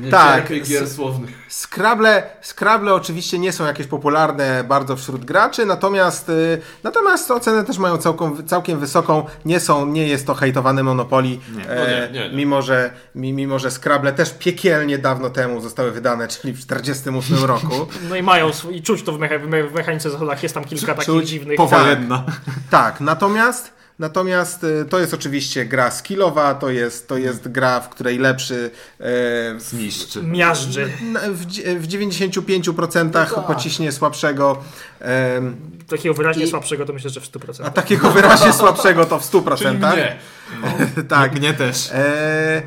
Nie 0.00 0.10
tak. 0.10 0.52
gier 0.62 0.90
słownych. 0.90 1.30
Scrabble, 1.48 2.22
Scrabble 2.42 2.94
oczywiście 2.94 3.38
nie 3.38 3.52
są 3.52 3.66
jakieś 3.66 3.86
popularne 3.86 4.64
bardzo 4.64 4.96
wśród 4.96 5.24
graczy, 5.24 5.66
natomiast, 5.66 6.28
y, 6.28 6.60
natomiast 6.82 7.30
ocenę 7.30 7.64
też 7.64 7.78
mają 7.78 7.96
całkiem, 7.98 8.46
całkiem 8.46 8.78
wysoką. 8.80 9.24
Nie 9.44 9.60
są, 9.60 9.86
nie 9.86 10.06
jest 10.08 10.26
to 10.26 10.34
hejtowane 10.34 10.82
Monopoly, 10.82 11.28
e, 11.68 11.76
No 11.76 11.86
nie, 11.86 12.20
nie, 12.20 12.28
nie. 12.30 12.36
Mimo, 12.36 12.62
że, 12.62 12.90
mi- 13.14 13.32
mimo 13.32 13.58
że 13.58 13.70
Scrabble 13.70 14.12
też 14.12 14.34
piekielnie 14.38 14.98
dawno 14.98 15.30
temu 15.30 15.60
zostały 15.60 15.90
wydane, 15.90 16.28
czyli 16.28 16.52
w 16.54 16.60
48 16.60 17.44
roku. 17.54 17.86
No 18.08 18.16
i 18.16 18.22
mają 18.22 18.50
i 18.70 18.82
czuć 18.82 19.02
to 19.02 19.12
w, 19.12 19.18
mecha, 19.18 19.34
w 19.70 19.74
mechanice 19.74 20.10
zachodach, 20.10 20.42
jest 20.42 20.54
tam 20.54 20.64
kilka 20.64 20.86
takich 20.94 21.04
czuć 21.04 21.28
dziwnych. 21.28 21.56
Powojenna. 21.56 22.24
Tak, 22.70 23.00
natomiast 23.00 23.72
Natomiast 23.98 24.64
y, 24.64 24.84
to 24.90 24.98
jest 24.98 25.14
oczywiście 25.14 25.64
gra 25.64 25.90
skillowa, 25.90 26.54
to 26.54 26.70
jest, 26.70 27.08
to 27.08 27.16
jest 27.16 27.48
gra, 27.48 27.80
w 27.80 27.88
której 27.88 28.18
lepszy 28.18 28.70
e, 29.00 29.60
Zniszczy. 29.60 30.22
Miażdży. 30.22 30.90
w, 31.32 31.46
w 31.80 31.88
95% 31.88 33.10
tak. 33.10 33.34
pociśnie 33.46 33.92
słabszego. 33.92 34.62
em, 35.00 35.56
Takiego 35.88 36.14
wyraźnie 36.14 36.44
I- 36.44 36.48
słabszego 36.50 36.86
to 36.86 36.92
myślę, 36.92 37.10
że 37.10 37.20
w 37.20 37.24
100%. 37.32 37.62
A 37.66 37.70
takiego 37.70 38.10
wyraźnie 38.10 38.52
słabszego 38.52 39.04
to 39.06 39.18
w 39.18 39.30
100%. 39.32 39.56
Czyli 39.58 39.76
mnie. 39.78 40.16
Tak. 41.08 41.34
Mnie 41.34 41.54
też. 41.54 41.90
E, 41.92 42.62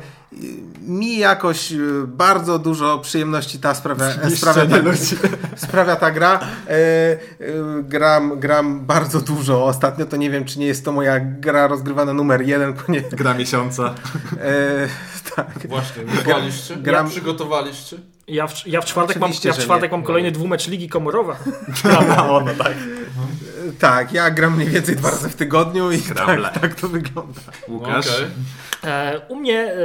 mi 0.80 1.18
jakoś 1.18 1.72
e, 1.72 1.76
bardzo 2.06 2.58
dużo 2.58 2.98
przyjemności 2.98 3.58
ta 3.58 3.74
sprawia, 3.74 4.04
sprawia, 4.36 4.66
ta, 4.66 4.76
sprawia 5.66 5.96
ta 5.96 6.10
gra. 6.10 6.40
E, 6.68 6.70
e, 6.70 7.18
gram, 7.82 8.40
gram 8.40 8.86
bardzo 8.86 9.20
dużo 9.20 9.64
ostatnio, 9.64 10.06
to 10.06 10.16
nie 10.16 10.30
wiem, 10.30 10.44
czy 10.44 10.58
nie 10.58 10.66
jest 10.66 10.84
to 10.84 10.92
moja 10.92 11.20
gra 11.20 11.66
rozgrywana 11.66 12.12
numer 12.12 12.42
jeden, 12.42 12.72
bo 12.74 12.92
nie, 12.92 13.00
Gra 13.00 13.34
miesiąca. 13.34 13.94
e, 14.40 14.88
tak. 15.36 15.66
Właśnie, 15.68 16.04
wygraliście? 16.04 16.76
gram- 16.76 17.08
przygotowaliście? 17.08 17.96
Ja 18.28 18.46
w, 18.46 18.66
ja 18.66 18.80
w 18.80 18.84
czwartek, 18.84 19.18
mam, 19.18 19.32
ja 19.44 19.52
w 19.52 19.58
czwartek 19.58 19.92
mam 19.92 20.02
kolejny 20.02 20.32
dwumecz 20.32 20.68
Ligi 20.68 20.88
Komorowa. 20.88 21.36
No, 21.84 22.40
no 22.40 22.64
tak. 22.64 22.74
Tak, 23.78 24.12
ja 24.12 24.30
gram 24.30 24.56
mniej 24.56 24.68
więcej 24.68 24.96
dwa 24.96 25.10
razy 25.10 25.28
w 25.28 25.36
tygodniu 25.36 25.90
i 25.90 25.98
tak, 25.98 26.60
tak 26.60 26.74
to 26.74 26.88
wygląda. 26.88 27.40
Łukasz. 27.68 28.08
Okej. 28.08 28.26
E, 28.84 29.20
u 29.28 29.36
mnie 29.36 29.72
e, 29.72 29.76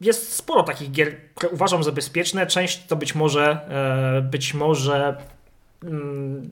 jest 0.00 0.32
sporo 0.32 0.62
takich 0.62 0.90
gier, 0.90 1.16
które 1.34 1.52
uważam 1.52 1.84
za 1.84 1.92
bezpieczne. 1.92 2.46
Część 2.46 2.86
to 2.86 2.96
być 2.96 3.14
może, 3.14 3.60
e, 4.18 4.22
być 4.22 4.54
może 4.54 5.16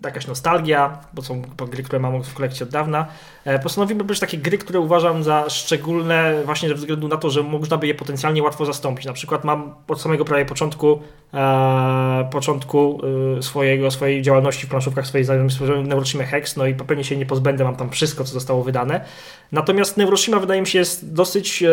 jakaś 0.04 0.26
nostalgia, 0.26 1.00
bo 1.14 1.22
są 1.22 1.42
gry, 1.70 1.82
które 1.82 1.98
mam 1.98 2.22
w 2.22 2.34
kolekcji 2.34 2.62
od 2.62 2.68
dawna. 2.68 3.06
E, 3.44 3.58
postanowiłem 3.58 3.98
wybrać 3.98 4.20
takie 4.20 4.38
gry, 4.38 4.58
które 4.58 4.80
uważam 4.80 5.22
za 5.22 5.50
szczególne 5.50 6.42
właśnie 6.44 6.68
ze 6.68 6.74
względu 6.74 7.08
na 7.08 7.16
to, 7.16 7.30
że 7.30 7.42
można 7.42 7.76
by 7.76 7.86
je 7.86 7.94
potencjalnie 7.94 8.42
łatwo 8.42 8.66
zastąpić. 8.66 9.06
Na 9.06 9.12
przykład 9.12 9.44
mam 9.44 9.74
od 9.88 10.00
samego 10.00 10.24
prawie 10.24 10.44
początku 10.44 11.00
e, 11.34 12.28
początku 12.32 13.00
e, 13.38 13.42
swojego, 13.42 13.90
swojej 13.90 14.22
działalności 14.22 14.66
w 14.66 14.70
planszówkach 14.70 15.06
swojej 15.06 15.24
znajomej 15.24 15.50
Neuroshima 15.84 16.24
Hex, 16.24 16.56
no 16.56 16.66
i 16.66 16.74
pewnie 16.74 17.04
się 17.04 17.16
nie 17.16 17.26
pozbędę, 17.26 17.64
mam 17.64 17.76
tam 17.76 17.90
wszystko, 17.90 18.24
co 18.24 18.32
zostało 18.32 18.64
wydane. 18.64 19.04
Natomiast 19.52 19.96
Neuroshima 19.96 20.40
wydaje 20.40 20.60
mi 20.60 20.66
się 20.66 20.78
jest 20.78 21.12
dosyć 21.12 21.62
e, 21.62 21.68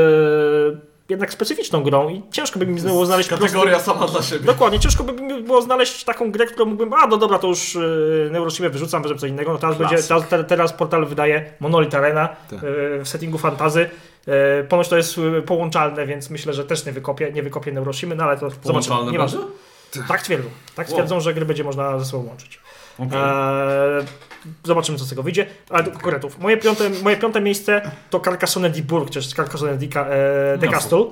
jednak 1.09 1.33
specyficzną 1.33 1.83
grą 1.83 2.09
i 2.09 2.21
ciężko 2.31 2.59
by 2.59 2.67
mi 2.67 2.81
było 2.81 3.05
znaleźć 3.05 3.29
po 3.29 3.37
prostu- 3.37 3.53
Kategoria 3.55 3.79
sama 3.79 4.07
dla 4.07 4.21
siebie. 4.21 4.45
Dokładnie, 4.45 4.79
ciężko 4.79 5.03
by 5.03 5.13
mi 5.21 5.43
było 5.43 5.61
znaleźć 5.61 6.03
taką 6.03 6.31
grę, 6.31 6.45
którą 6.45 6.65
mógłbym, 6.65 6.93
a 6.93 7.07
no 7.07 7.17
dobra, 7.17 7.39
to 7.39 7.47
już 7.47 7.75
yy, 7.75 8.29
Neuroshima 8.31 8.69
wyrzucam, 8.69 9.03
wezmę 9.03 9.17
co 9.17 9.27
innego. 9.27 9.53
No 9.53 9.57
teraz, 9.59 9.77
będzie, 9.77 9.97
teraz, 10.03 10.27
te, 10.27 10.43
teraz 10.43 10.73
portal 10.73 11.05
wydaje 11.05 11.53
Monolith 11.59 11.95
Arena 11.95 12.27
Tak. 12.49 12.63
yy, 12.63 13.03
w 13.03 13.07
settingu 13.07 13.37
fantazy. 13.37 13.89
Yy, 14.27 14.33
ponoć 14.69 14.87
to 14.89 14.97
jest 14.97 15.17
yy, 15.17 15.41
połączalne, 15.41 16.05
więc 16.07 16.29
myślę, 16.29 16.53
że 16.53 16.65
też 16.65 16.85
nie 16.85 16.91
wykopię, 16.91 17.31
nie 17.31 17.43
wykopię 17.43 17.71
Neuroshimy, 17.71 18.15
no 18.15 18.23
ale 18.23 18.37
to 18.37 18.49
zobaczymy. 18.49 18.63
Połączalne 18.73 19.11
Nie 19.11 19.17
będzie? 19.19 19.37
Tak 20.07 20.21
twierdzą. 20.21 20.49
Tak 20.75 20.87
Wow. 20.87 20.95
twierdzą, 20.97 21.19
że 21.19 21.33
gry 21.33 21.45
będzie 21.45 21.63
można 21.63 21.99
ze 21.99 22.05
sobą 22.05 22.25
łączyć. 22.27 22.59
Okej. 22.99 23.19
Eee, 23.19 24.06
zobaczymy, 24.63 24.97
co 24.97 25.06
z 25.06 25.10
tego 25.10 25.23
wyjdzie. 25.23 25.45
Ale 25.69 25.84
do 25.84 25.91
konkuretów. 25.91 26.39
Moje 26.39 26.58
piąte, 26.58 26.89
moje 27.03 27.17
piąte 27.17 27.41
miejsce 27.41 27.91
to 28.10 28.19
Carcassonne 28.19 28.69
di 28.69 28.82
Burg, 28.84 29.10
czy 29.10 29.21
Carcassonne 29.21 29.77
di, 29.77 29.89
Ca- 29.89 30.06
e, 30.06 30.58
de 30.58 30.65
Jasne. 30.65 30.71
Castle. 30.71 31.06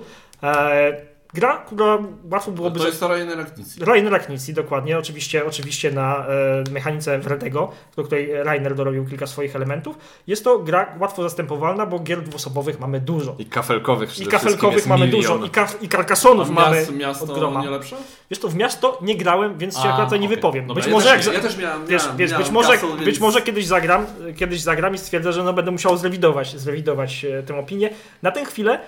Eee, 0.44 1.11
gra, 1.34 1.58
która 1.58 1.98
łatwo 2.32 2.52
byłoby... 2.52 2.80
To 2.80 2.86
jest 2.86 2.98
stara 2.98 3.15
Raknicji. 3.36 3.86
Rainer 3.86 4.12
Raknicji, 4.12 4.54
dokładnie. 4.54 4.98
Oczywiście, 4.98 5.46
oczywiście 5.46 5.91
na 5.91 6.26
e, 6.28 6.63
mechanice 6.72 7.20
Wredego, 7.20 7.72
do 7.96 8.04
której 8.04 8.44
Rainer 8.44 8.76
dorobił 8.76 9.06
kilka 9.06 9.28
swoich 9.28 9.56
elementów. 9.56 9.98
Jest 10.28 10.44
to 10.44 10.60
gra 10.60 10.96
łatwo 11.00 11.24
zastępowalna, 11.24 11.86
bo 11.86 12.00
gier 12.00 12.22
dwuosobowych 12.22 12.80
mamy 12.80 13.00
dużo. 13.00 13.36
I 13.39 13.46
kafelkowych 13.46 14.20
I 14.20 14.26
kafelkowych 14.26 14.88
mamy 14.88 15.06
jest 15.06 15.17
dużo, 15.17 15.34
milion. 15.34 15.48
i, 15.48 15.52
ka 15.52 15.67
i 15.82 15.88
karkasonów 15.88 16.50
mamy 16.50 16.78
miasto, 16.78 16.91
od 16.94 17.00
miasto 17.00 17.26
groma. 17.26 17.62
nie 17.62 17.70
lepsze? 17.70 17.96
Wiesz 18.30 18.39
to, 18.39 18.48
w 18.48 18.56
miasto 18.56 18.98
nie 19.02 19.15
grałem, 19.15 19.58
więc 19.58 19.76
się 19.76 19.82
A, 19.82 19.89
akurat 19.89 20.06
tutaj 20.06 20.20
nie 20.20 20.30
wypowiem. 20.30 20.67
Dobra, 20.67 20.82
być, 20.84 20.88
ja 20.88 20.94
może 20.94 21.10
też, 21.10 21.26
jak, 21.26 21.36
ja 21.36 21.41
też 21.41 21.58
miałem, 21.58 21.88
Wiesz, 21.88 22.04
miałem, 22.04 22.17
wiesz, 22.17 22.32
miałem 22.32 22.44
być, 22.44 22.54
może, 22.54 22.72
Castle, 22.72 22.89
być 22.98 23.06
więc- 23.06 23.20
może 23.20 23.41
kiedyś 23.41 23.65
zagram, 23.65 24.06
kiedyś 24.38 24.62
zagram 24.62 24.96
i 24.96 24.98
stwierdzę, 24.98 25.34
że 25.34 25.44
no 25.44 25.54
będę 25.54 25.72
musiał 25.72 25.98
zrewidować, 25.98 26.60
zrewidować 26.60 27.26
e, 27.26 27.44
tę 27.44 27.56
opinię. 27.60 27.89
Na 28.22 28.32
tę 28.32 28.46
chwilę 28.46 28.80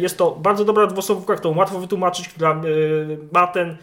jest 0.00 0.18
to 0.18 0.30
bardzo 0.30 0.64
dobra 0.64 0.86
dwuosobówka, 0.86 1.36
którą 1.36 1.56
łatwo 1.56 1.78
wytłumaczyć, 1.78 2.28
która 2.28 2.50
e, 2.50 2.56
ma 3.32 3.46
ten 3.46 3.70
e, 3.70 3.76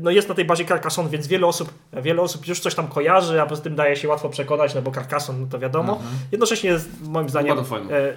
no 0.00 0.10
jest 0.10 0.28
na 0.28 0.34
tej 0.34 0.44
bazie 0.44 0.64
Carcassonne, 0.64 1.10
więc 1.10 1.26
wiele 1.26 1.46
osób, 1.46 1.70
wiele 1.92 2.22
osób 2.22 2.46
już 2.46 2.60
coś 2.60 2.74
tam 2.74 2.88
kojarzy, 2.88 3.42
a 3.42 3.46
poza 3.46 3.62
tym 3.62 3.74
daje 3.74 3.96
się 3.96 4.08
łatwo 4.08 4.28
przekonać, 4.28 4.74
no 4.74 4.82
bo 4.82 4.90
Carcassonne, 4.90 5.40
no 5.40 5.46
to 5.50 5.58
wiadomo. 5.58 6.02
Jednocześnie 6.32 6.70
jest 6.70 6.88
moim 7.02 7.28
zdaniem 7.28 7.58
e, 7.58 7.62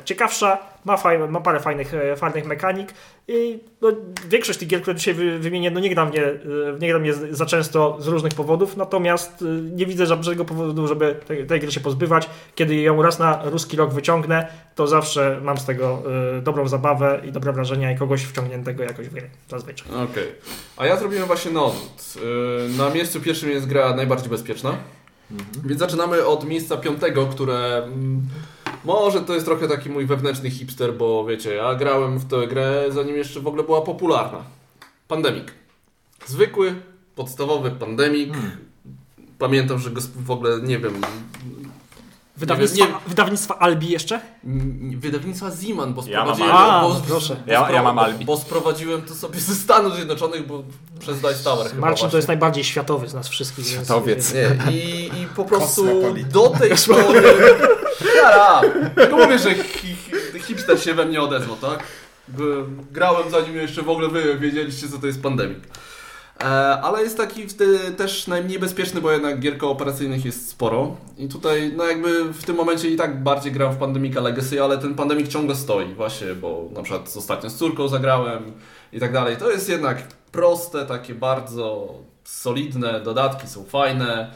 ciekawsza, 0.05 0.57
ma, 0.85 0.97
ma 1.29 1.41
parę 1.41 1.59
fajnych, 1.59 1.93
e, 1.93 2.15
fajnych 2.15 2.45
mechanik 2.45 2.93
i 3.27 3.59
no, 3.81 3.91
większość 4.27 4.59
tych 4.59 4.67
gier, 4.67 4.81
które 4.81 4.95
dzisiaj 4.95 5.13
wy, 5.13 5.39
wymienię, 5.39 5.71
no 5.71 5.79
nie 5.79 5.89
gra 5.89 6.05
mnie, 6.05 6.23
e, 6.23 6.79
nie 6.79 6.89
gra 6.89 6.99
mnie 6.99 7.13
za 7.13 7.45
często 7.45 7.97
z 7.99 8.07
różnych 8.07 8.33
powodów, 8.33 8.77
natomiast 8.77 9.41
e, 9.41 9.45
nie 9.61 9.85
widzę 9.85 10.05
żadnego 10.05 10.45
powodu, 10.45 10.87
żeby 10.87 11.15
tej, 11.27 11.47
tej 11.47 11.59
gry 11.59 11.71
się 11.71 11.79
pozbywać. 11.79 12.29
Kiedy 12.55 12.75
ją 12.75 13.01
raz 13.01 13.19
na 13.19 13.41
ruski 13.45 13.77
rok 13.77 13.93
wyciągnę, 13.93 14.47
to 14.75 14.87
zawsze 14.87 15.39
mam 15.43 15.57
z 15.57 15.65
tego 15.65 16.03
e, 16.37 16.41
dobrą 16.41 16.67
zabawę 16.67 17.21
i 17.25 17.31
dobre 17.31 17.53
wrażenia 17.53 17.91
i 17.91 17.97
kogoś 17.97 18.23
wciągniętego 18.23 18.83
jakoś 18.83 19.09
w 19.09 19.13
grę, 19.13 19.27
zazwyczaj. 19.47 19.87
Okej. 19.91 20.27
A 20.77 20.85
ja 20.87 20.97
zrobiłem 20.97 21.27
właśnie 21.27 21.59
odwrót. 21.59 22.15
Yy, 22.15 22.77
Na 22.77 22.89
miejscu 22.89 23.21
pierwszym 23.21 23.49
jest 23.49 23.67
gra 23.67 23.95
najbardziej 23.95 24.29
bezpieczna. 24.29 24.77
Więc 25.65 25.79
zaczynamy 25.79 26.25
od 26.25 26.47
miejsca 26.47 26.77
piątego, 26.77 27.25
które 27.25 27.83
mm, 27.83 28.21
może 28.85 29.21
to 29.21 29.33
jest 29.33 29.45
trochę 29.45 29.67
taki 29.67 29.89
mój 29.89 30.05
wewnętrzny 30.05 30.49
hipster, 30.49 30.93
bo 30.93 31.25
wiecie, 31.25 31.53
ja 31.53 31.75
grałem 31.75 32.17
w 32.17 32.27
tę 32.27 32.47
grę 32.47 32.85
zanim 32.89 33.15
jeszcze 33.15 33.39
w 33.39 33.47
ogóle 33.47 33.63
była 33.63 33.81
popularna. 33.81 34.43
Pandemic. 35.07 35.47
Zwykły, 36.25 36.75
podstawowy 37.15 37.71
Pandemic. 37.71 38.33
Pamiętam, 39.39 39.79
że 39.79 39.89
go 39.91 40.01
w 40.25 40.31
ogóle 40.31 40.61
nie 40.61 40.79
wiem. 40.79 41.01
Wydawnictwa, 42.37 42.85
nie- 42.85 42.93
wydawnictwa 43.07 43.59
Albi 43.59 43.89
jeszcze? 43.89 44.19
Wydawnictwa 44.97 45.51
Ziman, 45.51 45.93
bo 45.93 46.03
Ja 46.07 46.25
mam 46.25 46.35
sprowadziłem. 46.35 46.51
Albi. 46.61 46.87
bo, 46.93 47.03
A, 47.03 47.07
proszę. 47.07 47.35
bo 47.45 47.51
Ja- 47.51 47.71
ja 47.71 47.83
mam 47.83 47.99
Albi. 47.99 48.25
Bo 48.25 48.37
sprowadziłem 48.37 49.01
to 49.01 49.15
sobie 49.15 49.39
ze 49.39 49.55
Stanów 49.55 49.95
Zjednoczonych, 49.95 50.47
bo 50.47 50.63
przez 50.99 51.17
Dice 51.21 51.43
Tower 51.43 51.67
chyba 51.69 51.81
Marcin 51.81 51.95
to 51.97 52.01
właśnie. 52.03 52.17
jest 52.17 52.27
najbardziej 52.27 52.63
światowy 52.63 53.07
z 53.07 53.13
nas 53.13 53.27
wszystkich. 53.27 53.65
więc- 53.65 53.75
Światowiec. 53.85 54.33
Nie, 54.33 54.71
i, 54.71 55.05
i 55.21 55.27
po 55.35 55.45
prostu 55.45 55.85
do 56.31 56.49
tej 56.49 56.69
pory... 56.87 57.23
Jara! 58.15 58.61
Tylko 58.95 59.17
mówię, 59.17 59.39
że 59.39 59.55
hi, 59.55 59.95
hi, 60.33 60.39
hipster 60.39 60.79
się 60.83 60.93
we 60.93 61.05
mnie 61.05 61.21
odezwał, 61.21 61.55
tak? 61.55 61.83
Grałem 62.91 63.31
zanim 63.31 63.55
jeszcze 63.55 63.81
w 63.81 63.89
ogóle 63.89 64.07
wy 64.09 64.37
wiedzieliście, 64.39 64.87
co 64.89 64.97
to 64.97 65.07
jest 65.07 65.21
pandemik. 65.23 65.59
E, 66.39 66.43
ale 66.81 67.03
jest 67.03 67.17
taki 67.17 67.47
też 67.97 68.27
najmniej 68.27 68.59
bezpieczny, 68.59 69.01
bo 69.01 69.11
jednak 69.11 69.39
gier 69.39 69.57
kooperacyjnych 69.57 70.25
jest 70.25 70.49
sporo. 70.49 70.95
I 71.17 71.27
tutaj, 71.27 71.73
no 71.77 71.83
jakby 71.85 72.33
w 72.33 72.43
tym 72.43 72.55
momencie 72.55 72.89
i 72.89 72.95
tak 72.95 73.23
bardziej 73.23 73.51
gram 73.51 73.73
w 73.73 73.77
Pandemika 73.77 74.21
Legacy, 74.21 74.63
ale 74.63 74.77
ten 74.77 74.95
Pandemic 74.95 75.27
ciągle 75.27 75.55
stoi 75.55 75.93
właśnie, 75.93 76.27
bo 76.35 76.69
na 76.73 76.83
przykład 76.83 77.13
ostatnio 77.17 77.49
z 77.49 77.55
córką 77.55 77.87
zagrałem 77.87 78.51
i 78.93 78.99
tak 78.99 79.13
dalej. 79.13 79.37
To 79.37 79.51
jest 79.51 79.69
jednak 79.69 80.03
proste, 80.31 80.85
takie 80.85 81.15
bardzo 81.15 81.93
solidne, 82.23 83.01
dodatki 83.01 83.47
są 83.47 83.63
fajne. 83.63 84.31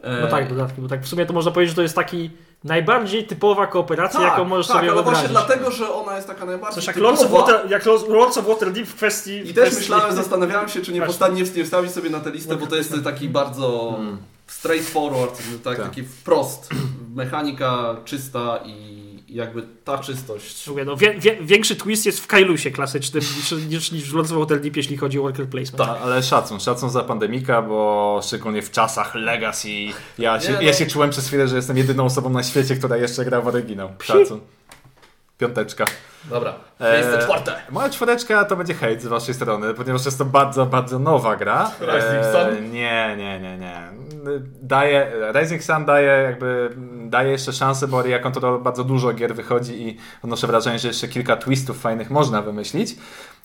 E, 0.00 0.20
No 0.20 0.26
tak, 0.26 0.48
dodatki, 0.48 0.80
bo 0.80 0.88
tak 0.88 1.02
w 1.02 1.08
sumie 1.08 1.26
to 1.26 1.32
można 1.32 1.50
powiedzieć, 1.50 1.70
że 1.70 1.76
to 1.76 1.82
jest 1.82 1.94
taki 1.94 2.30
najbardziej 2.64 3.26
typowa 3.26 3.66
kooperacja, 3.66 4.20
jaką 4.22 4.44
możesz 4.44 4.66
tak, 4.66 4.76
sobie 4.76 4.90
ale 4.90 5.02
wyobrazić. 5.02 5.30
właśnie 5.30 5.46
dlatego, 5.46 5.70
że 5.70 5.94
ona 5.94 6.16
jest 6.16 6.28
taka 6.28 6.44
najbardziej 6.44 6.74
Coś 6.74 6.86
jak 6.86 6.96
typowa. 6.96 7.10
Lords 7.12 7.24
of, 7.24 7.30
Water, 7.30 7.70
jak 7.70 7.84
Lords 8.08 8.38
of 8.38 8.46
Waterdeep 8.46 8.86
w 8.86 8.94
kwestii... 8.94 9.50
I 9.50 9.54
też 9.54 9.68
kwestii- 9.68 9.78
myślałem, 9.78 10.16
zastanawiałem 10.16 10.68
się, 10.68 10.80
czy 10.82 10.92
nie, 10.92 10.98
Właśnie. 11.00 11.26
posta- 11.26 11.56
nie, 11.56 11.64
wstawić 11.64 11.92
sobie 11.92 12.10
na 12.10 12.20
tę 12.20 12.30
listę, 12.30 12.56
bo 12.56 12.66
to 12.66 12.76
jest 12.76 12.94
taki 13.04 13.28
bardzo 13.28 13.98
straightforward, 14.46 15.42
tak, 15.64 15.76
Tak. 15.76 15.86
taki 15.86 16.02
wprost. 16.02 16.68
Mechanika 17.14 17.96
czysta 18.04 18.58
i 18.64 18.93
jakby 19.34 19.62
ta 19.84 19.98
czystość. 19.98 20.66
Mówię, 20.68 20.84
no, 20.84 20.96
wie, 20.96 21.14
wie, 21.14 21.36
większy 21.40 21.76
twist 21.76 22.06
jest 22.06 22.20
w 22.20 22.26
Kailusie 22.26 22.70
klasycznym 22.70 23.22
niż, 23.36 23.52
niż, 23.68 23.92
niż 23.92 24.10
w 24.10 24.14
Lords 24.14 24.32
of 24.32 24.38
Waterdeep, 24.38 24.76
jeśli 24.76 24.96
chodzi 24.96 25.18
o 25.18 25.22
worker 25.22 25.48
placement. 25.48 25.90
Tak, 25.90 26.02
ale 26.02 26.22
szacun, 26.22 26.60
szacun 26.60 26.90
za 26.90 27.02
pandemika, 27.02 27.62
bo 27.62 28.20
szczególnie 28.22 28.62
w 28.62 28.70
czasach 28.70 29.14
Legacy 29.14 29.68
ja 30.18 30.40
się, 30.40 30.48
Nie, 30.48 30.54
no. 30.54 30.62
ja 30.62 30.72
się 30.72 30.86
czułem 30.86 31.10
przez 31.10 31.26
chwilę, 31.26 31.48
że 31.48 31.56
jestem 31.56 31.76
jedyną 31.76 32.04
osobą 32.04 32.30
na 32.30 32.42
świecie, 32.42 32.76
która 32.76 32.96
jeszcze 32.96 33.24
gra 33.24 33.40
w 33.40 33.46
oryginał. 33.48 33.88
Szacun. 34.02 34.40
Piąteczka. 35.38 35.84
Dobra, 36.24 36.54
miejsce 36.80 37.18
Eee, 37.18 37.24
czwarte. 37.24 37.54
Moja 37.70 37.90
czwóreczka 37.90 38.44
to 38.44 38.56
będzie 38.56 38.74
hejt 38.74 39.02
z 39.02 39.06
waszej 39.06 39.34
strony, 39.34 39.74
ponieważ 39.74 40.04
jest 40.04 40.18
to 40.18 40.24
bardzo, 40.24 40.66
bardzo 40.66 40.98
nowa 40.98 41.36
gra. 41.36 41.70
Rising 41.80 42.24
Sun? 42.32 42.70
nie, 42.70 43.14
nie, 43.18 43.40
nie, 43.40 43.58
nie. 43.58 43.88
Daje, 44.62 45.12
Rising 45.40 45.62
Sun 45.62 45.84
daje 45.84 46.06
jakby, 46.22 46.70
daje 47.06 47.30
jeszcze 47.30 47.52
szansę, 47.52 47.88
bo 47.88 48.06
jak 48.06 48.26
on 48.26 48.32
to 48.32 48.58
bardzo 48.58 48.84
dużo 48.84 49.12
gier 49.12 49.34
wychodzi 49.34 49.88
i 49.88 49.96
odnoszę 50.24 50.46
wrażenie, 50.46 50.78
że 50.78 50.88
jeszcze 50.88 51.08
kilka 51.08 51.36
twistów 51.36 51.80
fajnych 51.80 52.10
można 52.10 52.42
wymyślić. 52.42 52.96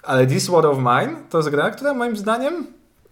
Ale 0.03 0.27
This 0.27 0.49
War 0.49 0.65
of 0.65 0.77
Mine 0.77 1.15
to 1.29 1.37
jest 1.37 1.49
gra, 1.49 1.69
która 1.69 1.93
moim 1.93 2.17
zdaniem 2.17 2.67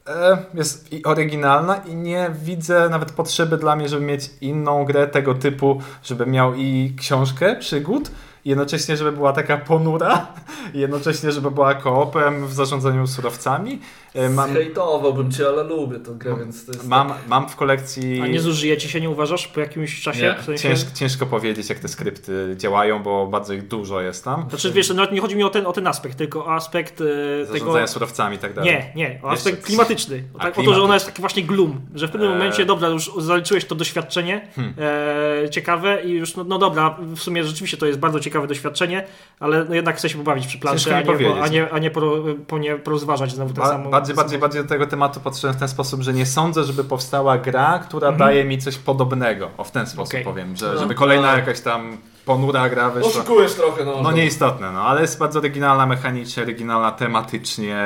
e, 0.07 0.37
jest 0.53 0.93
i 0.93 1.03
oryginalna 1.03 1.75
i 1.75 1.95
nie 1.95 2.31
widzę 2.43 2.89
nawet 2.89 3.11
potrzeby 3.11 3.57
dla 3.57 3.75
mnie, 3.75 3.89
żeby 3.89 4.05
mieć 4.05 4.29
inną 4.41 4.85
grę 4.85 5.07
tego 5.07 5.33
typu, 5.33 5.81
żeby 6.03 6.25
miał 6.25 6.55
i 6.55 6.95
książkę 6.99 7.55
przygód, 7.55 8.11
jednocześnie, 8.47 8.97
żeby 8.97 9.11
była 9.11 9.33
taka 9.33 9.57
ponura, 9.57 10.27
jednocześnie, 10.73 11.31
żeby 11.31 11.51
była 11.51 11.75
koopem 11.75 12.47
w 12.47 12.53
zarządzaniu 12.53 13.07
surowcami. 13.07 13.79
E, 14.17 14.29
Mam, 14.29 14.53
Hejtowałbym 14.53 15.31
cię, 15.31 15.47
ale 15.47 15.63
lubię 15.63 15.99
tę 15.99 16.11
grę, 16.11 16.35
więc 16.39 16.65
to 16.65 16.71
jest... 16.71 16.87
mam, 16.87 17.13
mam 17.27 17.49
w 17.49 17.55
kolekcji... 17.55 18.21
A 18.21 18.27
nie 18.27 18.39
zużyje 18.39 18.77
ci 18.77 18.89
się, 18.89 19.01
nie 19.01 19.09
uważasz, 19.09 19.47
po 19.47 19.59
jakimś 19.59 20.01
czasie? 20.01 20.21
Nie, 20.21 20.41
w 20.41 20.45
sensie... 20.45 20.63
Ciężko, 20.63 20.91
ciężko 20.95 21.25
powiedzieć, 21.25 21.69
jak 21.69 21.79
te 21.79 21.87
skrypty 21.87 22.55
działają, 22.57 23.03
bo 23.03 23.27
bardzo 23.27 23.53
ich 23.53 23.67
dużo 23.67 24.01
jest 24.01 24.23
tam. 24.23 24.45
Znaczy, 24.49 24.71
wiesz, 24.71 24.89
nawet 24.89 25.11
nie 25.11 25.21
chodzi 25.21 25.35
mi 25.35 25.43
o 25.43 25.49
ten, 25.49 25.65
o 25.67 25.73
ten 25.73 25.87
aspekt, 25.87 26.17
tylko 26.17 26.45
o 26.45 26.53
aspekt 26.53 27.01
e, 27.01 27.53
tego... 27.53 27.87
Surowcami 27.87 28.35
i 28.35 28.39
tak 28.39 28.53
dalej. 28.53 28.71
Nie, 28.71 28.91
nie, 28.95 29.19
o 29.23 29.29
aspekt 29.29 29.55
Jeszcze- 29.57 29.67
klimatyczny. 29.67 30.23
O, 30.33 30.39
tak, 30.39 30.59
o 30.59 30.63
to, 30.63 30.73
że 30.73 30.81
ona 30.83 30.93
jest 30.93 31.05
taki 31.05 31.21
właśnie 31.21 31.43
gloom, 31.43 31.81
że 31.95 32.07
w 32.07 32.11
pewnym 32.11 32.31
Eee. 32.31 32.37
momencie, 32.37 32.65
dobra, 32.65 32.87
już 32.89 33.11
zaliczyłeś 33.17 33.65
to 33.65 33.75
doświadczenie 33.75 34.47
Hmm. 34.55 34.73
e, 35.45 35.49
ciekawe 35.49 36.03
i 36.03 36.11
już, 36.11 36.35
no, 36.35 36.43
no 36.43 36.57
dobra, 36.59 36.97
w 37.15 37.19
sumie 37.19 37.43
rzeczywiście 37.43 37.77
to 37.77 37.85
jest 37.85 37.99
bardzo 37.99 38.19
ciekawe 38.19 38.47
doświadczenie, 38.47 39.03
ale 39.39 39.65
no 39.69 39.75
jednak 39.75 39.95
chcę 39.97 40.09
się 40.09 40.17
pobawić 40.17 40.47
przy 40.47 40.57
planszy, 40.57 40.95
a 40.95 41.01
nie, 41.01 41.41
a 41.41 41.47
nie, 41.47 41.69
a 41.71 41.79
nie 41.79 41.91
po, 41.91 42.01
po 42.47 42.57
nie 42.57 42.75
porozważać 42.75 43.31
znowu 43.31 43.53
ten 43.53 43.63
Ba- 43.63 43.69
sam. 43.69 43.89
Bardziej, 44.15 44.39
bardziej, 44.39 44.39
bardziej 44.39 44.63
do 44.63 44.69
tego 44.69 44.87
tematu 44.87 45.19
podszedłem 45.19 45.53
w 45.53 45.59
ten 45.59 45.67
sposób, 45.67 46.01
że 46.01 46.13
nie 46.13 46.25
sądzę, 46.25 46.63
żeby 46.63 46.83
powstała 46.83 47.37
gra, 47.37 47.79
która 47.79 48.07
Mhm. 48.07 48.29
daje 48.29 48.45
mi 48.45 48.57
coś 48.57 48.77
podobnego. 48.77 49.49
O 49.57 49.63
w 49.63 49.71
ten 49.71 49.87
sposób 49.87 50.13
Okej. 50.13 50.23
powiem, 50.23 50.55
że, 50.55 50.71
No. 50.73 50.79
żeby 50.79 50.95
kolejna 50.95 51.31
jakaś 51.37 51.61
tam 51.61 51.97
ponura 52.25 52.69
gra 52.69 52.89
wyszła. 52.89 53.09
Oszukujesz 53.11 53.53
trochę, 53.53 53.85
no. 53.85 54.01
No 54.01 54.11
nieistotne, 54.11 54.71
no, 54.71 54.81
ale 54.81 55.01
jest 55.01 55.19
bardzo 55.19 55.39
oryginalna 55.39 55.85
mechanicznie, 55.85 56.43
oryginalna 56.43 56.91
tematycznie. 56.91 57.77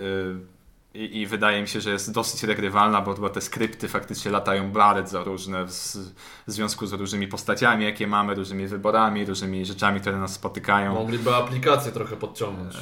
Yy, 0.00 0.55
i, 0.96 1.20
I 1.20 1.26
wydaje 1.26 1.62
mi 1.62 1.68
się, 1.68 1.80
że 1.80 1.90
jest 1.90 2.12
dosyć 2.12 2.42
regrywalna, 2.42 3.00
bo, 3.02 3.14
bo 3.14 3.28
te 3.28 3.40
skrypty 3.40 3.88
faktycznie 3.88 4.30
latają 4.30 4.72
bardzo 4.72 5.24
różne 5.24 5.66
w, 5.66 5.70
w 6.46 6.52
związku 6.52 6.86
z 6.86 6.92
różnymi 6.92 7.28
postaciami, 7.28 7.84
jakie 7.84 8.06
mamy, 8.06 8.34
różnymi 8.34 8.66
wyborami, 8.66 9.24
różnymi 9.24 9.66
rzeczami, 9.66 10.00
które 10.00 10.18
nas 10.18 10.32
spotykają. 10.32 10.94
Mogliby 10.94 11.34
aplikację 11.34 11.92
trochę 11.92 12.16
podciągnąć. 12.16 12.76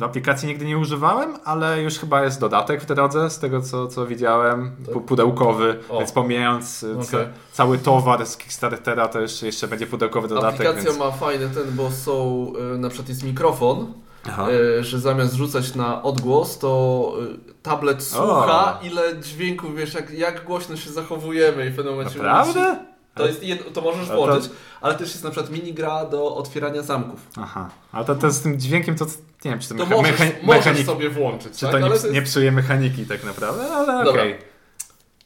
E, 0.00 0.04
aplikacji 0.04 0.48
nigdy 0.48 0.64
nie 0.64 0.78
używałem, 0.78 1.36
ale 1.44 1.82
już 1.82 1.98
chyba 1.98 2.24
jest 2.24 2.40
dodatek 2.40 2.82
w 2.82 2.86
drodze, 2.86 3.30
z 3.30 3.38
tego 3.38 3.60
co, 3.60 3.86
co 3.88 4.06
widziałem, 4.06 4.76
pu- 4.92 5.00
pudełkowy, 5.00 5.80
O. 5.88 5.98
więc 5.98 6.12
pomijając 6.12 6.84
e, 6.84 7.04
ca, 7.04 7.18
Okej. 7.18 7.32
cały 7.52 7.78
towar 7.78 8.26
z 8.26 8.36
Kickstartera, 8.36 9.08
to 9.08 9.20
jeszcze, 9.20 9.46
jeszcze 9.46 9.68
będzie 9.68 9.86
pudełkowy 9.86 10.28
dodatek. 10.28 10.54
Aplikacja 10.54 10.90
więc... 10.90 10.98
ma 10.98 11.10
fajny 11.10 11.48
ten, 11.48 11.76
bo 11.76 11.90
są, 11.90 12.46
y, 12.74 12.78
na 12.78 12.88
przykład 12.88 13.08
jest 13.08 13.24
mikrofon, 13.24 13.92
Aha. 14.28 14.46
y, 14.50 14.84
że 14.84 15.00
zamiast 15.00 15.34
rzucać 15.34 15.74
na 15.74 16.02
odgłos, 16.02 16.58
to 16.58 17.12
y, 17.50 17.52
tablet 17.62 18.02
słucha, 18.02 18.78
ile 18.82 19.02
dźwięków, 19.20 19.76
wiesz, 19.76 19.94
jak, 19.94 20.10
jak 20.10 20.44
głośno 20.44 20.76
się 20.76 20.90
zachowujemy 20.90 21.66
i 21.66 21.70
w 21.70 21.76
pewnym 21.76 21.94
momencie... 21.94 22.18
Naprawdę? 22.18 22.78
To, 23.14 23.26
jest 23.26 23.42
jedno, 23.42 23.70
to 23.70 23.80
możesz 23.80 24.10
Ale 24.10 24.18
to- 24.20 24.26
włączyć, 24.26 24.50
ale 24.80 24.94
też 24.94 25.08
jest 25.08 25.24
na 25.24 25.30
przykład 25.30 25.52
minigra 25.52 26.04
do 26.04 26.36
otwierania 26.36 26.82
zamków. 26.82 27.20
Aha. 27.36 27.70
A 27.92 28.04
to, 28.04 28.14
to 28.14 28.30
z 28.30 28.40
tym 28.40 28.60
dźwiękiem 28.60 28.94
to 28.94 29.04
nie 29.44 29.50
wiem, 29.50 29.60
czy 29.60 29.68
to, 29.68 29.74
To 29.74 29.84
mecha- 29.86 29.90
możesz, 29.96 30.20
mecha- 30.20 30.32
możesz 30.42 30.64
mechanik- 30.64 30.86
sobie 30.86 31.10
włączyć, 31.10 31.52
Czy 31.58 31.60
tak? 31.60 31.70
to 31.70 31.78
nie, 31.78 31.84
ale 31.84 31.98
to 31.98 32.02
jest... 32.06 32.14
nie 32.14 32.22
psuje 32.22 32.52
mechaniki 32.52 33.06
tak 33.06 33.24
naprawdę, 33.24 33.70
ale 33.72 34.10
okej. 34.10 34.38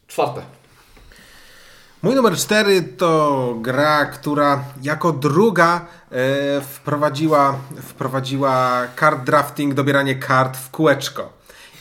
Czwarte. 0.06 0.42
Mój 2.02 2.14
numer 2.14 2.37
4 2.37 2.82
to 2.82 3.54
gra, 3.61 4.06
która 4.06 4.64
jako 4.82 5.12
druga 5.12 5.80
e, 6.11 6.61
wprowadziła, 6.61 7.59
wprowadziła 7.82 8.82
card 9.00 9.24
drafting, 9.24 9.74
dobieranie 9.74 10.14
kart 10.14 10.56
w 10.56 10.70
kółeczko. 10.70 11.32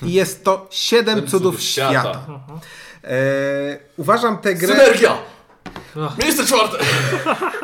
I 0.02 0.14
jest 0.14 0.44
to 0.44 0.68
Siedem 0.70 1.16
Siedem 1.16 1.30
Cudów 1.30 1.32
Cudów 1.32 1.62
Świata. 1.62 1.92
Świata. 1.94 2.40
E, 3.04 3.18
uważam 3.98 4.38
tę 4.38 4.56
grę, 4.56 4.76
Synergia! 4.76 5.18
Miejsce 6.24 6.46
czwarte! 6.46 6.78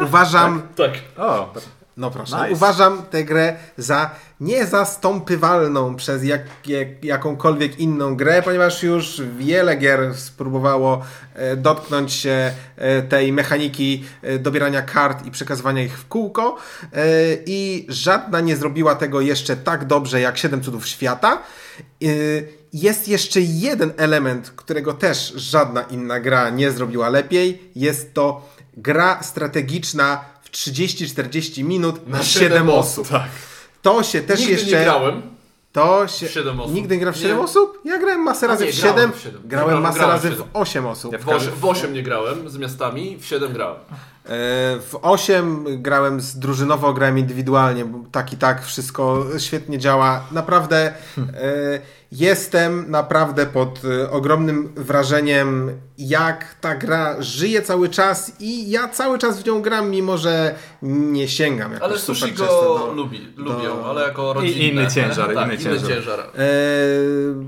uważam, 0.06 0.62
Tak. 0.76 0.92
O, 1.18 1.54
no 1.98 2.12
proszę, 2.12 2.36
Nice. 2.36 2.52
uważam 2.52 3.04
tę 3.04 3.24
grę 3.24 3.56
za 3.78 4.10
niezastąpywalną 4.40 5.96
przez 5.96 6.24
jak, 6.24 6.42
jak, 6.68 7.06
jakąkolwiek 7.06 7.80
inną 7.80 8.16
grę, 8.16 8.42
ponieważ 8.42 8.84
już 8.84 9.22
wiele 9.38 9.76
gier 9.76 10.16
spróbowało 10.16 11.02
e, 11.36 11.56
dotknąć 11.56 12.14
się 12.14 12.52
e, 12.76 13.02
tej 13.02 13.34
mechaniki 13.34 14.04
e, 14.22 14.40
dobierania 14.40 14.82
kart 14.82 15.26
i 15.26 15.32
przekazywania 15.32 15.84
ich 15.84 15.98
w 16.00 16.08
kółko 16.08 16.58
e, 16.94 17.06
i 17.46 17.86
żadna 17.90 18.40
nie 18.40 18.56
zrobiła 18.56 18.96
tego 18.96 19.22
jeszcze 19.22 19.58
tak 19.58 19.86
dobrze 19.86 20.22
jak 20.22 20.38
Siedem 20.38 20.62
Cudów 20.64 20.88
Świata. 20.88 21.42
E, 22.04 22.08
Jest 22.74 23.08
jeszcze 23.08 23.42
jeden 23.42 23.94
element, 23.98 24.50
którego 24.56 24.94
też 24.94 25.34
żadna 25.36 25.82
inna 25.82 26.20
gra 26.20 26.50
nie 26.50 26.72
zrobiła 26.72 27.10
lepiej. 27.10 27.72
Jest 27.76 28.14
to 28.14 28.50
gra 28.78 29.24
strategiczna 29.24 30.26
w 30.52 30.56
30-40 30.56 31.64
minut 31.64 32.08
na 32.08 32.24
7 32.24 32.70
osób. 32.70 33.08
Tak. 33.08 33.30
To 33.82 34.04
się 34.04 34.22
też 34.22 34.40
Nigdy 34.40 34.54
jeszcze. 34.54 34.78
nie 34.78 34.84
grałem. 34.84 35.22
To 35.72 36.08
się. 36.08 36.28
W 36.28 36.32
siedem 36.32 36.60
osób. 36.60 36.74
Nigdy 36.76 36.96
nie 36.96 37.02
gra 37.02 37.12
w 37.12 37.18
7 37.18 37.38
Nie. 37.38 37.44
osób? 37.44 37.82
Ja 37.86 37.98
grałem 37.98 38.22
masę 38.22 38.48
razy 38.48 38.66
nie, 38.66 38.72
w 38.72 38.80
grałem 38.82 38.98
7. 38.98 39.12
w 39.14 39.20
siedem. 39.24 39.42
Grałem 39.46 39.68
Grałem- 39.68 39.84
masę 39.84 39.98
grałem 39.98 40.16
razy 40.16 40.30
w 40.30 40.32
siedem. 40.32 40.48
8 40.54 40.86
osób. 40.88 41.14
Ja 41.14 41.20
W 41.20 41.30
8, 41.30 41.52
w 41.60 41.66
8 41.66 41.94
nie 41.94 42.04
grałem 42.04 42.50
z 42.50 42.58
miastami, 42.58 43.18
w 43.18 43.26
7 43.26 43.54
grałem. 43.54 43.76
E, 43.76 43.80
W 44.80 45.00
8 45.02 45.66
grałem 45.82 46.22
z 46.22 46.40
drużynowo, 46.40 46.94
grałem 46.94 47.18
indywidualnie, 47.18 47.86
bo 47.86 48.00
tak 48.12 48.34
i 48.34 48.38
tak 48.38 48.66
wszystko 48.66 49.26
świetnie 49.38 49.78
działa. 49.80 50.24
Naprawdę 50.32 50.94
e, 51.18 51.82
jestem 52.12 52.92
naprawdę 52.92 53.46
pod 53.46 53.82
e, 53.86 54.12
ogromnym 54.12 54.74
wrażeniem, 54.76 55.72
jak 55.98 56.56
ta 56.62 56.76
gra 56.76 57.16
żyje 57.20 57.62
cały 57.62 57.90
czas 57.90 58.32
i 58.40 58.70
ja 58.72 58.88
cały 58.88 59.18
czas 59.18 59.42
w 59.42 59.46
nią 59.46 59.62
gram, 59.62 59.90
mimo 59.90 60.18
że 60.18 60.56
nie 60.82 61.28
sięgam 61.28 61.72
Ale 61.82 62.00
sushi 62.00 62.32
go 62.32 62.46
do... 62.46 62.94
lubi, 62.96 63.34
lubią, 63.38 63.84
ale 63.86 64.02
jako 64.02 64.32
I- 64.32 64.36
rodzinne. 64.36 64.64
inny 64.82 64.88
ciężar, 64.92 65.34
tak, 65.36 65.62
inny 65.62 65.80
ciężar. 65.82 66.20
E, 66.20 66.26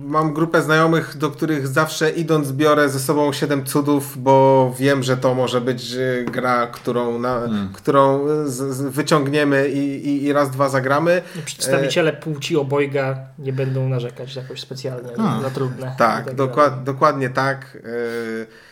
mam 0.05 0.33
grupę 0.33 0.61
znajomych, 0.61 1.17
do 1.17 1.29
których 1.29 1.67
zawsze 1.67 2.09
idąc 2.11 2.51
biorę 2.51 2.89
ze 2.89 2.99
sobą 2.99 3.33
7 3.33 3.65
cudów, 3.65 4.23
bo 4.23 4.73
wiem, 4.79 5.03
że 5.03 5.17
to 5.17 5.33
może 5.35 5.61
być 5.61 5.93
e, 5.93 6.23
gra, 6.31 6.67
którą, 6.67 7.19
na, 7.19 7.41
którą 7.73 8.27
z, 8.45 8.75
z 8.75 8.81
wyciągniemy 8.81 9.69
i, 9.69 10.07
i, 10.07 10.23
i 10.23 10.33
raz, 10.33 10.51
dwa 10.51 10.69
zagramy. 10.69 11.21
Przedstawiciele 11.45 12.13
płci 12.13 12.57
obojga 12.57 13.17
nie 13.39 13.53
będą 13.53 13.89
narzekać 13.89 14.33
jakoś 14.53 14.61
specjalnie 14.61 15.09
A. 15.19 15.41
za 15.41 15.49
trudne. 15.49 15.95
Tak, 15.97 16.25
tak 16.25 16.35
dokład, 16.35 16.83
dokładnie 16.83 17.29
tak. 17.29 17.77
E, 17.77 18.63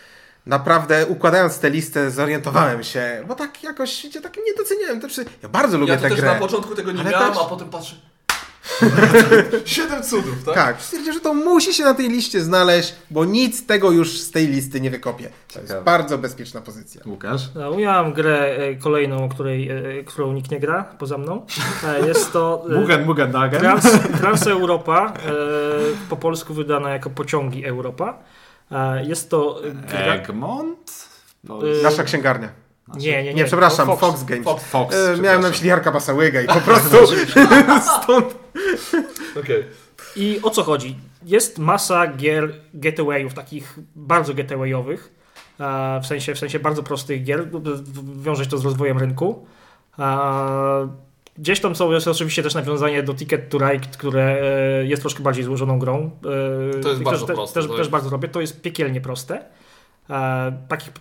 Naprawdę 0.45 1.05
układając 1.05 1.59
tę 1.59 1.69
listę 1.69 2.11
zorientowałem 2.11 2.83
się, 2.83 3.23
bo 3.27 3.35
tak 3.35 3.63
jakoś, 3.63 4.07
tak 4.23 4.37
nie 4.37 4.53
doceniałem. 4.57 5.01
Ja 5.43 5.49
bardzo 5.49 5.77
lubię 5.77 5.93
Ja 5.93 5.99
tę 5.99 6.09
też 6.09 6.19
grę. 6.21 6.33
na 6.33 6.39
początku 6.39 6.75
tego 6.75 6.91
nie 6.91 7.03
miałem, 7.03 7.33
też- 7.33 7.41
a 7.41 7.45
potem 7.45 7.69
patrzę. 7.69 7.95
Siedem 9.65 10.03
cudów, 10.03 10.43
tak? 10.45 10.55
Tak, 10.55 10.81
stwierdziłem, 10.81 11.13
że 11.13 11.19
to 11.19 11.33
musi 11.33 11.73
się 11.73 11.83
na 11.83 11.93
tej 11.93 12.09
liście 12.09 12.41
znaleźć, 12.41 12.95
bo 13.11 13.25
nic 13.25 13.65
tego 13.65 13.91
już 13.91 14.19
z 14.21 14.31
tej 14.31 14.47
listy 14.47 14.81
nie 14.81 14.91
wykopie. 14.91 15.29
To 15.53 15.59
jest 15.59 15.67
Ciekawe. 15.71 15.85
bardzo 15.85 16.17
bezpieczna 16.17 16.61
pozycja. 16.61 17.01
Łukasz? 17.05 17.49
No, 17.55 17.79
ja 17.79 18.03
mam 18.03 18.13
grę 18.13 18.39
e, 18.57 18.75
kolejną, 18.75 19.29
której, 19.29 19.69
e, 19.69 20.03
którą 20.03 20.33
nikt 20.33 20.51
nie 20.51 20.59
gra 20.59 20.83
poza 20.83 21.17
mną. 21.17 21.45
E, 21.87 22.07
Jest 22.07 22.31
to 22.31 22.65
e, 22.69 22.73
Mugen, 22.73 23.05
Mugen 23.05 23.31
Dagen? 23.31 23.59
Trans, 23.59 23.87
Trans 24.21 24.47
Europa, 24.47 25.13
po 26.09 26.17
polsku 26.17 26.53
wydana 26.53 26.89
jako 26.89 27.09
Pociągi 27.09 27.65
Europa. 27.65 28.19
E, 28.71 29.05
Jest 29.05 29.29
to 29.29 29.61
gra... 29.89 29.99
Egmont? 30.15 31.07
Y, 31.79 31.83
Nasza 31.83 32.03
księgarnia. 32.03 32.49
Nie, 32.97 33.11
nie, 33.11 33.23
nie. 33.23 33.33
Nie, 33.33 33.45
przepraszam, 33.45 33.87
Fox. 33.87 33.99
Fox, 34.01 34.23
Games. 34.23 34.43
Fox. 34.45 34.63
Fox, 34.63 34.95
E, 34.95 35.17
miałem 35.21 35.41
na 35.41 35.49
myśli 35.49 35.67
Jarka 35.69 35.91
Basałyga 35.91 36.41
i 36.41 36.47
po 36.47 36.61
prostu 36.71 36.97
stąd. 38.03 38.35
Okej. 39.39 39.63
I 40.15 40.39
o 40.43 40.49
co 40.49 40.63
chodzi? 40.63 40.95
Jest 41.25 41.59
masa 41.59 42.07
gier 42.07 42.53
getawayów, 42.73 43.33
takich 43.33 43.79
bardzo 43.95 44.33
getawayowych, 44.33 45.11
e, 45.59 45.99
w 46.03 46.07
sensie, 46.07 46.35
w 46.35 46.39
sensie 46.39 46.59
bardzo 46.59 46.83
prostych 46.83 47.23
gier, 47.23 47.47
w- 47.51 48.23
wiąże 48.23 48.43
się 48.43 48.49
to 48.49 48.57
z 48.57 48.65
rozwojem 48.65 48.97
rynku. 48.97 49.45
E, 49.99 51.11
Gdzieś 51.37 51.59
tam 51.59 51.75
są, 51.75 51.91
jest 51.91 52.07
oczywiście 52.07 52.43
też 52.43 52.53
nawiązanie 52.55 53.03
do 53.03 53.13
Ticket 53.13 53.49
to 53.49 53.57
Ride, 53.57 53.87
które 53.93 54.23
e, 54.81 54.85
jest 54.85 55.01
troszkę 55.01 55.23
bardziej 55.23 55.43
złożoną 55.43 55.79
grą. 55.79 56.11
To 56.81 56.89
jest 56.89 57.01
i 57.01 57.03
bardzo 57.03 57.25
też, 57.25 57.35
proste, 57.35 57.59
Też, 57.61 57.69
to 57.69 57.77
też 57.77 57.89
bardzo 57.89 58.09
robię. 58.09 58.27
To 58.27 58.41
jest 58.41 58.61
piekielnie 58.61 59.01
proste. 59.01 59.43
E, 60.11 60.51
takich, 60.67 60.91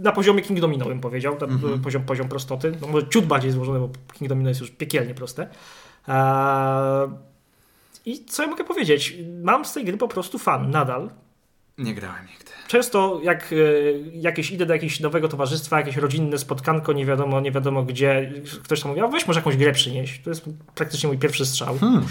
na 0.00 0.12
poziomie 0.12 0.42
King 0.42 0.60
Domino 0.60 0.84
bym 0.86 1.00
powiedział, 1.00 1.36
ten 1.36 1.50
Mhm. 1.50 1.80
poziom, 1.80 2.02
poziom 2.02 2.28
prostoty. 2.28 2.72
No 2.80 2.86
może 2.86 3.08
ciut 3.08 3.24
bardziej 3.26 3.50
złożony, 3.50 3.78
bo 3.80 3.88
King 4.12 4.28
Domino 4.28 4.48
jest 4.48 4.60
już 4.60 4.70
piekielnie 4.70 5.14
proste. 5.14 5.48
E, 6.08 7.08
I 8.06 8.24
co 8.24 8.42
ja 8.42 8.48
mogę 8.48 8.64
powiedzieć? 8.64 9.16
Mam 9.42 9.64
z 9.64 9.72
tej 9.72 9.84
gry 9.84 9.96
po 9.96 10.08
prostu 10.08 10.38
fan 10.38 10.70
nadal. 10.70 11.10
Nie 11.78 11.94
grałem 11.94 12.26
nigdy. 12.26 12.50
Często 12.68 13.20
jak 13.22 13.52
e, 13.52 13.56
jakieś 14.12 14.50
idę 14.50 14.66
do 14.66 14.74
jakiegoś 14.74 15.00
nowego 15.00 15.28
towarzystwa, 15.28 15.78
jakieś 15.78 15.96
rodzinne 15.96 16.38
spotkanko, 16.38 16.92
nie 16.92 17.06
wiadomo, 17.06 17.40
nie 17.40 17.52
wiadomo 17.52 17.82
gdzie, 17.82 18.32
ktoś 18.64 18.80
tam 18.80 18.88
mówi, 18.90 19.00
a 19.00 19.08
weź 19.08 19.26
może 19.26 19.40
jakąś 19.40 19.56
grę 19.56 19.72
przynieść. 19.72 20.22
To 20.22 20.30
jest 20.30 20.44
praktycznie 20.74 21.08
mój 21.08 21.18
pierwszy 21.18 21.46
strzał. 21.46 21.78
Hmm. 21.78 22.06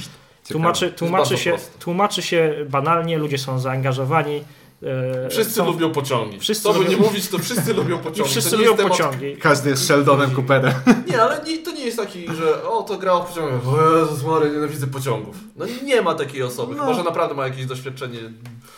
Tłumaczy, 0.50 0.91
tłumaczy, 0.91 1.38
się, 1.38 1.56
tłumaczy 1.80 2.22
się 2.22 2.56
banalnie, 2.69 3.17
ludzie 3.17 3.38
są 3.38 3.60
zaangażowani. 3.60 4.43
E, 4.84 5.30
Wszyscy 5.30 5.54
są, 5.54 5.65
lubią 5.65 5.92
pociągi. 5.92 6.39
Wszyscy 6.39 6.63
Co 6.63 6.74
by 6.74 6.80
lubią- 6.80 6.89
nie 6.89 6.98
mówić, 6.98 7.28
to 7.30 7.39
wszyscy 7.39 7.74
lubią 7.74 7.96
i 7.96 8.00
pociągi. 8.00 8.30
wszyscy 8.32 8.52
to 8.52 8.58
nie 8.58 8.65
lubią 8.68 8.84
jest 8.88 9.00
temat- 9.00 9.10
pociągi. 9.10 9.38
Każdy 9.38 9.70
jest 9.70 9.86
Sheldonem 9.86 10.32
Cooperem. 10.36 10.74
Nie, 11.10 11.22
ale 11.22 11.42
nie, 11.48 11.58
to 11.58 11.72
nie 11.72 11.86
jest 11.86 11.98
taki, 11.98 12.28
że 12.36 12.63
o, 12.63 12.84
to 12.84 12.98
gra 12.98 13.13
o 13.13 13.22
pociągach. 13.22 13.68
O 13.68 13.98
Jezus 14.00 14.24
Mary, 14.24 14.52
nienawidzę 14.52 14.88
pociągów. 14.88 15.36
No 15.56 15.65
nie 15.84 16.02
ma 16.02 16.13
takiej 16.15 16.44
osoby. 16.44 16.76
No. 16.76 16.84
Chyba, 16.84 16.94
że 16.98 17.04
naprawdę 17.04 17.36
ma 17.36 17.44
jakieś 17.48 17.65
doświadczenie. 17.65 18.20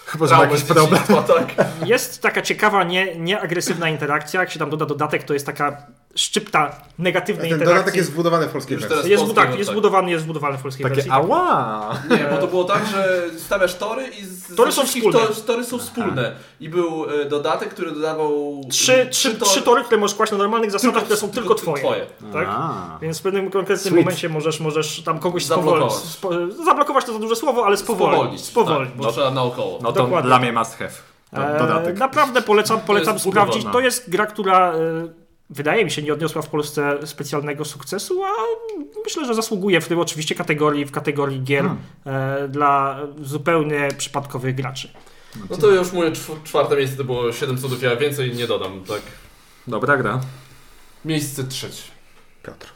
Chyba, 0.05 0.27
że 0.27 0.35
ma 0.35 0.43
jakiś 0.45 0.61
problem. 0.61 1.01
tak. 1.27 1.65
Jest 1.85 2.21
taka 2.21 2.41
ciekawa, 2.41 2.83
nie, 2.83 3.15
nieagresywna 3.15 3.89
interakcja. 3.89 4.39
Jak 4.41 4.51
się 4.51 4.59
tam 4.59 4.69
doda 4.69 4.85
dodatek, 4.85 5.23
to 5.23 5.33
jest 5.33 5.45
taka 5.45 5.77
szczypta 6.15 6.75
negatywnej 6.99 7.49
Ten 7.49 7.59
interakcji. 7.59 7.75
dodatek 7.79 7.95
jest 7.95 8.11
wbudowany 8.11 8.47
w 8.47 8.49
polskiej 8.49 8.77
wersji. 8.77 8.89
teraz 8.89 9.07
jest, 9.07 9.35
tak, 9.35 9.49
jest 9.49 9.69
tak. 9.69 9.73
zbudowany, 9.73 10.11
jest 10.11 10.23
zbudowany 10.23 10.57
w 10.57 10.61
polskiej 10.61 10.83
Takie 10.83 10.95
wersji. 10.95 11.11
ała! 11.11 11.99
Nie, 12.09 12.27
bo 12.31 12.37
to 12.37 12.47
było 12.47 12.63
tak, 12.63 12.85
że 12.91 13.23
stawiasz 13.37 13.75
tory 13.75 14.07
i 14.07 14.25
z, 14.25 14.55
Tory 14.55 14.71
są 14.71 14.85
wspólne. 14.85 15.19
To, 15.19 15.27
tory 15.35 15.63
są 15.65 15.77
wspólne. 15.77 15.90
I 16.59 16.69
był 16.69 17.05
e, 17.21 17.25
dodatek, 17.25 17.69
który 17.69 17.91
dodawał 17.91 18.61
Trzy, 18.69 19.07
trzy, 19.11 19.35
to- 19.35 19.45
trzy 19.45 19.61
tory, 19.61 19.83
które 19.83 19.97
możesz 20.01 20.17
kłaść 20.17 20.31
na 20.31 20.37
normalnych 20.37 20.71
zasadach, 20.71 20.93
Tylko- 20.93 21.05
które 21.05 21.19
są 21.19 21.29
tylko, 21.29 21.55
tylko 21.55 21.73
twoje. 21.73 22.05
Tak? 22.33 22.47
A. 22.49 22.97
Więc 23.01 23.19
w 23.19 23.21
pewnym 23.21 23.49
konkretnym 23.51 23.91
Sweet. 23.91 24.05
momencie 24.05 24.29
możesz, 24.29 24.59
możesz 24.59 25.01
tam 25.03 25.19
kogoś 25.19 25.45
spowolnić. 25.45 25.91
Zablokować. 25.93 26.03
Spo, 26.09 26.63
zablokować 26.65 27.05
to 27.05 27.13
za 27.13 27.19
duże 27.19 27.35
słowo, 27.35 27.65
ale 27.65 27.77
spowolnić. 27.77 28.41
Spowolnić. 28.41 28.89
Tak, 28.89 28.97
bo- 28.97 29.03
no, 29.03 29.11
trzeba 29.11 29.31
naokoło. 29.31 29.79
No 29.81 29.91
to 29.91 30.03
Dokładnie. 30.03 30.27
dla 30.27 30.39
mnie 30.39 30.51
must 30.53 30.77
have. 30.77 30.91
E, 31.33 31.59
dodatek. 31.59 31.97
Naprawdę 31.97 32.41
polecam, 32.41 32.79
polecam 32.79 33.13
jest 33.13 33.25
sprawdzić. 33.25 33.65
To 33.71 33.79
jest 33.79 34.09
gra, 34.09 34.25
która 34.25 34.73
e, 34.73 34.77
wydaje 35.49 35.85
mi 35.85 35.91
się, 35.91 36.01
nie 36.01 36.13
odniosła 36.13 36.41
w 36.41 36.47
Polsce 36.47 36.97
specjalnego 37.07 37.65
sukcesu, 37.65 38.23
a 38.23 38.29
myślę, 39.03 39.25
że 39.25 39.35
zasługuje 39.35 39.81
w 39.81 39.87
tym 39.87 39.99
oczywiście 39.99 40.35
kategorii, 40.35 40.85
w 40.85 40.91
kategorii 40.91 41.41
gier 41.43 41.65
e, 42.05 42.47
dla 42.47 42.99
zupełnie 43.21 43.87
przypadkowych 43.97 44.55
graczy. 44.55 44.89
No 45.49 45.57
to 45.57 45.67
już 45.69 45.91
moje 45.93 46.11
czw- 46.11 46.43
czwarte 46.43 46.75
miejsce 46.75 46.97
to 46.97 47.03
było 47.03 47.31
7 47.33 47.57
cudów, 47.57 47.81
ja 47.83 47.95
więcej 47.95 48.33
nie 48.33 48.47
dodam, 48.47 48.83
tak. 48.83 49.01
Dobra 49.67 49.97
gra. 49.97 50.19
Miejsce 51.05 51.43
trzecie. 51.43 51.83
Piotr. 52.43 52.73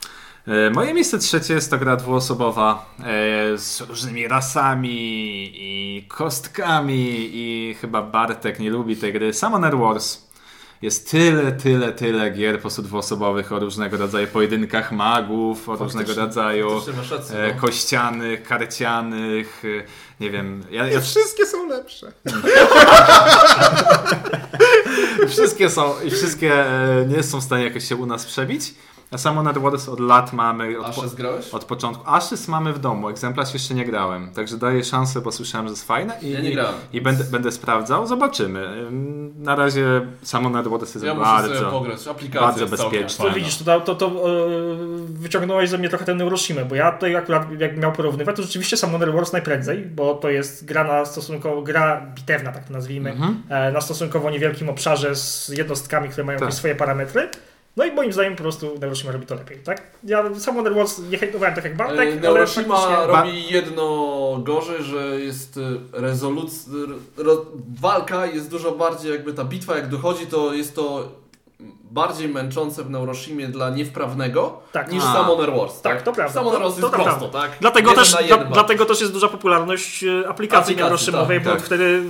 E, 0.48 0.70
Moje 0.70 0.94
miejsce 0.94 1.20
trzecie 1.20 1.54
jest 1.54 1.70
to 1.70 1.78
gra 1.78 1.96
dwuosobowa 1.96 2.96
e, 3.00 3.04
z 3.58 3.82
różnymi 3.82 4.28
rasami 4.28 4.92
i 5.54 6.06
kostkami 6.08 7.30
i 7.34 7.76
chyba 7.82 8.02
Bartek 8.02 8.60
nie 8.60 8.70
lubi 8.70 8.96
tej 8.98 9.14
gry. 9.14 9.34
Summoner 9.34 9.78
Wars. 9.78 10.25
Jest 10.82 11.12
tyle, 11.12 11.52
tyle, 11.52 11.94
tyle 11.94 12.32
gier 12.32 12.56
po 12.56 12.62
prostu 12.62 12.82
dwuosobowych 12.82 13.52
o 13.52 13.60
różnego 13.60 13.98
rodzaju 13.98 14.28
pojedynkach 14.28 14.92
magów, 14.92 15.70
o 15.70 15.76
różnego 15.76 16.14
rodzaju 16.14 16.82
rację, 17.12 17.40
e, 17.40 17.54
no. 17.54 17.62
kościanych, 17.62 18.44
karcianych, 18.44 19.64
e, 19.66 19.68
nie 20.20 20.32
wiem. 20.32 20.64
Ja, 20.72 20.88
ja, 20.88 21.00
I 21.00 21.02
wszystkie 21.02 21.46
są 21.46 21.68
lepsze. 21.68 22.12
wszystkie 25.30 25.70
są 25.70 25.94
i 26.04 26.12
wszystkie 26.12 26.54
e, 26.54 27.06
nie 27.08 27.24
są 27.24 27.42
w 27.42 27.44
stanie 27.44 27.64
jakoś 27.64 27.88
się 27.88 27.96
u 27.96 28.06
nas 28.06 28.26
przebić. 28.26 28.74
A 29.12 29.18
Summoner 29.18 29.60
Wars 29.62 29.90
od 29.90 30.00
lat 30.00 30.34
mamy. 30.34 30.80
Od, 30.80 30.86
A 30.86 30.90
po- 30.90 31.02
grałeś? 31.02 31.50
Od 31.50 31.66
początku. 31.66 32.04
Ashes 32.10 32.48
mamy 32.48 32.74
w 32.74 32.80
domu, 32.80 33.10
egzemplarz 33.10 33.54
jeszcze 33.54 33.74
nie 33.74 33.86
grałem. 33.86 34.32
Także 34.34 34.58
daję 34.58 34.84
szansę, 34.84 35.22
bo 35.22 35.32
słyszałem, 35.32 35.68
że 35.68 35.72
jest 35.72 35.88
fajne 35.88 36.18
i, 36.22 36.32
Ja 36.32 36.42
nie 36.42 36.50
i, 36.50 36.54
grałem. 36.54 36.74
i 36.94 37.02
będę, 37.02 37.24
będę 37.24 37.52
sprawdzał. 37.52 38.08
Zobaczymy. 38.08 38.60
Ym, 38.88 39.34
Na 39.44 39.56
razie 39.56 40.08
Summoner 40.24 40.70
Wars 40.70 40.94
jest 40.96 41.06
Ja 41.06 41.16
bardzo. 41.16 41.72
bardzo 42.40 42.68
bezpieczna. 42.68 43.26
To 43.26 43.32
widzisz, 43.32 43.58
to, 43.58 43.82
to, 43.82 43.96
to 43.96 44.08
e, 44.08 44.12
wyciągnąłeś 45.10 45.70
ze 45.70 45.78
mnie 45.78 45.90
trochę 45.90 46.06
ten 46.06 46.18
Neuroshima, 46.18 46.66
bo 46.66 46.76
ja 46.76 46.92
tutaj 46.92 47.16
akurat 47.16 47.60
jak 47.62 47.78
miał 47.78 47.92
porównywać, 47.92 48.36
to 48.36 48.42
rzeczywiście 48.42 48.78
Summoner 48.78 49.14
Wars 49.14 49.34
najprędzej, 49.34 49.86
bo 49.86 50.14
to 50.14 50.30
jest 50.30 50.66
gra 50.66 50.84
na 50.84 51.06
stosunkowo, 51.06 51.62
gra 51.62 52.02
bitewna, 52.16 52.52
tak 52.52 52.68
to 52.68 52.74
nazwijmy, 52.74 53.12
Mhm. 53.12 53.42
e, 53.50 53.72
na 53.72 53.82
stosunkowo 53.82 54.30
niewielkim 54.30 54.70
obszarze 54.70 55.16
z 55.16 55.50
jednostkami, 55.50 56.10
które 56.10 56.24
mają 56.24 56.40
Tak. 56.40 56.46
jakieś 56.46 56.58
swoje 56.58 56.76
parametry. 56.76 57.30
No 57.76 57.86
i 57.86 57.92
moim 57.92 58.14
zdaniem 58.14 58.36
po 58.36 58.44
prostu 58.44 58.78
Neuroshima 58.82 59.12
robi 59.12 59.26
to 59.26 59.36
lepiej, 59.36 59.60
tak? 59.60 59.82
Ja 60.04 60.40
Summoner 60.40 60.76
Wars 60.76 61.00
nie 61.00 61.18
hejtowałem 61.18 61.56
tak 61.56 61.64
jak 61.64 61.78
Bartek, 61.78 62.00
Ale 62.00 62.12
ale 62.12 62.22
Neuroshima 62.22 62.78
faktycznie... 62.78 63.08
robi 63.08 63.54
jedno 63.54 64.40
gorzej, 64.44 64.84
że 64.84 65.20
jest 65.22 65.60
rezoluc... 65.94 66.70
Ro... 67.18 67.46
walka 67.82 68.26
jest 68.26 68.50
dużo 68.50 68.72
bardziej 68.72 69.12
jakby 69.12 69.34
ta 69.34 69.44
bitwa 69.44 69.76
jak 69.76 69.88
dochodzi, 69.88 70.28
to 70.28 70.54
jest 70.54 70.76
to 70.76 71.12
bardziej 71.96 72.30
męczące 72.30 72.84
w 72.84 72.90
Neuroshimie 72.90 73.48
dla 73.48 73.70
niewprawnego 73.70 74.60
Tak. 74.72 74.92
niż 74.92 75.04
A. 75.04 75.14
Summoner 75.14 75.52
Wars. 75.54 75.82
Tak, 75.82 76.02
to 76.02 76.14
prawda. 76.14 76.34
Summoner 76.40 76.60
To- 76.60 76.66
Wars 76.66 76.76
to 76.76 76.82
jest 76.82 76.94
prawda. 76.94 77.12
prosto, 77.16 77.40
tak? 77.40 77.52
Dlatego 77.62 77.90
Jeden 77.90 78.06
też, 78.06 78.16
jeden 78.30 78.48
dlatego 78.54 78.86
też 78.86 79.02
jest 79.02 79.14
duża 79.14 79.28
popularność 79.28 80.04
e, 80.04 80.08
aplikacji 80.08 80.30
Aplikacji, 80.30 80.76
Neuroszymowej, 80.76 81.38
tak, 81.38 81.46
bo 81.48 81.52
tak. 81.56 81.62
wtedy 81.62 82.04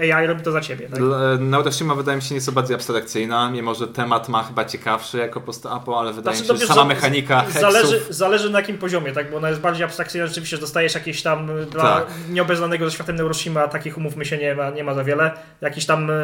e, 0.00 0.14
AI 0.16 0.26
robi 0.26 0.42
to 0.42 0.52
za 0.52 0.60
ciebie. 0.60 0.88
Tak? 0.88 0.98
Dla- 0.98 1.36
Neuroshima 1.40 1.94
wydaje 1.94 2.16
mi 2.16 2.22
się 2.22 2.34
nieco 2.34 2.52
bardziej 2.52 2.74
abstrakcyjna, 2.74 3.50
mimo 3.50 3.74
że 3.74 3.88
temat 3.88 4.28
ma 4.28 4.42
chyba 4.42 4.64
ciekawszy 4.64 5.18
jako 5.18 5.40
post-apo, 5.40 6.00
ale 6.00 6.12
wydaje 6.12 6.36
Znaczy, 6.36 6.52
mi 6.52 6.58
się, 6.58 6.66
to 6.66 6.68
że 6.68 6.74
sama 6.74 6.88
mechanika 6.88 7.40
heksów... 7.40 7.60
Zależy, 7.60 8.00
zależy 8.10 8.50
na 8.50 8.58
jakim 8.60 8.78
poziomie, 8.78 9.12
tak? 9.12 9.30
Bo 9.30 9.36
ona 9.36 9.48
jest 9.48 9.60
bardziej 9.60 9.84
abstrakcyjna, 9.84 10.26
rzeczywiście, 10.26 10.56
że 10.56 10.60
dostajesz 10.60 10.94
jakieś 10.94 11.22
tam 11.22 11.50
e, 11.50 11.66
dla 11.66 11.82
Tak. 11.82 12.06
nieobeznanego 12.30 12.84
ze 12.84 12.90
światem 12.90 13.16
Neuroshima, 13.16 13.68
takich 13.68 13.98
umówmy 13.98 14.24
się 14.24 14.38
nie 14.38 14.54
ma, 14.54 14.70
nie 14.70 14.84
ma 14.84 14.94
za 14.94 15.04
wiele. 15.04 15.30
Jakiś 15.60 15.86
tam 15.86 16.10
e, 16.10 16.14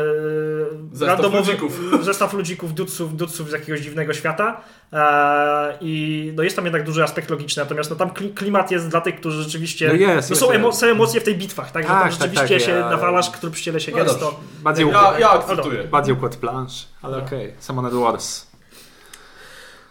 Zestaw 0.92 1.18
randomowy- 1.20 1.36
ludzików. 1.36 1.80
zestaw 2.02 2.34
ludzików, 2.54 2.74
dudców, 2.74 3.16
dudców 3.16 3.48
z 3.50 3.52
jakiegoś 3.52 3.80
dziwnego 3.80 4.14
świata. 4.14 4.60
E, 4.92 5.78
I 5.80 6.32
no 6.36 6.42
jest 6.42 6.56
tam 6.56 6.64
jednak 6.64 6.84
duży 6.84 7.02
aspekt 7.04 7.30
logiczny, 7.30 7.62
natomiast 7.62 7.90
no 7.90 7.96
tam 7.96 8.08
kli- 8.10 8.34
klimat 8.34 8.70
jest 8.70 8.88
dla 8.88 9.00
tych, 9.00 9.16
którzy 9.16 9.42
rzeczywiście. 9.42 9.88
No 9.88 9.94
jest, 9.94 10.30
no 10.30 10.36
są, 10.36 10.52
jest. 10.52 10.64
emo- 10.64 10.72
są 10.72 10.86
emocje 10.86 11.20
w 11.20 11.24
tej 11.24 11.34
bitwach, 11.36 11.70
tak? 11.72 11.82
Że 11.82 11.88
Tak, 11.88 11.98
tam 12.00 12.10
tak, 12.10 12.12
rzeczywiście 12.30 12.56
tak, 12.58 12.66
się 12.66 12.72
ja- 12.72 12.90
nawalasz, 12.90 13.30
trup 13.30 13.56
ściele 13.56 13.80
się 13.80 13.92
No 13.92 13.98
gęsto. 13.98 14.40
Bardziej, 14.62 14.88
Ja, 14.88 15.18
ja 15.18 15.30
akceptuję. 15.30 15.84
bardziej 15.84 16.14
układ 16.14 16.36
plansz, 16.36 16.86
ale 17.02 17.18
okej. 17.18 17.54
Summoner 17.60 17.92
Wars. 17.92 18.46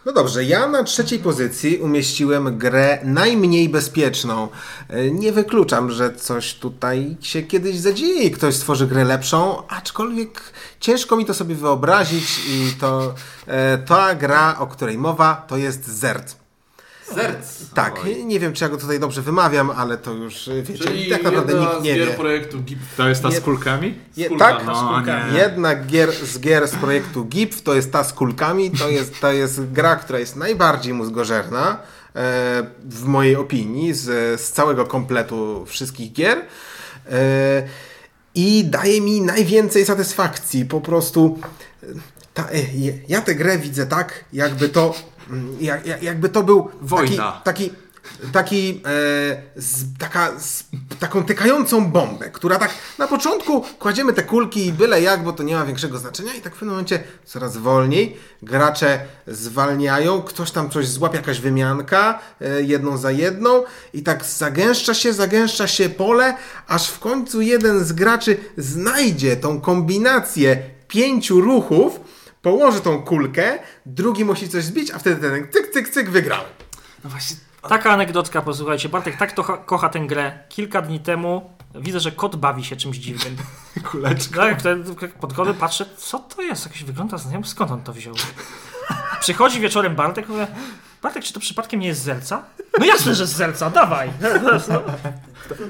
No 0.06 0.12
dobrze, 0.12 0.44
ja 0.44 0.66
na 0.66 0.84
trzeciej 0.84 1.18
pozycji 1.18 1.78
umieściłem 1.78 2.58
grę 2.58 2.98
najmniej 3.04 3.68
bezpieczną. 3.68 4.48
E, 4.88 5.10
Nie 5.10 5.32
wykluczam, 5.32 5.90
że 5.90 6.14
coś 6.14 6.54
tutaj 6.54 7.16
się 7.20 7.42
kiedyś 7.42 7.76
zadzieje 7.76 8.22
i 8.22 8.30
ktoś 8.30 8.54
stworzy 8.54 8.86
grę 8.86 9.04
lepszą, 9.04 9.66
aczkolwiek 9.68 10.40
ciężko 10.80 11.16
mi 11.16 11.24
to 11.24 11.34
sobie 11.34 11.54
wyobrazić 11.54 12.40
i 12.48 12.72
to 12.80 13.14
e, 13.46 13.78
ta 13.78 14.14
gra, 14.14 14.58
o 14.58 14.66
której 14.66 14.98
mowa, 14.98 15.44
to 15.48 15.56
jest 15.56 15.86
Zert. 15.88 16.43
Zerc. 17.14 17.70
Tak, 17.74 18.00
nie 18.24 18.40
wiem 18.40 18.52
czy 18.52 18.64
ja 18.64 18.68
go 18.70 18.76
tutaj 18.76 19.00
dobrze 19.00 19.22
wymawiam, 19.22 19.70
ale 19.70 19.98
to 19.98 20.12
już 20.12 20.48
e, 20.48 20.62
wiecie, 20.62 20.84
Czyli 20.84 21.10
tak 21.10 21.22
naprawdę 21.22 21.52
jedna 21.52 21.68
nikt 21.70 21.80
z 21.80 21.84
nie 21.84 21.94
gier 21.94 22.08
wie. 22.08 22.14
projektu 22.14 22.60
GIP. 22.60 22.78
To 22.96 23.08
jest 23.08 23.22
ta 23.22 23.30
z 23.30 23.40
kulkami? 23.40 23.94
Je, 24.16 24.28
kulkami. 24.28 24.56
tak, 24.56 24.66
No, 24.66 25.00
nie. 25.00 25.38
Jedna 25.38 25.74
gier, 25.74 26.12
z 26.12 26.40
gier 26.40 26.68
z 26.68 26.74
projektu 26.76 27.24
GIF 27.24 27.62
to 27.62 27.74
jest 27.74 27.92
ta 27.92 28.04
z 28.04 28.12
kulkami, 28.12 28.70
to 28.70 28.88
jest, 28.88 29.20
to 29.20 29.32
jest 29.32 29.72
gra, 29.72 29.96
która 29.96 30.18
jest 30.18 30.36
najbardziej 30.36 30.94
mózgożerna 30.94 31.70
e, 31.70 31.76
w 32.84 33.04
mojej 33.04 33.36
opinii 33.36 33.92
z, 33.94 34.40
z 34.40 34.52
całego 34.52 34.86
kompletu 34.86 35.64
wszystkich 35.66 36.12
gier 36.12 36.38
e, 37.10 37.62
i 38.34 38.64
daje 38.64 39.00
mi 39.00 39.20
najwięcej 39.20 39.84
satysfakcji. 39.84 40.64
Po 40.64 40.80
prostu 40.80 41.38
e, 41.82 41.86
ta, 42.34 42.42
e, 42.42 42.56
ja 43.08 43.20
tę 43.20 43.34
grę 43.34 43.58
widzę 43.58 43.86
tak, 43.86 44.24
jakby 44.32 44.68
to 44.68 44.94
mm, 45.30 45.56
jak- 45.60 46.02
jakby 46.02 46.28
to 46.28 46.42
był 46.42 46.68
Wojna. 46.80 47.40
taki, 47.44 47.70
taki 47.70 47.84
taki, 48.32 48.82
e, 48.86 49.42
z, 49.56 49.98
taka, 49.98 50.40
z, 50.40 50.64
taką 51.00 51.24
tykającą 51.24 51.86
bombę, 51.90 52.30
która 52.30 52.58
tak 52.58 52.70
na 52.98 53.06
początku 53.08 53.60
kładziemy 53.78 54.12
te 54.12 54.22
kulki 54.22 54.66
i 54.66 54.72
byle 54.72 55.02
jak, 55.02 55.24
bo 55.24 55.32
to 55.32 55.42
nie 55.42 55.54
ma 55.54 55.64
większego 55.64 55.98
znaczenia 55.98 56.34
i 56.34 56.40
tak 56.40 56.52
w 56.54 56.58
pewnym 56.58 56.70
momencie 56.70 57.02
coraz 57.24 57.56
wolniej 57.56 58.16
gracze 58.42 59.00
zwalniają, 59.26 60.22
ktoś 60.22 60.50
tam 60.50 60.70
coś 60.70 60.88
złapie, 60.88 61.16
jakaś 61.16 61.40
wymianka, 61.40 62.18
e, 62.40 62.62
jedną 62.62 62.96
za 62.96 63.10
jedną 63.10 63.64
i 63.94 64.02
tak 64.02 64.24
zagęszcza 64.24 64.94
się, 64.94 65.12
zagęszcza 65.12 65.66
się 65.66 65.88
pole, 65.88 66.36
aż 66.66 66.88
w 66.88 66.98
końcu 66.98 67.40
jeden 67.40 67.84
z 67.84 67.92
graczy 67.92 68.36
znajdzie 68.58 69.36
tą 69.36 69.60
kombinację 69.60 70.56
pięciu 70.88 71.40
ruchów, 71.40 72.00
położy 72.44 72.80
tą 72.80 73.02
kulkę, 73.02 73.58
drugi 73.86 74.24
musi 74.24 74.48
coś 74.48 74.64
zbić, 74.64 74.90
a 74.90 74.98
wtedy 74.98 75.30
ten 75.30 75.48
cyk, 75.52 75.70
cyk, 75.72 75.88
cyk, 75.88 76.10
wygrał. 76.10 76.40
No 77.04 77.10
właśnie, 77.10 77.36
Taka 77.68 77.90
anegdotka, 77.90 78.42
posłuchajcie, 78.42 78.88
Bartek 78.88 79.16
tak 79.16 79.32
to 79.32 79.44
kocha 79.44 79.88
tę 79.88 80.00
grę. 80.00 80.38
Kilka 80.48 80.82
dni 80.82 81.00
temu 81.00 81.50
widzę, 81.74 82.00
że 82.00 82.12
kot 82.12 82.36
bawi 82.36 82.64
się 82.64 82.76
czymś 82.76 82.96
dziwnym. 82.96 83.36
kuleczka. 83.90 84.36
Tak, 84.40 84.60
wtedy 84.60 84.94
pod 85.20 85.32
kodem 85.34 85.54
patrzę, 85.54 85.86
co 85.96 86.18
to 86.18 86.42
jest? 86.42 86.66
Jakiś 86.66 86.84
wygląda 86.84 87.18
znajomo, 87.18 87.44
skąd 87.46 87.70
on 87.70 87.82
to 87.82 87.92
wziął? 87.92 88.14
Przychodzi 89.20 89.60
wieczorem 89.60 89.96
Bartek, 89.96 90.28
mówię, 90.28 90.46
Bartek, 91.02 91.24
czy 91.24 91.32
to 91.32 91.40
przypadkiem 91.40 91.80
nie 91.80 91.86
jest 91.86 92.02
Zelca? 92.02 92.42
No 92.78 92.84
jasne, 92.84 93.14
że 93.14 93.26
z 93.26 93.32
Zelca, 93.32 93.70
dawaj. 93.70 94.10
No, 94.20 94.80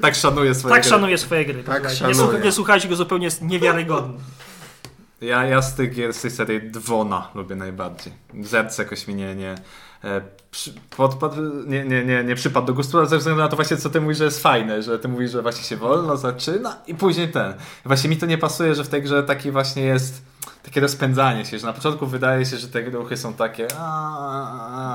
Tak 0.01 0.15
szanuję 0.15 0.55
swoje 0.55 0.73
tak 0.73 0.81
gry. 0.81 0.89
szanuję 0.91 1.17
swoje 1.17 1.45
gry. 1.45 1.63
Tak 1.63 1.83
nie, 2.07 2.15
słuch- 2.15 2.43
nie 2.43 2.51
słuchajcie 2.51 2.87
go 2.87 2.95
zupełnie, 2.95 3.25
jest 3.25 3.41
niewiarygodny. 3.41 4.17
Ja, 5.25 5.45
ja 5.45 5.61
z 5.61 5.75
tych 5.75 6.15
z 6.15 6.21
tej 6.21 6.31
serii 6.31 6.71
Dwona 6.71 7.31
lubię 7.35 7.55
najbardziej. 7.55 8.13
Zerc 8.41 8.77
jakoś 8.77 9.07
mi 9.07 9.15
nie, 9.15 9.35
nie, 9.35 9.55
e, 10.03 10.21
nie, 11.67 11.85
nie, 11.85 12.05
nie, 12.05 12.23
nie 12.23 12.35
przypadł 12.35 12.67
do 12.67 12.73
gustu, 12.73 12.97
ale 12.97 13.07
ze 13.07 13.17
względu 13.17 13.41
na 13.41 13.47
to 13.47 13.55
właśnie, 13.55 13.77
co 13.77 13.89
ty 13.89 14.01
mówisz, 14.01 14.17
że 14.17 14.25
jest 14.25 14.43
fajne, 14.43 14.83
że 14.83 14.99
ty 14.99 15.07
mówisz, 15.07 15.31
że 15.31 15.41
właśnie 15.41 15.63
się 15.63 15.77
wolno 15.77 16.17
zaczyna 16.17 16.77
i 16.87 16.95
później 16.95 17.31
ten. 17.31 17.53
Właśnie 17.85 18.09
mi 18.09 18.17
to 18.17 18.25
nie 18.25 18.37
pasuje, 18.37 18.75
że 18.75 18.83
w 18.83 18.87
tej 18.87 19.01
grze 19.01 19.23
taki 19.23 19.51
właśnie 19.51 19.83
jest 19.83 20.21
takie 20.63 20.81
rozpędzanie 20.81 21.45
się, 21.45 21.59
że 21.59 21.67
na 21.67 21.73
początku 21.73 22.07
wydaje 22.07 22.45
się, 22.45 22.57
że 22.57 22.67
te 22.67 22.81
ruchy 22.81 23.17
są 23.17 23.33
takie 23.33 23.67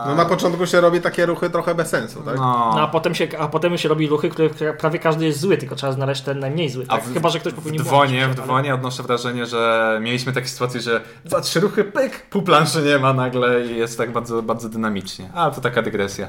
No 0.07 0.15
na 0.15 0.25
początku 0.25 0.67
się 0.67 0.81
robi 0.81 1.01
takie 1.01 1.27
ruchy 1.27 1.51
trochę 1.51 1.75
bez 1.75 1.89
sensu, 1.89 2.23
tak? 2.23 2.37
no. 2.37 2.73
No, 2.75 2.81
a, 2.83 2.89
potem 2.89 3.15
się, 3.15 3.29
a 3.39 3.49
potem 3.49 3.79
się 3.79 3.89
robi 3.89 4.07
ruchy, 4.09 4.29
które 4.29 4.75
prawie 4.75 4.99
każdy 4.99 5.25
jest 5.25 5.41
zły, 5.41 5.57
tylko 5.59 5.77
trzeba 5.77 5.93
znaleźć 5.93 6.23
ten 6.23 6.39
najmniej 6.39 6.69
zły. 6.71 6.85
A 6.89 6.97
Tak? 6.97 7.05
w- 7.05 7.15
Chyba, 7.15 7.29
że 7.31 7.41
ktoś 7.41 7.53
W 7.53 7.57
popełnił 7.57 7.83
dwonie, 7.85 8.19
błąd, 8.21 8.35
w 8.35 8.39
ale- 8.39 8.47
dwonie 8.47 8.75
odnoszę 8.75 9.03
wrażenie, 9.03 9.47
że 9.47 9.99
mieliśmy 10.03 10.33
takie 10.33 10.49
sytuacje, 10.49 10.81
że 10.81 11.01
dwa, 11.25 11.41
trzy 11.41 11.61
ruchy, 11.61 11.85
pyk, 11.85 12.27
pół 12.31 12.43
planszy 12.43 12.83
nie 12.83 12.99
ma 12.99 13.13
nagle 13.13 13.67
i 13.67 13.77
jest 13.77 13.99
tak 13.99 14.13
bardzo, 14.13 14.43
bardzo 14.43 14.69
dynamicznie. 14.69 15.31
A, 15.35 15.51
to 15.51 15.61
taka 15.61 15.83
dygresja. 15.83 16.29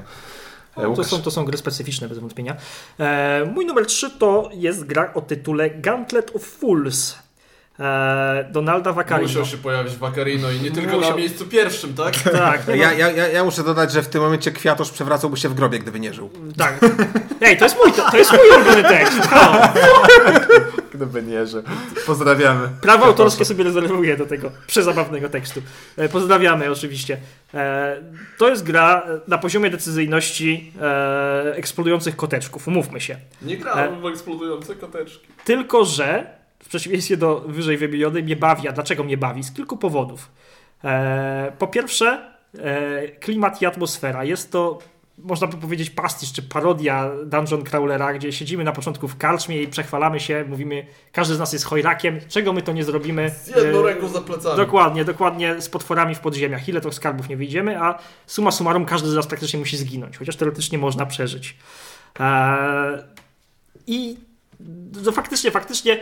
No, 0.78 0.96
to, 0.96 1.04
są, 1.04 1.22
to 1.22 1.32
są 1.32 1.46
gry 1.46 1.58
specyficzne, 1.58 2.08
bez 2.10 2.20
wątpienia. 2.20 2.56
E, 3.00 3.46
mój 3.54 3.66
numer 3.66 3.86
3 3.86 4.10
to 4.10 4.50
jest 4.54 4.86
gra 4.86 5.14
o 5.14 5.22
tytule 5.22 5.70
Gauntlet 5.70 6.36
of 6.36 6.44
Fools. 6.44 7.16
E, 7.82 8.46
Donalda 8.52 8.94
Vaccarino. 8.94 9.28
Musiał 9.28 9.46
się 9.46 9.58
pojawić 9.58 9.96
Vaccarino 9.96 10.52
i 10.52 10.60
nie 10.60 10.72
tylko 10.72 10.96
Musiał. 10.96 11.12
na 11.12 11.18
miejscu 11.18 11.46
pierwszym, 11.46 11.94
tak? 11.94 12.14
Tak, 12.32 12.68
no, 12.68 12.76
Ja, 12.76 12.94
ja, 12.94 13.10
ja, 13.28 13.44
muszę 13.44 13.64
dodać, 13.64 13.92
że 13.92 14.02
w 14.04 14.08
tym 14.08 14.22
momencie 14.22 14.52
kwiatusz 14.52 14.90
przewracałby 14.92 15.38
się 15.38 15.50
w 15.50 15.54
grobie, 15.54 15.80
gdyby 15.80 16.00
nie 16.00 16.14
żył. 16.14 16.30
tak. 16.58 16.80
Ej, 17.42 17.58
to 17.58 17.66
jest 17.66 17.78
mój, 17.84 17.94
to, 17.94 18.12
to 18.12 18.18
jest 18.18 18.32
mój 18.32 18.50
ulubiony 18.56 18.84
tekst. 18.84 19.20
Halo. 19.22 19.62
Gdyby 20.94 21.24
nie, 21.24 21.46
że 21.48 21.64
pozdrawiamy. 22.06 22.70
Prawo 22.82 23.06
autorskie 23.06 23.46
sobie 23.46 23.64
rezerwuję 23.64 24.18
do 24.18 24.26
tego 24.26 24.52
przezabawnego 24.68 25.30
tekstu. 25.30 25.62
E, 25.98 26.10
Pozdrawiamy 26.10 26.72
oczywiście. 26.72 27.18
E, 27.54 27.98
To 28.38 28.50
jest 28.50 28.64
gra 28.64 29.06
na 29.28 29.38
poziomie 29.38 29.70
decyzyjności 29.70 30.74
eksplodujących 31.56 32.16
koteczków, 32.16 32.68
umówmy 32.68 33.02
się. 33.02 33.18
Nie 33.42 33.58
grałem 33.58 34.02
w 34.02 34.06
eksplodujące 34.06 34.76
koteczki. 34.76 35.28
Tylko, 35.46 35.86
że 35.86 36.41
w 36.64 36.68
przeciwieństwie 36.68 37.18
do 37.18 37.40
wyżej 37.40 37.78
wymienionej 37.78 38.24
mnie 38.24 38.36
bawi. 38.36 38.68
A 38.68 38.72
dlaczego 38.72 39.04
mnie 39.04 39.18
bawi? 39.18 39.44
Z 39.44 39.52
kilku 39.52 39.78
powodów. 39.78 40.32
E, 40.84 41.52
po 41.60 41.68
pierwsze, 41.68 42.32
e, 42.60 43.08
klimat 43.08 43.62
i 43.62 43.66
atmosfera. 43.66 44.24
Jest 44.24 44.52
to, 44.52 44.80
można 45.18 45.48
by 45.48 45.58
powiedzieć, 45.58 45.90
pastisz 45.90 46.34
czy 46.34 46.42
parodia 46.42 47.12
Dungeon 47.26 47.64
Crawlera, 47.64 48.14
gdzie 48.14 48.32
siedzimy 48.32 48.64
na 48.64 48.72
początku 48.72 49.08
w 49.08 49.18
karczmie 49.18 49.62
i 49.62 49.68
przechwalamy 49.68 50.20
się, 50.20 50.46
mówimy, 50.48 50.86
każdy 51.12 51.36
z 51.36 51.40
nas 51.40 51.54
jest 51.54 51.66
chojrakiem, 51.66 52.20
czego 52.28 52.54
my 52.54 52.62
to 52.62 52.74
nie 52.74 52.84
zrobimy. 52.84 53.30
Z 53.44 53.48
jedną 53.48 53.80
E, 53.80 53.84
ręką 53.84 54.08
za 54.08 54.22
plecami. 54.22 54.58
Dokładnie, 54.58 55.06
dokładnie 55.06 55.62
z 55.62 55.70
potworami 55.70 56.16
w 56.16 56.20
podziemiach. 56.20 56.70
Ile 56.70 56.82
to 56.82 56.92
skarbów 56.92 57.30
nie 57.30 57.38
wyjdziemy, 57.38 57.82
a 57.82 58.00
suma 58.26 58.52
summarum 58.52 58.86
każdy 58.86 59.10
z 59.10 59.16
nas 59.16 59.28
praktycznie 59.28 59.60
musi 59.60 59.78
zginąć, 59.78 60.18
chociaż 60.18 60.36
teoretycznie 60.36 60.78
można 60.78 61.06
przeżyć. 61.06 61.58
Eee, 62.20 62.98
I 63.88 64.18
no, 65.06 65.12
faktycznie, 65.12 65.52
faktycznie 65.52 66.02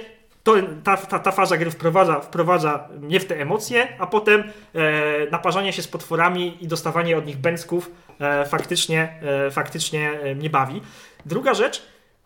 to, 0.50 0.68
ta, 0.84 0.98
ta, 0.98 1.20
ta 1.20 1.32
faza 1.32 1.58
gry 1.58 1.72
wprowadza, 1.72 2.20
wprowadza 2.20 2.88
mnie 3.00 3.20
w 3.20 3.26
te 3.26 3.42
emocje, 3.42 3.88
a 4.00 4.08
potem 4.08 4.44
e, 4.76 5.30
naparzanie 5.32 5.74
się 5.74 5.82
z 5.82 5.88
potworami 5.88 6.58
i 6.62 6.68
dostawanie 6.68 7.18
od 7.18 7.26
nich 7.26 7.38
bęcków 7.38 7.92
e, 8.20 8.46
faktycznie, 8.46 9.20
e, 9.48 9.52
faktycznie 9.52 10.12
e, 10.12 10.36
mnie 10.36 10.50
bawi. 10.50 10.82
Druga 11.26 11.54
rzecz, 11.54 11.82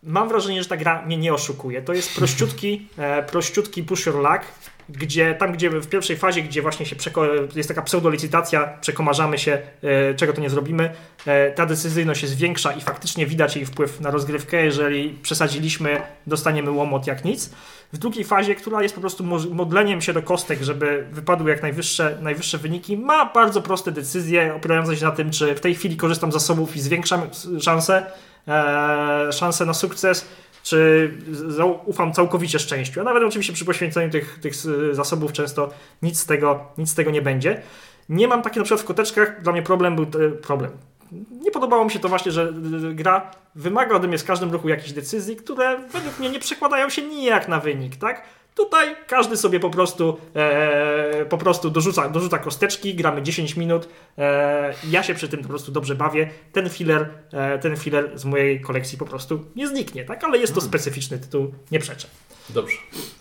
mam 0.06 0.30
wrażenie, 0.30 0.64
że 0.64 0.70
ta 0.70 0.78
gra 0.78 1.02
mnie 1.06 1.18
nie 1.18 1.34
oszukuje. 1.34 1.82
To 1.82 1.94
jest 1.94 2.16
prościutki, 2.16 2.88
e, 2.98 3.24
prościutki 3.24 3.84
push 3.84 4.06
your 4.06 4.16
luck, 4.16 4.42
gdzie 4.90 5.36
tam, 5.36 5.52
gdzie 5.54 5.70
w 5.70 5.88
pierwszej 5.88 6.18
fazie, 6.18 6.42
gdzie 6.42 6.62
właśnie 6.62 6.86
się 6.86 6.96
przeko- 6.96 7.48
jest 7.56 7.70
taka 7.70 7.82
pseudolicytacja, 7.82 8.78
przekomarzamy 8.82 9.38
się, 9.38 9.62
e, 9.84 10.14
czego 10.16 10.34
to 10.34 10.42
nie 10.42 10.50
zrobimy, 10.50 10.94
e, 11.26 11.52
ta 11.52 11.66
decyzyjność 11.66 12.22
jest 12.22 12.38
większa 12.38 12.72
i 12.72 12.82
faktycznie 12.82 13.26
widać 13.26 13.56
jej 13.56 13.66
wpływ 13.66 14.02
na 14.02 14.12
rozgrywkę. 14.12 14.66
Jeżeli 14.66 15.10
przesadziliśmy, 15.22 16.02
dostaniemy 16.28 16.72
łomot 16.72 17.08
jak 17.08 17.26
nic. 17.26 17.50
W 17.94 17.98
drugiej 17.98 18.24
fazie, 18.24 18.56
która 18.56 18.84
jest 18.84 18.96
po 18.96 19.02
prostu 19.02 19.24
mo- 19.24 19.50
modleniem 19.52 20.02
się 20.02 20.14
do 20.14 20.22
kostek, 20.22 20.62
żeby 20.64 21.08
wypadły 21.12 21.50
jak 21.52 21.62
najwyższe, 21.62 22.18
najwyższe 22.22 22.58
wyniki, 22.58 22.98
ma 22.98 23.26
bardzo 23.26 23.62
proste 23.62 23.92
decyzje 23.92 24.56
opierające 24.56 24.98
się 24.98 25.06
na 25.06 25.12
tym, 25.12 25.32
czy 25.32 25.56
w 25.56 25.60
tej 25.60 25.76
chwili 25.76 25.98
korzystam 25.98 26.32
z 26.32 26.34
zasobów 26.34 26.76
i 26.76 26.82
zwiększam 26.82 27.22
szanse, 27.62 28.06
szanse 29.32 29.66
na 29.66 29.74
sukces, 29.74 30.28
czy 30.64 31.12
ufam 31.86 32.14
całkowicie 32.14 32.60
szczęściu. 32.60 33.02
A 33.02 33.04
nawet 33.04 33.24
oczywiście 33.24 33.54
przy 33.54 33.66
poświęceniu 33.66 34.10
tych, 34.10 34.40
tych 34.40 34.54
zasobów 34.92 35.32
często 35.34 35.70
nic 36.02 36.20
z, 36.20 36.26
tego, 36.26 36.66
nic 36.78 36.90
z 36.90 36.96
tego 36.96 37.12
nie 37.12 37.22
będzie. 37.22 37.62
Nie 38.10 38.28
mam 38.28 38.42
takie 38.42 38.60
na 38.60 38.64
przykład 38.64 38.82
w 38.82 38.86
koteczkach, 38.86 39.42
dla 39.42 39.52
mnie 39.52 39.62
problem 39.62 39.96
był 39.96 40.06
e, 40.06 40.30
problem. 40.30 40.72
Nie 41.32 41.52
podobało 41.52 41.86
mi 41.86 41.92
się 41.92 42.00
to 42.00 42.10
właśnie, 42.10 42.32
że 42.32 42.44
e, 42.44 42.94
gra 42.94 43.32
wymaga 43.56 43.96
ode 43.96 44.08
mnie 44.08 44.18
z 44.18 44.24
każdym 44.24 44.52
ruchu 44.52 44.70
jakichś 44.70 44.92
decyzji, 44.92 45.36
które 45.36 45.80
według 45.80 46.20
mnie 46.20 46.30
nie 46.30 46.40
przekładają 46.40 46.90
się 46.90 47.02
nijak 47.02 47.48
na 47.48 47.60
wynik, 47.60 47.96
tak? 47.96 48.24
Tutaj 48.56 48.96
każdy 49.08 49.38
sobie 49.38 49.60
po 49.60 49.70
prostu, 49.70 50.18
e, 50.36 51.26
po 51.30 51.38
prostu 51.38 51.70
dorzuca, 51.70 52.10
dorzuca 52.10 52.38
kosteczki, 52.40 52.96
gramy 52.96 53.22
10 53.22 53.56
minut. 53.56 53.88
E, 54.18 54.74
ja 54.90 55.04
się 55.04 55.14
przy 55.16 55.30
tym 55.30 55.42
po 55.42 55.50
prostu 55.50 55.72
dobrze 55.72 55.96
bawię. 55.96 56.30
Ten 56.52 56.70
filler, 56.70 57.10
e, 57.34 57.60
ten 57.60 57.78
filler 57.78 58.20
z 58.20 58.26
mojej 58.26 58.62
kolekcji 58.62 58.98
po 58.98 59.06
prostu 59.06 59.40
nie 59.56 59.68
zniknie, 59.68 60.06
tak? 60.06 60.24
Ale 60.24 60.38
jest 60.38 60.56
to 60.56 60.62
specyficzny 60.62 61.20
tytuł, 61.20 61.54
nie 61.72 61.80
przeczę. 61.80 62.08
Dobrze. 62.50 62.78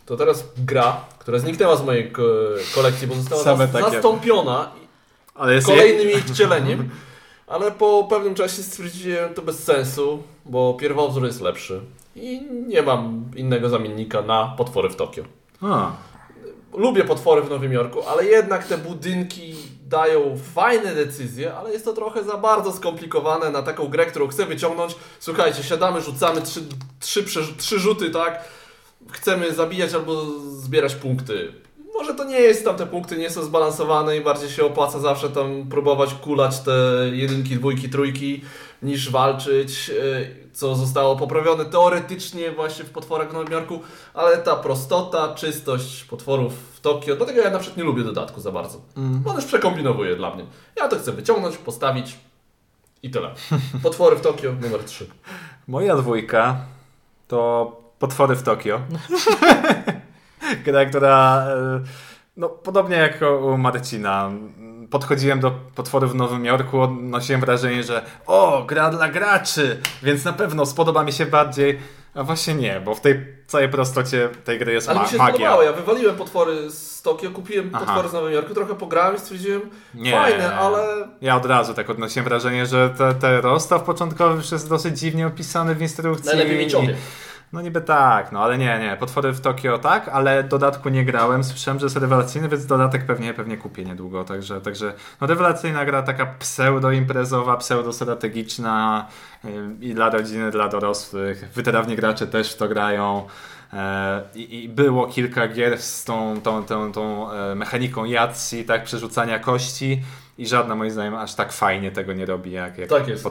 To 0.07 0.17
teraz 0.17 0.45
gra, 0.57 1.05
która 1.19 1.39
zniknęła 1.39 1.77
z 1.77 1.85
mojej 1.85 2.11
ko- 2.13 2.23
kolekcji, 2.75 3.07
bo 3.07 3.15
została 3.15 3.43
Same 3.43 3.65
zas- 3.67 3.73
takie. 3.73 3.91
zastąpiona 3.91 4.73
Ale 5.35 5.55
jest 5.55 5.67
kolejnym 5.67 6.09
jej 6.09 6.21
wcieleniem. 6.21 6.89
Ale 7.47 7.71
po 7.71 8.07
pewnym 8.11 8.35
czasie 8.35 8.63
stwierdziłem 8.63 9.35
to 9.35 9.43
bez 9.43 9.65
sensu, 9.65 10.23
bo 10.45 10.75
pierwowzór 10.75 11.25
jest 11.25 11.41
lepszy. 11.41 11.81
I 12.17 12.43
nie 12.67 12.83
mam 12.83 13.31
innego 13.37 13.69
zamiennika 13.69 14.23
na 14.23 14.55
potwory 14.57 14.91
w 14.91 14.97
Tokio. 14.97 15.25
A, 15.61 15.93
Lubię 16.75 17.05
potwory 17.05 17.43
w 17.43 17.51
Nowym 17.51 17.73
Jorku, 17.73 18.03
ale 18.09 18.25
jednak 18.25 18.67
te 18.67 18.79
budynki 18.79 19.55
dają 19.89 20.39
fajne 20.55 20.95
decyzje, 20.95 21.55
ale 21.55 21.73
jest 21.73 21.85
to 21.85 21.93
trochę 21.93 22.25
za 22.25 22.37
bardzo 22.37 22.73
skomplikowane 22.73 23.51
na 23.51 23.63
taką 23.63 23.89
grę, 23.89 24.07
którą 24.07 24.29
chcę 24.29 24.47
wyciągnąć. 24.47 24.97
Słuchajcie, 25.21 25.63
siadamy, 25.63 26.01
rzucamy 26.01 26.43
trzy, 26.43 26.61
trzy, 27.01 27.25
trzy 27.57 27.79
rzuty, 27.79 28.11
tak? 28.11 28.45
Chcemy 29.11 29.53
zabijać 29.53 29.95
albo 29.95 30.25
zbierać 30.41 30.95
punkty. 30.95 31.53
Może 31.95 32.15
to 32.15 32.25
nie 32.25 32.41
jest, 32.41 32.65
tam 32.65 32.77
te 32.77 32.87
punkty 32.87 33.17
nie 33.19 33.31
są 33.31 33.43
zbalansowane 33.43 34.17
i 34.17 34.21
bardziej 34.21 34.51
się 34.51 34.65
opłaca 34.65 34.99
zawsze 34.99 35.31
tam 35.31 35.67
próbować 35.71 36.15
kulać 36.15 36.61
te 36.61 36.73
jedynki, 37.13 37.57
dwójki, 37.57 37.89
trójki, 37.89 38.43
niż 38.83 39.11
walczyć, 39.11 39.89
yy, 39.89 40.43
co 40.53 40.75
zostało 40.75 41.17
poprawione 41.17 41.65
teoretycznie 41.65 42.51
właśnie 42.53 42.85
w 42.85 42.91
potworach 42.91 43.31
w 43.31 43.33
Nowym 43.33 43.53
Jorku, 43.53 43.81
ale 44.15 44.39
ta 44.39 44.57
prostota, 44.57 45.35
czystość 45.35 46.05
potworów 46.05 46.53
w 46.75 46.81
Tokio, 46.81 47.17
dlatego 47.17 47.41
ja 47.41 47.51
na 47.51 47.59
przykład 47.59 47.77
nie 47.77 47.85
lubię 47.85 48.05
dodatku 48.05 48.41
za 48.41 48.53
bardzo. 48.53 48.81
Bo 48.97 49.31
on 49.31 49.37
już 49.37 49.45
przekombinowuje 49.45 50.17
dla 50.17 50.35
mnie. 50.35 50.47
Ja 50.77 50.89
to 50.89 50.99
chcę 50.99 51.13
wyciągnąć, 51.13 51.57
postawić 51.57 52.19
i 53.03 53.11
tyle. 53.11 53.31
Potwory 53.83 54.17
w 54.17 54.21
Tokio 54.21 54.53
numer 54.53 54.85
3. 54.85 55.07
moja 55.69 55.97
dwójka 55.97 56.57
to 57.29 57.83
Potwory 57.99 58.37
w 58.37 58.43
Tokio. 58.43 58.81
Gra, 60.65 60.87
która 60.87 61.47
e, 61.47 61.81
no, 62.37 62.49
podobnie 62.49 62.97
jak 62.97 63.21
u 63.43 63.59
Marcina 63.59 64.31
podchodziłem 64.93 65.41
do 65.41 65.51
potworów 65.51 66.13
w 66.13 66.15
Nowym 66.15 66.45
Jorku, 66.45 66.81
odnosiłem 66.81 67.41
wrażenie, 67.41 67.83
że 67.83 68.03
o, 68.27 68.65
gra 68.69 68.91
dla 68.91 69.09
graczy, 69.09 69.81
więc 70.03 70.25
na 70.25 70.33
pewno 70.33 70.67
spodoba 70.67 71.05
mi 71.05 71.13
się 71.13 71.27
bardziej. 71.27 71.79
A 72.15 72.23
właśnie 72.23 72.55
nie, 72.55 72.81
bo 72.85 72.95
w 72.95 73.01
tej 73.01 73.27
całej 73.47 73.69
prostocie 73.69 74.29
tej 74.45 74.59
gry 74.59 74.73
jest 74.73 74.89
Ale 74.89 74.99
ma- 74.99 75.05
mi 75.05 75.11
się 75.11 75.17
magia. 75.17 75.33
spodobało. 75.35 75.63
Ja 75.63 75.73
wywaliłem 75.73 76.17
potwory 76.17 76.71
z 76.71 77.03
Tokio, 77.03 77.31
kupiłem 77.31 77.71
Aha. 77.73 77.85
potwory 77.85 78.09
z 78.09 78.13
Nowym 78.13 78.33
Jorku, 78.33 78.55
trochę 78.55 78.75
pograłem 78.75 79.17
i 79.17 79.19
stwierdziłem, 79.19 79.63
Nie. 79.95 80.13
fajne, 80.13 80.55
ale 80.55 81.09
Ja 81.21 81.37
od 81.37 81.47
razu 81.47 81.75
tak 81.75 81.91
odnosiłem 81.91 82.25
wrażenie, 82.29 82.67
że 82.67 82.91
te, 82.99 83.15
te 83.15 83.41
rozstaw 83.41 83.83
początkowy 83.83 84.35
już 84.37 84.53
jest 84.53 84.69
dosyć 84.69 84.99
dziwnie 84.99 85.27
opisany 85.27 85.75
w 85.75 85.83
instrukcji. 85.83 86.27
najlepiej 86.27 86.59
mieć 86.59 86.75
obie. 86.75 86.97
No 87.53 87.61
niby 87.61 87.81
tak, 87.81 88.33
no 88.33 88.43
ale 88.43 88.59
nie, 88.59 88.79
nie. 88.79 88.97
Potwory 89.01 89.33
w 89.33 89.41
Tokio 89.41 89.79
tak, 89.79 90.09
ale 90.09 90.45
dodatku 90.45 90.89
nie 90.89 91.05
grałem. 91.05 91.45
Słyszałem, 91.45 91.81
że 91.81 91.87
jest 91.87 91.97
rewelacyjny, 91.97 92.49
więc 92.49 92.67
dodatek 92.67 93.07
pewnie, 93.07 93.35
pewnie 93.35 93.57
kupię 93.57 93.85
niedługo. 93.85 94.25
Także, 94.25 94.61
także 94.61 94.95
no 95.21 95.27
rewelacyjna 95.27 95.85
gra, 95.85 96.03
taka 96.03 96.35
pseudo-imprezowa, 96.39 97.57
pseudo-strategiczna 97.57 99.07
yy, 99.45 99.51
i 99.81 99.95
dla 99.95 100.11
rodziny, 100.11 100.51
dla 100.51 100.69
dorosłych. 100.69 101.49
Wytrawni 101.55 101.97
gracze 101.97 102.27
też 102.27 102.53
w 102.53 102.57
to 102.57 102.69
grają. 102.69 103.27
E, 103.73 104.23
I, 104.35 104.65
I 104.65 104.69
było 104.69 105.07
kilka 105.07 105.49
gier 105.49 105.79
z 105.79 106.05
tą, 106.05 106.41
tą, 106.41 106.65
tą, 106.65 106.93
tą 106.93 107.33
e, 107.33 107.55
mechaniką 107.55 108.05
Yahtzee, 108.05 108.65
tak, 108.65 108.85
przerzucania 108.85 109.39
kości 109.39 110.03
i 110.39 110.47
żadna 110.47 110.75
moim 110.75 110.91
zdaniem 110.91 111.15
aż 111.15 111.35
tak 111.35 111.53
fajnie 111.53 111.91
tego 111.91 112.13
nie 112.13 112.27
robi 112.27 112.53
jak, 112.53 112.79
jak 112.79 112.89
Tak 112.89 113.09
jest. 113.09 113.23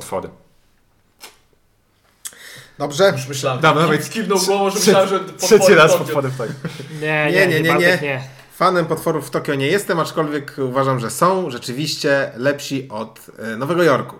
Dobrze? 2.82 3.12
już 3.18 3.28
myślałem, 3.28 3.62
Dobra, 3.62 3.82
Nikt 3.84 3.94
dawaj. 3.98 4.10
kiwnął 4.14 4.40
głową, 4.40 4.70
że 4.70 4.80
myślałem, 4.80 5.10
że 5.10 5.20
Trzeci 5.38 5.74
raz 5.74 5.94
potwory 5.98 6.30
w 6.30 6.38
Tokio. 6.38 6.54
Nie, 7.02 7.28
Nie, 7.32 7.48
nie, 7.48 7.62
nie, 7.62 8.00
nie. 8.02 8.22
Fanem 8.56 8.86
potworów 8.86 9.28
w 9.28 9.30
Tokio 9.30 9.56
nie 9.56 9.68
jestem, 9.68 10.00
aczkolwiek 10.00 10.56
uważam, 10.58 11.00
że 11.00 11.10
są 11.10 11.50
rzeczywiście 11.50 12.32
lepsi 12.38 12.88
od 12.90 13.20
e, 13.40 13.58
Nowego 13.58 13.84
Jorku. 13.84 14.16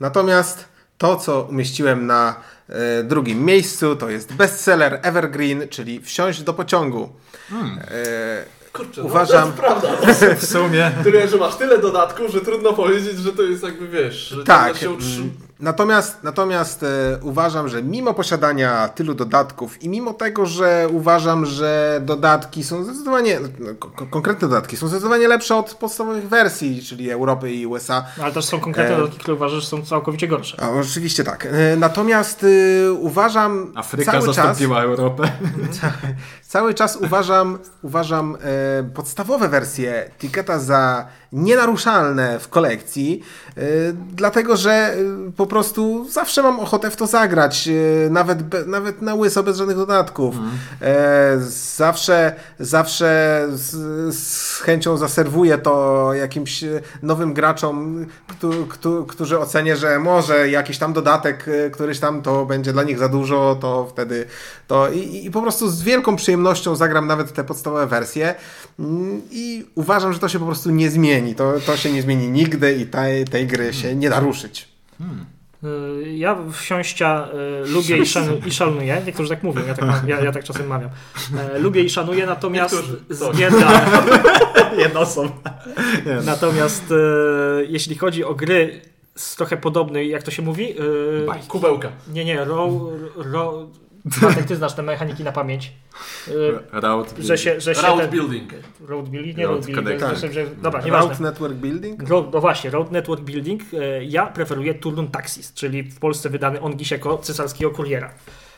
Natomiast 0.00 0.64
to, 0.98 1.16
co 1.16 1.42
umieściłem 1.42 2.06
na 2.06 2.34
e, 2.68 3.02
drugim 3.04 3.44
miejscu, 3.44 3.96
to 3.96 4.10
jest 4.10 4.32
bestseller 4.32 4.98
Evergreen, 5.02 5.68
czyli 5.68 6.00
Wsiąść 6.00 6.42
do 6.42 6.54
pociągu. 6.54 7.12
E, 7.52 8.44
Kurczę, 8.72 9.02
Uważam- 9.02 9.52
no, 9.56 9.62
to 9.62 10.06
jest 10.06 10.20
prawda. 10.20 10.36
W 10.40 10.46
sumie. 10.46 10.90
Tyle, 11.04 11.28
że 11.28 11.36
masz 11.36 11.54
tyle 11.56 11.78
dodatków, 11.78 12.30
że 12.32 12.40
trudno 12.40 12.72
powiedzieć, 12.72 13.18
że 13.18 13.32
to 13.32 13.42
jest 13.42 13.62
jakby, 13.62 13.88
wiesz, 13.88 14.14
że 14.28 14.44
Tak. 14.44 14.76
się 14.76 14.90
utrzy... 14.90 15.22
Natomiast, 15.60 16.22
natomiast 16.22 16.82
e, 16.82 16.86
uważam, 17.22 17.68
że 17.68 17.82
mimo 17.82 18.14
posiadania 18.14 18.88
tylu 18.88 19.14
dodatków 19.14 19.82
i 19.82 19.88
mimo 19.88 20.12
tego, 20.14 20.46
że 20.46 20.88
uważam, 20.92 21.46
że 21.46 22.00
dodatki 22.04 22.64
są 22.64 22.84
zdecydowanie, 22.84 23.38
no, 23.58 23.74
ko- 23.74 24.06
konkretne 24.10 24.48
dodatki 24.48 24.76
są 24.76 24.88
zdecydowanie 24.88 25.28
lepsze 25.28 25.56
od 25.56 25.74
podstawowych 25.74 26.28
wersji, 26.28 26.82
czyli 26.82 27.10
Europy 27.10 27.52
i 27.52 27.66
USA. 27.66 28.04
No, 28.18 28.24
ale 28.24 28.32
też 28.32 28.44
są 28.44 28.60
konkretne 28.60 28.94
E. 28.94 28.96
dodatki, 28.98 29.18
które 29.18 29.34
uważasz, 29.34 29.60
że 29.62 29.68
są 29.68 29.82
całkowicie 29.82 30.28
gorsze. 30.28 30.56
A, 30.62 30.70
oczywiście 30.70 31.24
tak. 31.24 31.46
E, 31.50 31.76
Natomiast 31.76 32.44
e, 32.88 32.92
uważam 32.92 33.72
Afryka 33.74 34.12
cały 34.12 34.26
czas, 34.26 34.36
zastąpiła 34.36 34.82
Europę. 34.82 35.32
cały 36.50 36.74
czas 36.74 36.96
uważam, 36.96 37.58
uważam 37.82 38.36
e, 38.42 38.82
podstawowe 38.94 39.48
wersje 39.48 40.10
Ticketa 40.18 40.58
za 40.58 41.06
nienaruszalne 41.32 42.38
w 42.38 42.48
kolekcji, 42.48 43.22
e, 43.56 43.62
dlatego 43.92 44.56
że 44.56 44.70
e, 44.70 44.96
po 45.36 45.46
prostu 45.46 46.06
zawsze 46.10 46.42
mam 46.42 46.60
ochotę 46.60 46.90
w 46.90 46.96
to 46.96 47.06
zagrać, 47.06 47.68
e, 47.68 48.10
nawet, 48.10 48.42
be, 48.42 48.64
nawet 48.66 49.02
na 49.02 49.14
łyso, 49.14 49.42
bez 49.42 49.56
żadnych 49.56 49.76
dodatków. 49.76 50.34
E, 50.82 51.36
zawsze, 51.76 52.34
zawsze 52.60 53.42
z, 53.50 53.70
z 54.16 54.56
chęcią 54.60 54.96
zaserwuję 54.96 55.58
to 55.58 56.08
jakimś 56.14 56.64
e, 56.64 56.80
nowym 57.02 57.34
graczom, 57.34 58.06
któ, 58.28 58.66
któ, 58.66 59.06
którzy 59.06 59.38
ocenię, 59.38 59.76
że 59.76 59.98
może 59.98 60.50
jakiś 60.50 60.78
tam 60.78 60.92
dodatek, 60.92 61.46
któryś 61.72 62.00
tam 62.00 62.22
to 62.22 62.46
będzie 62.46 62.72
dla 62.72 62.82
nich 62.82 62.98
za 62.98 63.08
dużo, 63.08 63.58
to 63.60 63.86
wtedy 63.92 64.26
to 64.66 64.88
i, 64.88 65.26
i 65.26 65.30
po 65.30 65.42
prostu 65.42 65.68
z 65.68 65.82
wielką 65.82 66.16
przyjemnością 66.16 66.39
zagram 66.76 67.06
nawet 67.06 67.32
te 67.32 67.44
podstawowe 67.44 67.86
wersje 67.86 68.34
Mm, 68.78 69.22
i 69.30 69.64
uważam, 69.74 70.12
że 70.12 70.18
to 70.18 70.28
się 70.28 70.38
po 70.38 70.46
prostu 70.46 70.70
nie 70.70 70.90
zmieni. 70.90 71.34
To, 71.34 71.52
to 71.66 71.76
się 71.76 71.92
nie 71.92 72.02
zmieni 72.02 72.28
nigdy 72.28 72.74
i 72.74 72.86
tej, 72.86 73.24
tej 73.24 73.46
gry 73.46 73.72
się 73.72 73.94
nie 73.94 74.10
da 74.10 74.20
ruszyć. 74.20 74.68
Y, 75.64 76.12
Ja 76.16 76.36
wsiąścia 76.52 77.28
y, 77.64 77.68
lubię 77.68 77.98
i, 77.98 78.06
szanu, 78.06 78.32
i 78.46 78.50
szanuję. 78.52 79.02
Niektórzy 79.06 79.28
tak 79.30 79.42
mówią, 79.42 79.66
ja 79.66 79.74
tak, 79.74 79.84
mam, 79.86 80.08
ja, 80.08 80.20
ja 80.20 80.32
tak 80.32 80.44
czasem 80.44 80.66
mawiam. 80.66 80.90
E, 81.54 81.58
lubię 81.58 81.82
i 81.82 81.90
szanuję, 81.90 82.26
natomiast 82.26 82.74
Niektórzy, 82.74 82.98
z 83.10 83.38
jedna, 83.38 83.80
Jedna 84.78 85.00
osoba. 85.00 85.32
Natomiast 86.24 86.84
e, 86.90 86.94
jeśli 87.68 87.98
chodzi 87.98 88.24
o 88.24 88.34
gry 88.34 88.80
z 89.16 89.36
trochę 89.36 89.56
podobnej, 89.56 90.08
jak 90.10 90.22
to 90.22 90.30
się 90.30 90.42
mówi? 90.42 90.70
E, 90.70 91.46
Kubełka. 91.48 91.88
nie, 92.12 92.24
nie, 92.24 92.44
row, 92.44 92.72
Bartek, 94.22 94.44
ty 94.46 94.56
znasz 94.56 94.72
te 94.74 94.82
mechaniki 94.82 95.24
na 95.24 95.32
pamięć. 95.32 95.72
E, 96.72 96.80
Route. 96.80 97.22
że 97.22 97.38
się, 97.38 97.60
że 97.60 97.74
się 97.74 97.86
Route 97.86 98.02
ten, 98.02 98.10
building. 98.10 98.52
road 98.88 99.08
building, 99.08 99.36
nie 99.36 99.46
Road 99.46 99.56
road 99.56 99.66
building, 99.66 100.02
myślę, 100.12 100.32
że, 100.32 100.46
dobra, 100.62 100.80
nieważne. 100.82 101.08
Route 101.10 101.22
Network 101.22 101.54
Building? 101.54 102.08
Road, 102.08 102.32
no 102.32 102.40
właśnie, 102.40 102.70
Road 102.70 102.90
Network 102.92 103.22
Building. 103.22 103.62
E, 103.74 104.04
Ja 104.04 104.26
preferuję 104.26 104.74
Turnum 104.74 105.08
Taxis, 105.08 105.54
czyli 105.54 105.82
w 105.82 105.98
Polsce 105.98 106.30
wydany 106.30 106.60
on 106.60 106.78
dziś 106.78 106.90
jako 106.90 107.18
cesarskiego 107.18 107.70
kuriera. 107.70 108.10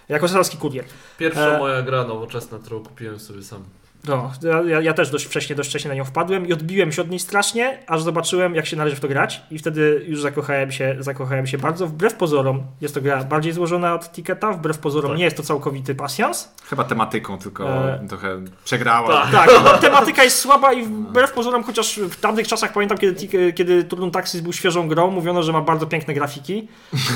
Jako 0.08 0.28
cesarski 0.28 0.56
kurier. 0.56 0.84
Pierwsza 1.18 1.56
E. 1.56 1.58
moja 1.58 1.82
gra 1.82 2.04
nowoczesna, 2.04 2.58
którą 2.58 2.80
kupiłem 2.84 3.18
sobie 3.20 3.42
sam. 3.42 3.64
No, 4.08 4.32
ja- 4.68 4.80
ja, 4.80 4.94
też 4.94 5.10
dość 5.10 5.24
wcześnie, 5.26 5.56
dość 5.56 5.68
wcześnie 5.68 5.88
na 5.88 5.94
nią 5.94 6.04
wpadłem 6.04 6.46
i 6.46 6.52
odbiłem 6.52 6.92
się 6.92 7.02
od 7.02 7.10
niej 7.10 7.18
strasznie, 7.20 7.78
aż 7.86 8.02
zobaczyłem, 8.02 8.54
jak 8.54 8.66
się 8.66 8.76
należy 8.76 8.96
w 8.96 9.00
to 9.00 9.08
grać 9.08 9.42
i 9.50 9.58
wtedy 9.58 10.04
już 10.08 10.20
zakochałem 10.22 10.72
się, 10.72 10.96
zakochałem 10.98 11.46
się 11.46 11.58
bardzo. 11.58 11.86
Wbrew 11.86 12.14
pozorom 12.14 12.62
jest 12.80 12.94
to 12.94 13.00
gra 13.00 13.24
bardziej 13.24 13.52
złożona 13.52 13.94
od 13.94 14.12
Ticketa, 14.12 14.52
wbrew 14.52 14.78
pozorom 14.78 15.10
Tak. 15.10 15.18
nie 15.18 15.24
jest 15.24 15.36
to 15.36 15.42
całkowity 15.42 15.94
pasjans. 15.94 16.54
Chyba 16.70 16.84
tematyką 16.84 17.38
tylko 17.38 17.68
E. 17.68 18.06
trochę 18.08 18.40
przegrała. 18.64 19.22
Tak. 19.22 19.32
Tak, 19.32 19.50
no, 19.64 19.78
tematyka 19.78 20.24
jest 20.24 20.38
słaba 20.38 20.72
i 20.72 20.82
wbrew 20.82 21.32
pozorom, 21.32 21.62
chociaż 21.64 21.98
w 21.98 22.20
tamtych 22.20 22.48
czasach 22.48 22.72
pamiętam, 22.72 22.98
kiedy, 22.98 23.52
kiedy 23.52 23.84
Turnum 23.84 24.10
Taxis 24.10 24.40
był 24.40 24.52
świeżą 24.52 24.88
grą, 24.88 25.10
mówiono, 25.10 25.42
że 25.42 25.52
ma 25.52 25.60
bardzo 25.60 25.86
piękne 25.86 26.14
grafiki, 26.14 26.68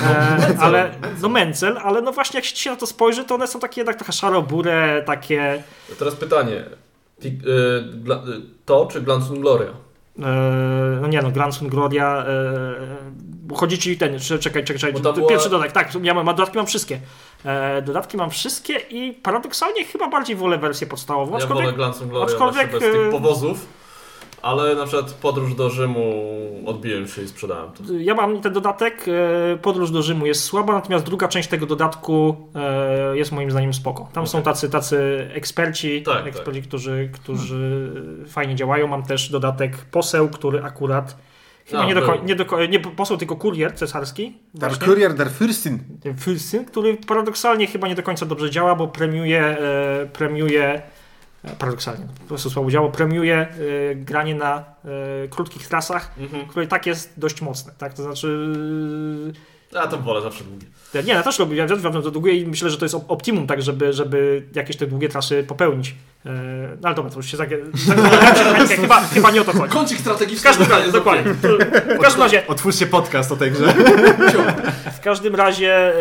e, 0.04 0.56
ale 0.60 0.90
no 1.22 1.28
Mencel, 1.28 1.78
ale 1.84 2.02
no 2.02 2.12
właśnie 2.12 2.38
jak 2.38 2.44
się 2.44 2.70
na 2.70 2.76
to 2.76 2.86
spojrzy, 2.86 3.24
to 3.24 3.34
one 3.34 3.46
są 3.46 3.60
takie 3.60 3.80
jednak 3.80 3.96
trochę 3.96 4.12
szarobure, 4.12 5.02
takie 5.06 5.62
Teraz 5.98 6.14
pytanie. 6.14 6.64
Y, 7.24 7.28
y, 7.28 7.32
To 8.64 8.88
czy 8.92 9.00
Glansun 9.02 9.40
Gloria? 9.40 9.70
E, 10.18 10.98
no 11.00 11.08
nie 11.08 11.22
no, 11.22 11.30
Grand 11.30 11.54
Sun 11.54 11.68
Gloria. 11.68 12.24
E, 12.26 13.54
chodzi 13.54 13.78
ci 13.78 13.98
ten, 13.98 14.18
czekaj, 14.20 14.40
czekaj, 14.40 14.64
czekaj. 14.64 14.92
Była- 14.92 15.28
Pierwszy 15.28 15.50
dodatek, 15.50 15.72
tak, 15.72 15.94
ja 16.02 16.14
mam, 16.14 16.26
dodatki 16.26 16.56
mam 16.56 16.66
wszystkie. 16.66 17.00
E, 17.44 17.82
dodatki 17.82 18.16
mam 18.16 18.30
wszystkie 18.30 18.78
i 18.90 19.12
paradoksalnie 19.12 19.84
chyba 19.84 20.08
bardziej 20.08 20.36
wolę 20.36 20.58
wersję 20.58 20.86
podstawową. 20.86 21.32
Ja 21.32 21.38
aczkolwiek- 21.44 21.64
wolę 21.64 21.72
Glansun 21.76 22.08
Gloria 22.08 22.26
aczkolwiek, 22.26 22.70
bez 22.72 22.80
tych 22.80 23.10
powozów, 23.10 23.66
ale 24.46 24.74
na 24.74 24.86
przykład 24.86 25.12
podróż 25.12 25.54
do 25.54 25.70
Rzymu 25.70 26.14
odbiłem 26.66 27.08
się 27.08 27.22
i 27.22 27.28
sprzedałem 27.28 27.72
to. 27.72 27.82
Ja 27.98 28.14
mam 28.14 28.40
ten 28.40 28.52
dodatek, 28.52 29.04
e, 29.52 29.56
Podróż 29.56 29.90
do 29.90 30.02
Rzymu 30.02 30.26
jest 30.26 30.44
słaba, 30.44 30.72
natomiast 30.72 31.04
druga 31.04 31.28
część 31.28 31.48
tego 31.48 31.66
dodatku 31.66 32.36
e, 32.54 33.16
jest 33.16 33.32
moim 33.32 33.50
zdaniem 33.50 33.74
spoko. 33.74 34.08
Tam 34.12 34.26
są 34.26 34.42
tacy, 34.42 34.70
tacy 34.70 35.28
eksperci, 35.34 36.02
Tak, 36.02 36.26
eksperci 36.26 36.62
którzy, 36.62 37.10
którzy 37.12 37.92
fajnie 38.28 38.54
działają. 38.54 38.86
Mam 38.86 39.02
też 39.02 39.30
dodatek 39.30 39.76
Poseł, 39.90 40.28
który 40.28 40.62
akurat 40.62 41.16
chyba 41.66 41.82
A, 41.82 41.86
nie, 41.86 41.94
do 41.94 42.16
nie, 42.24 42.36
do, 42.36 42.66
nie 42.66 42.80
poseł, 42.80 43.16
tylko 43.16 43.36
kurier 43.36 43.74
cesarski. 43.74 44.38
Der 44.54 44.70
właśnie. 44.70 44.86
Courier 44.86 45.14
der 45.14 45.28
Fürstin. 45.28 45.78
ten 46.02 46.14
Fürsten, 46.14 46.64
który 46.64 46.96
paradoksalnie 47.06 47.66
chyba 47.66 47.88
nie 47.88 47.94
do 47.94 48.02
końca 48.02 48.26
dobrze 48.26 48.50
działa, 48.50 48.74
bo 48.74 48.88
premiuje, 48.88 49.40
e, 49.40 50.06
premiuje 50.12 50.82
paradoksalnie, 51.58 52.06
po 52.20 52.28
prostu 52.28 52.50
słabo 52.50 52.70
działa, 52.70 52.88
premiuje 52.90 53.36
e, 53.90 53.94
granie 53.94 54.34
na 54.34 54.64
e, 55.24 55.28
krótkich 55.28 55.68
trasach, 55.68 56.10
Mhm. 56.18 56.46
które 56.46 56.64
i 56.64 56.68
tak 56.68 56.86
jest 56.86 57.12
dość 57.16 57.42
mocne, 57.42 57.72
tak, 57.78 57.94
to 57.94 58.02
znaczy 58.02 58.48
Ja 59.72 59.86
to 59.86 59.98
wolę 59.98 60.20
zawsze 60.22 60.44
długie. 60.44 60.66
e, 60.94 61.02
nie, 61.02 61.12
ja 61.12 61.22
też 61.22 61.38
lubię, 61.38 61.56
ja 61.56 61.66
też 61.68 61.82
do 61.82 62.10
długie 62.10 62.32
i 62.32 62.46
myślę, 62.46 62.70
że 62.70 62.78
to 62.78 62.84
jest 62.84 62.94
op- 62.94 63.04
optimum, 63.08 63.46
tak, 63.46 63.62
żeby, 63.62 63.92
żeby 63.92 64.42
jakieś 64.54 64.76
te 64.76 64.86
długie 64.86 65.08
trasy 65.08 65.44
popełnić. 65.44 65.94
E, 66.26 66.76
no 66.82 66.88
ale 66.88 66.94
dobra, 66.94 67.10
to 67.10 67.16
już 67.16 67.26
się 67.26 67.36
zag... 67.36 67.50
zag- 67.50 68.68
chyba, 68.80 69.00
chyba 69.00 69.30
nie 69.30 69.40
o 69.40 69.44
to 69.44 69.52
chodzi. 69.52 69.72
Kącik 69.72 69.98
W 69.98 70.00
strategiczny. 70.00 70.44
każdym 70.44 70.70
razie, 70.70 70.92
dokładnie. 70.92 71.34
W 71.98 71.98
każdym 72.02 72.22
razie, 72.22 72.46
Otwórzcie 72.46 72.86
podcast 72.86 73.32
o 73.32 73.36
tej 73.36 73.50
grze. 73.50 73.74
W 74.96 75.00
każdym 75.00 75.34
razie 75.34 75.74
e, 75.74 76.00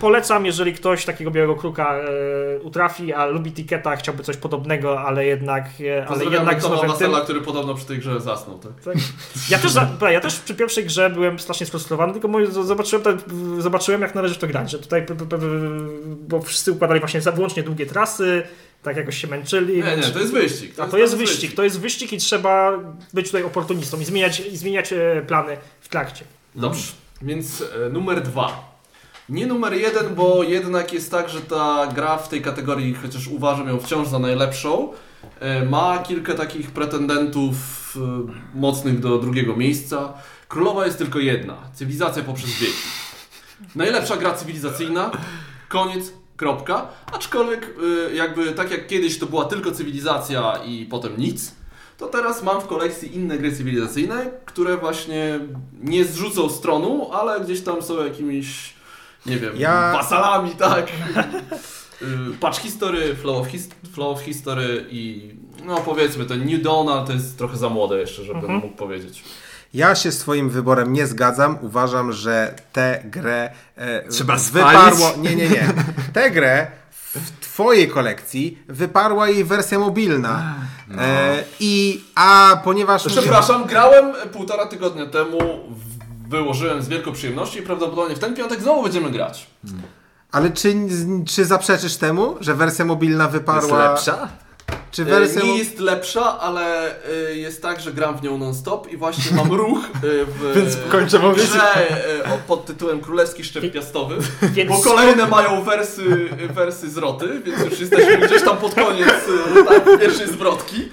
polecam, 0.00 0.46
jeżeli 0.46 0.72
ktoś 0.74 1.04
takiego 1.04 1.30
białego 1.30 1.54
kruka 1.54 1.94
e, 1.96 2.58
utrafi, 2.60 3.12
a 3.12 3.26
lubi 3.26 3.52
tiketa, 3.52 3.96
chciałby 3.96 4.22
coś 4.22 4.36
podobnego, 4.36 5.00
ale 5.00 5.26
jednak, 5.26 5.64
ale 6.08 6.24
jednak 6.24 6.62
Toma. 6.62 6.86
Wasela, 6.86 7.20
który 7.20 7.40
podobno 7.40 7.74
przy 7.74 7.86
tej 7.86 7.98
grze 7.98 8.20
zasnął, 8.20 8.58
tak? 8.58 8.72
Tak. 8.84 8.94
Ja 9.50 9.58
też, 9.58 9.72
ja 10.12 10.20
też 10.20 10.40
przy 10.40 10.54
pierwszej 10.54 10.84
grze 10.84 11.10
byłem 11.10 11.38
strasznie 11.38 11.66
sfrustrowany, 11.66 12.12
tylko 12.12 12.28
zobaczyłem, 12.50 13.02
tak, 13.04 13.14
zobaczyłem 13.58 14.00
jak 14.02 14.14
należy 14.14 14.34
w 14.34 14.38
to 14.38 14.46
grać, 14.46 14.70
że 14.70 14.78
tutaj, 14.78 15.06
bo 16.28 16.40
wszyscy 16.40 16.72
układali 16.72 17.00
właśnie 17.00 17.20
za 17.20 17.32
wyłącznie 17.32 17.62
długie 17.62 17.86
trasy, 17.86 18.42
tak 18.82 18.96
jakoś 18.96 19.18
się 19.18 19.26
męczyli. 19.26 19.82
Nie, 19.82 19.96
nie, 19.96 20.02
to 20.02 20.18
jest 20.18 20.32
wyścig. 20.32 20.80
A 20.80 20.86
to 20.86 20.98
jest 20.98 21.16
wyścig, 21.16 21.54
to 21.54 21.64
jest 21.64 21.80
wyścig 21.80 22.12
i 22.12 22.18
trzeba 22.18 22.78
być 23.14 23.26
tutaj 23.26 23.42
oportunistą 23.42 24.00
i 24.00 24.04
zmieniać, 24.04 24.40
i 24.40 24.56
zmieniać 24.56 24.92
e, 24.92 25.22
plany 25.26 25.56
w 25.80 25.88
trakcie. 25.88 26.24
Dobrze, 26.54 26.92
więc 27.22 27.64
e, 27.86 27.88
numer 27.88 28.22
dwa. 28.22 28.76
Nie 29.28 29.46
numer 29.46 29.74
jeden, 29.74 30.14
bo 30.14 30.42
jednak 30.42 30.92
jest 30.92 31.10
tak, 31.10 31.28
że 31.28 31.40
ta 31.40 31.86
gra 31.94 32.18
w 32.18 32.28
tej 32.28 32.42
kategorii, 32.42 32.94
chociaż 32.94 33.28
uważam 33.28 33.68
ją 33.68 33.80
wciąż 33.80 34.08
za 34.08 34.18
najlepszą, 34.18 34.92
e, 35.40 35.64
ma 35.64 35.98
kilka 35.98 36.34
takich 36.34 36.70
pretendentów 36.70 37.56
e, 37.96 38.58
mocnych 38.58 39.00
do 39.00 39.18
drugiego 39.18 39.56
miejsca. 39.56 40.12
Królowa 40.48 40.86
jest 40.86 40.98
tylko 40.98 41.18
jedna. 41.18 41.56
Cywilizacja 41.74 42.22
poprzez 42.22 42.50
wieki. 42.50 42.72
Najlepsza 43.74 44.16
gra 44.16 44.34
cywilizacyjna. 44.34 45.10
Koniec. 45.68 46.12
Kropka. 46.36 46.88
Aczkolwiek 47.12 47.74
e, 48.10 48.14
jakby 48.14 48.52
tak 48.52 48.70
jak 48.70 48.86
kiedyś 48.86 49.18
to 49.18 49.26
była 49.26 49.44
tylko 49.44 49.72
cywilizacja 49.72 50.56
i 50.64 50.84
potem 50.90 51.12
nic, 51.18 51.54
to 51.98 52.06
teraz 52.06 52.42
mam 52.42 52.60
w 52.60 52.66
kolekcji 52.66 53.16
inne 53.16 53.38
gry 53.38 53.52
cywilizacyjne, 53.56 54.30
które 54.44 54.76
właśnie 54.76 55.40
nie 55.82 56.04
zrzucą 56.04 56.48
stronu, 56.48 57.12
ale 57.12 57.40
gdzieś 57.40 57.60
tam 57.60 57.82
są 57.82 58.04
jakimiś, 58.04 58.74
nie 59.26 59.36
wiem, 59.38 59.52
Ja- 59.56 59.92
wasalami, 59.92 60.50
tak. 60.50 60.86
Y, 62.02 62.36
Patch 62.40 62.58
History, 62.60 63.14
Flow 63.14 63.36
of, 63.40 63.46
His 63.48 63.68
Flow 63.92 64.16
of 64.18 64.24
History 64.24 64.86
i 64.90 65.30
no 65.64 65.76
powiedzmy 65.76 66.24
to 66.26 66.34
New 66.36 66.62
Dawn, 66.62 66.88
ale 66.88 67.06
to 67.06 67.12
jest 67.12 67.38
trochę 67.38 67.56
za 67.56 67.68
młode 67.68 68.00
jeszcze, 68.00 68.24
żebym 68.24 68.40
Mhm. 68.44 68.60
mógł 68.60 68.76
powiedzieć. 68.76 69.24
Ja 69.76 69.94
się 69.94 70.12
z 70.12 70.18
Twoim 70.18 70.50
wyborem 70.50 70.92
nie 70.92 71.06
zgadzam. 71.06 71.58
Uważam, 71.60 72.12
że 72.12 72.54
tę 72.72 73.00
grę 73.04 73.50
e, 73.76 74.08
Trzeba 74.08 74.36
wyparło. 74.36 74.96
spalić. 75.08 75.16
Nie, 75.30 75.36
nie, 75.36 75.48
nie. 75.48 75.68
Tę 76.12 76.30
grę 76.30 76.66
w 76.90 77.40
Twojej 77.40 77.88
kolekcji 77.88 78.58
wyparła 78.68 79.28
jej 79.28 79.44
wersja 79.44 79.78
mobilna. 79.78 80.54
E, 80.98 81.44
I 81.60 82.04
a 82.14 82.60
ponieważ. 82.64 83.06
Przepraszam, 83.06 83.64
grałem 83.64 84.12
półtora 84.32 84.66
tygodnia 84.66 85.06
temu, 85.06 85.38
wyłożyłem 86.28 86.82
z 86.82 86.88
wielką 86.88 87.12
przyjemnością 87.12 87.58
i 87.58 87.62
prawdopodobnie 87.62 88.16
w 88.16 88.18
ten 88.18 88.34
piątek 88.34 88.60
znowu 88.62 88.82
będziemy 88.82 89.10
grać. 89.10 89.46
Ale 90.32 90.50
czy, 90.50 90.74
czy 91.28 91.44
zaprzeczysz 91.44 91.96
temu, 91.96 92.36
że 92.40 92.54
wersja 92.54 92.84
mobilna 92.84 93.24
Jest 93.24 93.32
wyparła. 93.36 93.90
lepsza? 93.90 94.28
Czy 94.96 95.02
E, 95.02 95.04
wersja. 95.04 95.42
Nie 95.42 95.48
mo- 95.48 95.56
jest 95.56 95.78
lepsza, 95.78 96.40
ale 96.40 96.94
e, 97.30 97.36
jest 97.36 97.62
tak, 97.62 97.80
że 97.80 97.92
gram 97.92 98.18
w 98.18 98.22
nią 98.22 98.38
non-stop 98.38 98.92
i 98.92 98.96
właśnie 98.96 99.36
mam 99.36 99.52
ruch 99.62 99.78
e, 99.94 100.24
w 100.24 100.54
Więc 100.54 100.76
kończę 100.90 101.18
mówić. 101.18 101.44
grze 101.44 101.90
e, 102.24 102.38
pod 102.46 102.66
tytułem 102.66 103.00
Królewski 103.00 103.44
Szczep 103.44 103.72
Piastowy, 103.72 104.16
Więc 104.42 104.70
bo 104.70 104.78
kolejne 104.78 105.26
mają 105.26 105.62
wersy, 105.62 106.28
wersy 106.50 106.90
zwroty, 106.90 107.40
więc 107.44 107.58
już 107.70 107.80
jesteśmy 107.80 108.18
gdzieś 108.28 108.42
tam 108.42 108.56
pod 108.56 108.74
koniec 108.74 109.08
e, 109.08 109.64
tak, 109.64 110.00
pierwszej 110.00 110.28
zwrotki, 110.28 110.88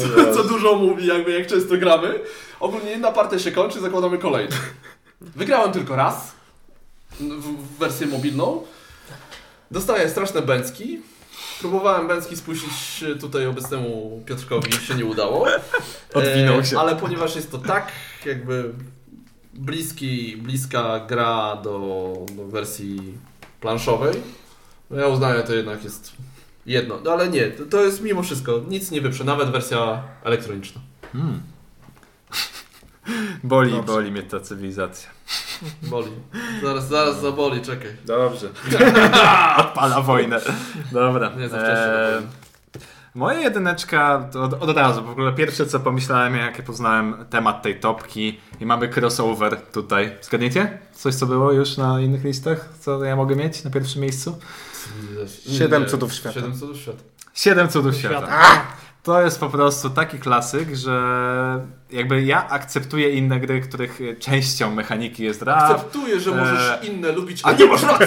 co, 0.00 0.34
co 0.34 0.44
dużo 0.44 0.74
mówi 0.76 1.06
jakby 1.06 1.32
jak 1.38 1.46
często 1.46 1.76
gramy. 1.76 2.20
Ogólnie 2.60 2.90
jedna 2.90 3.12
partia 3.12 3.38
się 3.38 3.52
kończy, 3.52 3.80
zakładamy 3.80 4.18
kolejną. 4.18 4.56
Wygrałem 5.20 5.72
tylko 5.72 5.96
raz 5.96 6.32
w, 7.20 7.24
w 7.24 7.78
wersję 7.78 8.06
mobilną. 8.06 8.62
Dostaję 9.70 10.08
straszne 10.08 10.42
bęcki. 10.42 11.00
Próbowałem 11.60 12.08
bęcki 12.08 12.36
spuścić 12.36 13.04
tutaj 13.20 13.46
obecnemu 13.46 14.22
Piotrkowi, 14.26 14.72
się 14.72 14.94
nie 14.94 15.04
udało. 15.04 15.46
Odwinął 16.14 16.58
E, 16.58 16.64
się. 16.64 16.78
Ale 16.78 16.96
ponieważ 16.96 17.36
jest 17.36 17.50
to 17.50 17.58
tak 17.58 17.92
jakby 18.26 18.72
bliski, 19.54 20.36
bliska 20.36 21.00
gra 21.08 21.56
do, 21.56 22.12
do 22.36 22.44
wersji 22.44 23.18
planszowej. 23.60 24.14
No 24.90 24.96
ja 24.96 25.06
uznaję, 25.06 25.42
to 25.42 25.54
jednak 25.54 25.84
jest 25.84 26.12
jedno. 26.66 27.00
No 27.04 27.12
ale 27.12 27.28
nie, 27.28 27.50
to, 27.50 27.64
to 27.64 27.84
jest 27.84 28.02
mimo 28.02 28.22
wszystko, 28.22 28.60
nic 28.68 28.90
nie 28.90 29.00
wyprze, 29.00 29.24
nawet 29.24 29.50
wersja 29.50 30.02
elektroniczna. 30.24 30.80
Hmm. 31.12 31.42
Boli, 33.44 33.70
Dobrze. 33.70 33.92
boli 33.92 34.12
mnie 34.12 34.22
ta 34.22 34.40
cywilizacja. 34.40 35.10
Boli. 35.82 36.10
Zaraz, 36.62 36.88
zaraz 36.88 37.20
zaboli, 37.20 37.60
czekaj. 37.60 37.90
Dobrze. 38.04 38.48
Odpala 39.58 40.00
wojnę. 40.00 40.40
Dobra. 40.92 41.32
Nie, 41.36 41.48
za 41.48 41.56
wcześnie. 41.56 42.16
Eee, 42.16 42.22
moja 43.14 43.40
jedyneczka, 43.40 44.28
to 44.32 44.42
od, 44.42 44.52
od 44.62 44.76
razu, 44.76 45.04
w 45.04 45.10
ogóle 45.10 45.32
pierwsze 45.32 45.66
co 45.66 45.80
pomyślałem, 45.80 46.36
jak 46.36 46.62
poznałem 46.62 47.14
temat 47.30 47.62
tej 47.62 47.80
topki 47.80 48.40
i 48.60 48.66
mamy 48.66 48.88
crossover 48.96 49.56
tutaj. 49.56 50.16
Zgadniecie? 50.22 50.78
Coś 50.92 51.14
co 51.14 51.26
było 51.26 51.52
już 51.52 51.76
na 51.76 52.00
innych 52.00 52.24
listach? 52.24 52.68
Co 52.80 53.04
ja 53.04 53.16
mogę 53.16 53.36
mieć 53.36 53.64
na 53.64 53.70
pierwszym 53.70 54.02
miejscu? 54.02 54.38
Siedem 55.58 55.86
cudów 55.86 56.14
świata. 56.14 56.34
Siedem 56.34 56.58
cudów 56.58 56.76
świata. 56.76 56.98
Siedem 57.34 57.68
cudów 57.68 57.96
świata. 57.96 58.62
To 59.02 59.22
jest 59.22 59.40
po 59.40 59.48
prostu 59.48 59.90
taki 59.90 60.18
klasyk, 60.18 60.74
że 60.74 61.00
jakby 61.90 62.22
ja 62.22 62.48
akceptuję 62.48 63.10
inne 63.10 63.40
gry, 63.40 63.60
których 63.60 64.00
częścią 64.18 64.74
mechaniki 64.74 65.24
jest 65.24 65.40
draft. 65.40 65.72
Akceptuję, 65.72 66.20
że 66.20 66.30
możesz 66.30 66.70
Eee, 66.82 66.88
inne 66.88 67.12
lubić, 67.12 67.40
a 67.44 67.52
nie 67.52 67.66
masz 67.66 67.82
racji! 67.82 68.06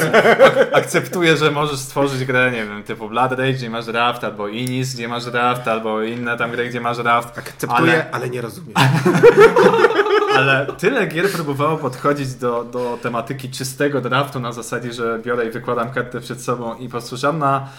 Akceptuję, 0.74 1.38
że 1.38 1.52
możesz 1.52 1.80
stworzyć 1.80 2.26
grę, 2.26 2.52
nie 2.52 2.66
wiem, 2.66 2.84
typu 2.84 3.10
Blood 3.10 3.32
Rage, 3.32 3.54
gdzie 3.54 3.70
masz 3.70 3.86
draft, 3.86 4.24
albo 4.24 4.48
Inis, 4.48 4.94
gdzie 4.96 5.08
masz 5.08 5.26
draft, 5.26 5.68
albo 5.68 6.02
inne 6.02 6.38
tam 6.38 6.52
gry, 6.52 6.70
gdzie 6.70 6.82
masz 6.82 6.98
draft. 6.98 7.38
Akceptuję, 7.38 7.94
Ale- 7.94 8.12
ale, 8.12 8.30
nie 8.30 8.42
rozumiem. 8.42 8.74
Ale 10.36 10.68
tyle 10.78 11.08
gier 11.08 11.32
próbowało 11.32 11.78
podchodzić 11.78 12.36
do, 12.36 12.64
do 12.64 12.98
tematyki 13.02 13.50
czystego 13.50 14.02
draftu 14.02 14.40
na 14.40 14.52
zasadzie, 14.52 14.94
że 14.94 15.20
biorę 15.24 15.48
i 15.48 15.52
wykładam 15.52 15.92
kartę 15.92 16.22
przed 16.22 16.42
sobą 16.42 16.76
i 16.76 16.86
po 16.86 16.92
prostu 16.92 17.18
żadna... 17.18 17.70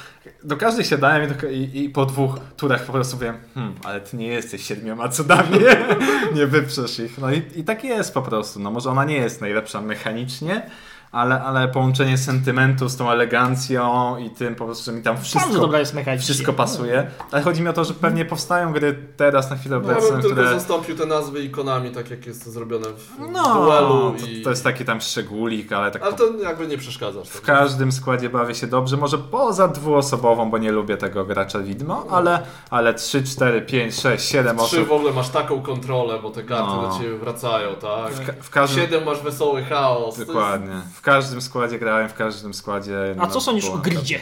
Do 0.45 0.57
każdej 0.57 0.85
siadałem 0.85 1.35
i, 1.51 1.85
i 1.85 1.91
po 1.91 2.07
dwóch 2.07 2.39
turach 2.57 2.85
po 2.85 2.93
prostu 2.93 3.19
wiem, 3.19 3.37
hmm, 3.55 3.75
ale 3.85 4.01
ty 4.01 4.17
nie 4.17 4.27
jesteś 4.27 4.67
siedmioma 4.67 5.09
cudami, 5.09 5.59
nie 6.37 6.47
wyprzesz 6.47 6.99
ich. 6.99 7.19
No 7.19 7.33
i, 7.33 7.43
i 7.57 7.65
tak 7.65 7.85
jest 7.85 8.15
po 8.15 8.23
prostu. 8.23 8.61
No 8.61 8.71
może 8.71 8.91
ona 8.91 9.05
nie 9.05 9.17
jest 9.17 9.41
najlepsza 9.41 9.81
mechanicznie, 9.81 10.71
ale, 11.15 11.43
ale 11.43 11.69
połączenie 11.69 12.19
sentymentu 12.19 12.89
z 12.89 12.97
tą 12.97 13.11
elegancją 13.11 14.17
i 14.19 14.31
tym 14.31 14.55
po 14.55 14.65
prostu, 14.65 14.85
że 14.85 14.93
mi 14.93 15.03
tam 15.03 15.17
Wszystko 15.19 15.39
wszystko, 15.41 15.61
dobra 15.61 15.79
jest 15.79 15.95
mechanicznie. 15.95 16.25
wszystko 16.25 16.53
pasuje. 16.53 17.07
Ale 17.33 17.43
chodzi 17.43 17.63
mi 17.63 17.69
o 17.69 17.73
to, 17.73 17.85
że 17.85 17.95
pewnie 17.95 18.25
powstają 18.25 18.73
gry 18.73 18.99
teraz 19.17 19.51
na 19.51 19.57
chwilę 19.57 19.81
No, 19.81 19.89
ja 19.91 19.97
obecną, 19.99 20.11
bym 20.13 20.21
tylko 20.23 20.35
które... 20.37 20.51
zastąpił 20.55 20.97
te 20.97 21.07
nazwy 21.07 21.43
ikonami, 21.45 21.91
tak 21.91 22.11
jak 22.11 22.27
jest 22.27 22.45
to 22.45 22.51
zrobione 22.51 22.87
w, 22.87 23.19
No, 23.33 23.55
duelu. 23.55 24.15
to, 24.21 24.27
I... 24.27 24.43
to 24.43 24.51
jest 24.51 24.65
taki 24.65 24.85
tam 24.85 25.01
szczególik, 25.01 25.73
ale 25.73 25.91
tak 25.91 26.03
Ale 26.03 26.13
to 26.13 26.25
jakby 26.43 26.67
nie 26.67 26.79
przeszkadzasz. 26.79 27.29
w 27.29 27.41
każdym 27.41 27.93
składzie 27.93 28.29
bawię 28.31 28.55
się 28.55 28.67
dobrze. 28.67 28.97
Może 28.97 29.19
poza 29.19 29.69
dwuosobową, 29.69 30.51
bo 30.51 30.59
nie 30.59 30.73
lubię 30.73 30.97
tego 30.97 31.25
gracza 31.25 31.59
widmo, 31.59 32.07
ale, 32.11 32.43
ale 32.71 32.95
3, 32.95 33.23
4, 33.23 33.63
5, 33.63 34.01
6, 34.01 34.29
7 34.29 34.57
Trzy 34.57 34.65
osób. 34.65 34.89
w 34.89 34.93
ogóle 34.93 35.13
masz 35.13 35.29
taką 35.29 35.63
kontrolę, 35.63 36.19
bo 36.23 36.31
te 36.31 36.43
karty 36.43 36.65
No. 36.77 36.89
do 36.89 36.99
ciebie 36.99 37.17
wracają, 37.19 37.75
tak? 37.75 38.13
W, 38.15 38.27
ka- 38.27 38.33
w 38.43 38.51
każdym, 38.51 38.81
Siedem 38.85 39.05
masz 39.05 39.21
wesoły 39.21 39.63
chaos. 39.65 40.15
To 40.15 40.21
jest- 40.21 40.33
dokładnie. 40.33 40.75
W 41.05 41.07
każdym 41.07 41.41
składzie 41.43 41.79
grałem, 41.79 42.09
w 42.09 42.15
każdym 42.15 42.55
składzie. 42.55 43.15
A 43.19 43.27
no, 43.27 43.31
co 43.33 43.41
sądzisz 43.41 43.65
o 43.71 43.79
gridzie? 43.79 44.21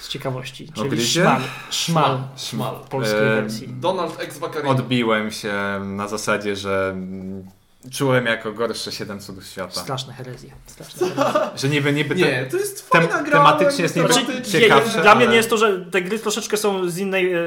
Z 0.00 0.08
ciekawości. 0.08 0.72
Czyli 0.74 0.88
gridzie? 0.90 1.06
szmal. 1.22 1.40
Szmal. 1.70 2.18
Szmal. 2.36 2.74
Polskiej 2.90 3.18
E, 3.18 3.22
wersji. 3.42 3.68
Donald 3.68 4.20
X 4.20 4.38
Vaccarino. 4.38 4.70
Odbiłem 4.70 5.30
się 5.30 5.54
na 5.84 6.08
zasadzie, 6.08 6.56
że 6.56 6.96
czułem 7.92 8.26
jako 8.26 8.52
gorsze 8.52 8.92
7 8.92 9.20
cudów 9.20 9.46
świata. 9.46 9.80
Straszne 9.80 10.12
herezje. 10.12 10.50
Straszne 10.66 11.08
herezje. 11.14 11.40
Że 11.56 11.68
niby, 11.68 11.92
niby 11.92 12.14
Nie, 12.14 12.46
to 12.50 12.56
jest 12.56 12.90
Tem- 12.90 13.02
fajna 13.08 13.22
gra. 13.22 13.38
tematycznie 13.38 13.82
jest 13.82 13.96
niby- 13.96 14.08
tematycznie- 14.08 14.34
Znaczy, 14.34 14.50
ciekawsze, 14.60 14.96
nie, 14.96 15.02
Dla 15.02 15.14
mnie 15.14 15.26
nie 15.26 15.36
jest 15.36 15.50
to, 15.50 15.56
że 15.58 15.80
te 15.90 16.02
gry 16.02 16.18
troszeczkę 16.18 16.56
są 16.56 16.88
z 16.90 16.98
innej 16.98 17.32
e, 17.34 17.40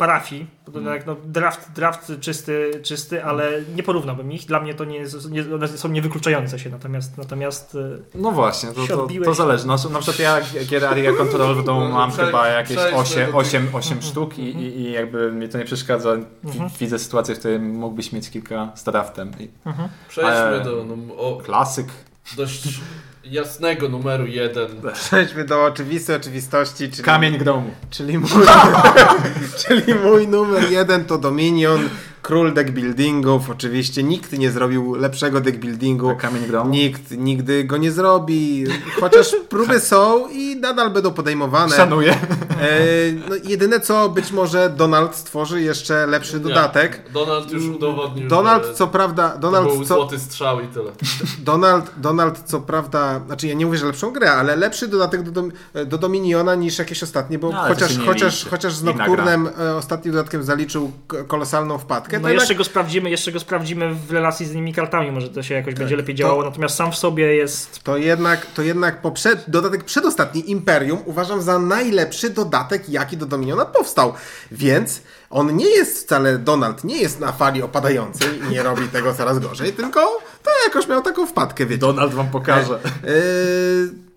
parafii. 0.00 0.46
Bo 0.66 0.72
to 0.72 0.78
Mm. 0.78 0.92
tak, 0.94 1.06
no, 1.06 1.16
draft, 1.24 1.72
draft 1.72 2.12
czysty, 2.20 2.70
czysty, 2.82 3.24
ale 3.24 3.50
nie 3.76 3.82
porównałbym 3.82 4.32
ich. 4.32 4.46
Dla 4.46 4.60
mnie 4.60 4.74
to 4.74 4.84
nie 4.84 4.96
jest, 4.96 5.30
nie, 5.30 5.54
one 5.54 5.68
są 5.68 5.88
niewykluczające 5.88 6.58
się. 6.58 6.70
Natomiast, 6.70 7.18
natomiast 7.18 7.74
e, 8.14 8.18
No 8.18 8.32
właśnie, 8.32 8.68
to, 8.72 8.86
to, 8.96 9.08
to 9.24 9.34
zależy. 9.34 9.66
No, 9.66 9.76
na 9.92 9.98
przykład 10.00 10.18
ja 10.18 10.64
gier 10.66 10.84
Area 10.84 11.12
Control 11.12 11.54
w 11.54 11.64
domu 11.64 11.88
mam 11.88 12.10
Prze- 12.10 12.26
chyba 12.26 12.48
jakieś 12.48 12.76
przejdźmy 12.76 12.98
8, 13.00 13.20
do 13.20 13.26
tych- 13.26 13.36
8, 13.36 13.68
8 13.72 14.02
sztuk 14.02 14.38
i, 14.38 14.42
i, 14.42 14.80
i 14.80 14.92
jakby 14.92 15.32
mnie 15.32 15.48
to 15.48 15.58
nie 15.58 15.64
przeszkadza. 15.64 16.10
Mhm. 16.44 16.70
Widzę 16.80 16.98
sytuację, 16.98 17.34
w 17.34 17.38
której 17.38 17.58
mógłbyś 17.58 18.12
mieć 18.12 18.30
kilka 18.30 18.68
z 18.74 18.84
draftem. 18.84 19.30
I 19.40 19.48
Przejdźmy 20.08 20.36
Ale- 20.36 20.60
do 20.64 20.84
num- 20.84 21.10
o, 21.16 21.36
klasyk. 21.44 21.86
dość 22.36 22.80
jasnego 23.24 23.88
numeru 23.88 24.26
jeden. 24.26 24.68
Przejdźmy 24.94 25.44
do 25.44 25.64
oczywistej 25.64 26.16
oczywistości, 26.16 26.90
czyli, 26.90 27.02
Kamień 27.02 27.38
gromu. 27.38 27.70
czyli, 27.90 28.18
mój, 28.18 28.30
czyli 29.66 29.94
mój 29.94 30.28
numer 30.28 30.70
jeden 30.70 31.04
to 31.04 31.18
Dominion, 31.18 31.88
król 32.30 32.52
deck 32.52 32.70
buildingów. 32.70 33.50
Oczywiście 33.50 34.02
nikt 34.02 34.38
nie 34.38 34.50
zrobił 34.50 34.94
lepszego 34.94 35.40
deck 35.40 35.58
buildingu. 35.58 36.16
Kamień 36.16 36.46
gromu. 36.46 36.70
Nikt 36.70 37.10
nigdy 37.10 37.64
go 37.64 37.76
nie 37.76 37.92
zrobi, 37.92 38.64
chociaż 39.00 39.36
próby 39.48 39.80
są 39.90 40.28
i 40.28 40.56
nadal 40.56 40.90
będą 40.90 41.12
podejmowane. 41.12 41.76
Szanuję. 41.76 42.12
E, 42.12 42.18
no, 43.28 43.36
jedyne 43.44 43.80
co, 43.80 44.08
być 44.08 44.32
może 44.32 44.70
Donald 44.76 45.14
stworzy 45.16 45.62
jeszcze 45.62 46.06
lepszy 46.06 46.34
Nie. 46.34 46.40
dodatek. 46.40 47.02
Donald 47.12 47.50
już 47.52 47.64
udowodnił, 47.64 48.28
Donald 48.28 48.66
że 48.66 48.74
co 48.74 48.86
prawda, 48.86 49.28
to 49.30 49.38
Donald 49.38 49.66
był 49.66 49.84
co, 49.84 49.94
złoty 49.94 50.18
strzał 50.18 50.60
i 50.60 50.66
tyle. 50.66 50.92
Donald, 51.50 51.90
Donald 51.96 52.42
co 52.44 52.60
prawda, 52.60 53.20
znaczy 53.26 53.46
ja 53.46 53.54
nie 53.54 53.66
mówię, 53.66 53.78
że 53.78 53.86
lepszą 53.86 54.12
grę, 54.12 54.32
ale 54.32 54.56
lepszy 54.56 54.88
dodatek 54.88 55.30
do, 55.30 55.42
do 55.86 55.98
Dominiona 55.98 56.54
niż 56.54 56.78
jakieś 56.78 57.02
ostatnie, 57.02 57.38
bo 57.38 57.50
No, 57.50 57.62
to 57.62 57.68
chociaż, 57.68 57.98
chociaż, 58.06 58.38
liczy. 58.38 58.50
chociaż 58.50 58.74
z 58.74 58.82
Nocturnem 58.82 59.48
e, 59.60 59.76
ostatnim 59.76 60.14
dodatkiem 60.14 60.42
zaliczył 60.42 60.92
kolosalną 61.28 61.78
wpadkę, 61.78 62.19
no 62.20 62.28
to 62.28 62.34
jeszcze 62.34 62.54
go 62.54 62.64
sprawdzimy, 62.64 63.10
jeszcze 63.10 63.32
go 63.32 63.40
sprawdzimy 63.40 63.94
w 63.94 64.12
relacji 64.12 64.46
z 64.46 64.52
innymi 64.52 64.74
kartami. 64.74 65.12
Może 65.12 65.28
to 65.28 65.42
się 65.42 65.54
jakoś 65.54 65.74
będzie 65.74 65.96
lepiej 65.96 66.14
to- 66.14 66.18
działało. 66.18 66.44
Natomiast 66.44 66.76
sam 66.76 66.92
w 66.92 66.96
sobie 66.96 67.34
jest 67.34 67.82
To 67.82 67.96
jednak, 67.96 68.46
to 68.46 68.62
jednak 68.62 69.02
poprzed, 69.02 69.44
dodatek 69.48 69.84
przedostatni 69.84 70.50
Imperium 70.50 70.98
uważam 71.04 71.42
za 71.42 71.58
najlepszy 71.58 72.30
dodatek, 72.30 72.88
jaki 72.88 73.16
do 73.16 73.26
Dominiona 73.26 73.64
powstał. 73.64 74.12
Więc 74.52 75.02
on 75.30 75.56
nie 75.56 75.68
jest 75.68 76.04
wcale, 76.04 76.38
Donald 76.38 76.84
nie 76.84 76.96
jest 76.96 77.20
na 77.20 77.32
fali 77.32 77.62
opadającej 77.62 78.28
i 78.46 78.50
nie 78.50 78.62
robi 78.62 78.88
tego 78.88 79.14
coraz 79.14 79.38
gorzej, 79.38 79.72
tylko 79.72 80.00
to 80.42 80.50
jakoś 80.66 80.88
miał 80.88 81.02
taką 81.02 81.26
wpadkę, 81.26 81.66
wiecie. 81.66 81.80
Donald 81.80 82.14
wam 82.14 82.28
pokaże. 82.30 82.80
Yy, 83.04 84.09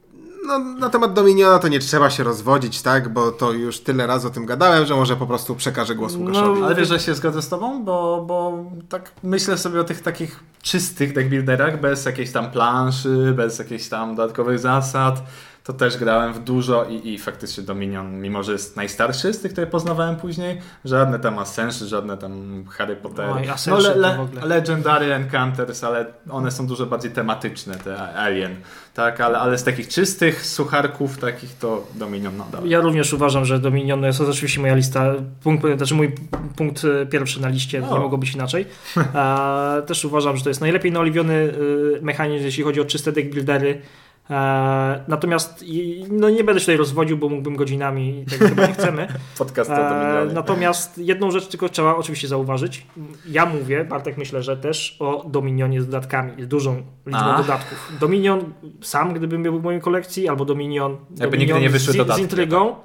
no, 0.48 0.60
na 0.60 0.89
temat 0.89 1.14
Dominiona 1.14 1.60
to 1.60 1.68
nie 1.68 1.80
trzeba 1.80 2.10
się 2.10 2.24
rozwodzić, 2.24 2.82
tak? 2.82 3.10
Bo 3.10 3.32
to 3.32 3.52
już 3.52 3.80
tyle 3.80 4.08
razy 4.08 4.28
o 4.28 4.30
tym 4.30 4.46
gadałem, 4.46 4.86
że 4.86 4.96
może 4.96 5.16
po 5.16 5.28
prostu 5.28 5.56
przekażę 5.56 5.96
głos 5.96 6.16
Łukaszowi. 6.16 6.64
Ale 6.64 6.76
wiesz, 6.76 6.88
że 6.88 7.00
się 7.00 7.16
zgodzę 7.16 7.41
z 7.41 7.50
tobą, 7.50 7.84
bo, 7.84 8.24
bo 8.28 8.66
tak 8.89 9.12
myślę 9.24 9.58
sobie 9.58 9.80
o 9.82 9.84
tych 9.84 10.02
takich 10.02 10.39
czystych 10.62 11.14
deckbuilderach, 11.14 11.82
bez 11.82 12.06
jakiejś 12.06 12.32
tam 12.32 12.52
planszy, 12.52 13.34
bez 13.38 13.60
jakichś 13.60 13.89
tam 13.89 14.16
dodatkowych 14.16 14.60
zasad. 14.60 15.24
To 15.64 15.74
też 15.74 15.97
grałem 15.97 16.34
w 16.34 16.39
dużo 16.39 16.86
i, 16.86 17.14
i 17.14 17.20
faktycznie 17.20 17.64
Dominion, 17.64 18.22
mimo 18.22 18.43
że 18.43 18.51
jest 18.51 18.76
najstarszy 18.76 19.34
z 19.34 19.41
tych, 19.41 19.51
które 19.51 19.68
poznawałem 19.68 20.16
później, 20.16 20.61
żadne 20.86 21.20
tam 21.20 21.39
Ascension, 21.39 21.88
żadne 21.88 22.18
tam 22.18 22.64
Harry 22.70 22.95
Potter. 22.95 23.30
Oj, 23.30 23.47
no, 23.68 23.78
to 23.78 24.18
w 24.18 24.20
ogóle. 24.20 24.45
Legendary 24.45 25.14
Encounters, 25.14 25.84
ale 25.84 26.05
one 26.30 26.51
są 26.51 26.68
dużo 26.68 26.86
bardziej 26.86 27.11
tematyczne, 27.11 27.76
te 27.76 27.97
Alien. 27.97 28.55
Tak, 28.93 29.22
ale, 29.22 29.39
ale 29.39 29.57
z 29.57 29.64
takich 29.64 29.88
czystych 29.88 30.45
sucharków 30.45 31.18
takich 31.18 31.57
to 31.57 31.88
Dominion 31.95 32.38
nadal. 32.38 32.66
Ja 32.66 32.80
również 32.80 33.14
uważam, 33.14 33.45
że 33.45 33.59
Dominion 33.59 34.01
to 34.01 34.07
jest 34.07 34.22
oczywiście 34.22 34.61
moja 34.61 34.76
lista, 34.76 35.14
punkt, 35.43 35.66
znaczy 35.78 35.95
mój 35.95 36.11
punkt 36.55 36.86
e, 36.86 37.05
pierwszy 37.05 37.41
na 37.41 37.47
liście, 37.47 37.88
O. 37.88 37.93
nie 37.93 37.99
mogło 37.99 38.18
być 38.18 38.36
inaczej. 38.36 38.66
Też 39.88 40.05
uważam, 40.05 40.38
że 40.38 40.43
to 40.43 40.49
jest 40.49 40.61
najlepiej 40.61 40.91
naoliwiony 40.91 41.53
e, 41.97 42.01
mechanizm, 42.01 42.45
jeśli 42.45 42.64
chodzi 42.64 42.82
o 42.82 42.86
czyste 42.86 43.11
deck 43.11 43.30
buildery. 43.30 43.82
E, 44.30 45.03
natomiast 45.07 45.65
no 46.11 46.30
nie 46.30 46.43
będę 46.43 46.59
się 46.59 46.65
tutaj 46.65 46.78
rozwodził, 46.78 47.17
bo 47.17 47.30
mógłbym 47.30 47.55
godzinami 47.55 48.19
i 48.21 48.26
tego 48.26 48.47
chyba 48.47 48.65
nie 48.67 48.74
chcemy. 48.74 49.07
Podcast 49.38 49.69
o 49.71 49.76
Dominionie. 49.76 50.34
natomiast 50.34 50.97
jedną 50.97 51.32
rzecz 51.32 51.47
tylko 51.47 51.69
trzeba 51.69 51.95
oczywiście 51.95 52.28
zauważyć. 52.28 52.86
Ja 53.30 53.45
mówię, 53.45 53.86
Bartek 53.86 54.17
myślę, 54.17 54.43
że 54.43 54.57
też 54.57 54.97
o 54.99 55.24
Dominionie 55.28 55.82
z 55.82 55.86
dodatkami, 55.86 56.43
z 56.43 56.47
dużą 56.47 56.76
liczbą 57.05 57.19
A. 57.21 57.38
dodatków. 57.38 57.91
Dominion 57.99 58.53
sam, 58.82 59.13
gdybym 59.13 59.43
był 59.43 59.59
w 59.59 59.63
mojej 59.63 59.82
kolekcji, 59.82 60.28
albo 60.28 60.45
Dominion, 60.45 60.91
Jakby 61.09 61.26
Dominion 61.38 61.39
nigdy 61.39 61.61
nie 61.61 61.69
wyszły 61.69 61.93
z, 61.93 61.97
dodatki, 61.97 62.21
z 62.21 62.24
intrygą. 62.24 62.76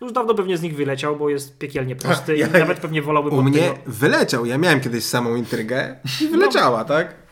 Już 0.00 0.12
dawno 0.12 0.34
pewnie 0.34 0.56
z 0.56 0.62
nich 0.62 0.76
wyleciał, 0.76 1.16
bo 1.16 1.28
jest 1.30 1.58
piekielnie 1.58 1.96
prosty 1.96 2.36
Ja- 2.36 2.46
i 2.46 2.52
nawet 2.52 2.80
pewnie 2.80 3.02
wolałbym 3.02 3.34
U 3.34 3.38
od 3.38 3.44
mnie 3.44 3.58
tego. 3.62 3.74
wyleciał. 3.86 4.46
Ja 4.46 4.58
miałem 4.58 4.80
kiedyś 4.80 5.04
samą 5.04 5.34
intrygę 5.34 5.96
i 6.20 6.28
wyleciała, 6.28 6.84
tak? 6.84 7.23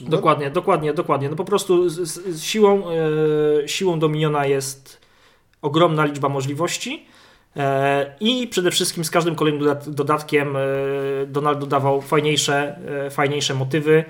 Dokładnie, 0.00 0.50
dokładnie, 0.50 0.94
dokładnie. 0.94 1.28
No 1.28 1.36
po 1.36 1.44
prostu 1.44 1.88
z, 1.88 1.94
z, 2.00 2.42
siłą, 2.42 2.82
e, 3.62 3.68
siłą 3.68 3.98
Dominiona 3.98 4.46
jest 4.46 5.00
ogromna 5.62 6.04
liczba 6.04 6.28
możliwości. 6.28 7.06
E, 7.56 8.14
I 8.20 8.46
przede 8.46 8.70
wszystkim 8.70 9.04
z 9.04 9.10
każdym 9.10 9.34
kolejnym 9.34 9.62
dodat- 9.62 9.88
dodatkiem 9.90 10.56
e, 10.56 10.60
Donald 11.26 11.58
dodawał 11.58 12.00
fajniejsze, 12.00 12.78
e, 13.06 13.10
fajniejsze 13.10 13.54
motywy, 13.54 14.04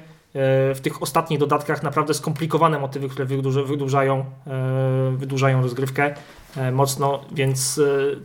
w 0.75 0.79
tych 0.83 1.03
ostatnich 1.03 1.39
dodatkach 1.39 1.83
naprawdę 1.83 2.15
skomplikowane 2.15 2.79
motywy, 2.79 3.09
które 3.09 3.25
wydłuża, 3.25 3.63
wydłużają, 3.63 4.25
wydłużają 5.17 5.63
rozgrywkę 5.63 6.15
mocno, 6.73 7.25
więc 7.33 7.81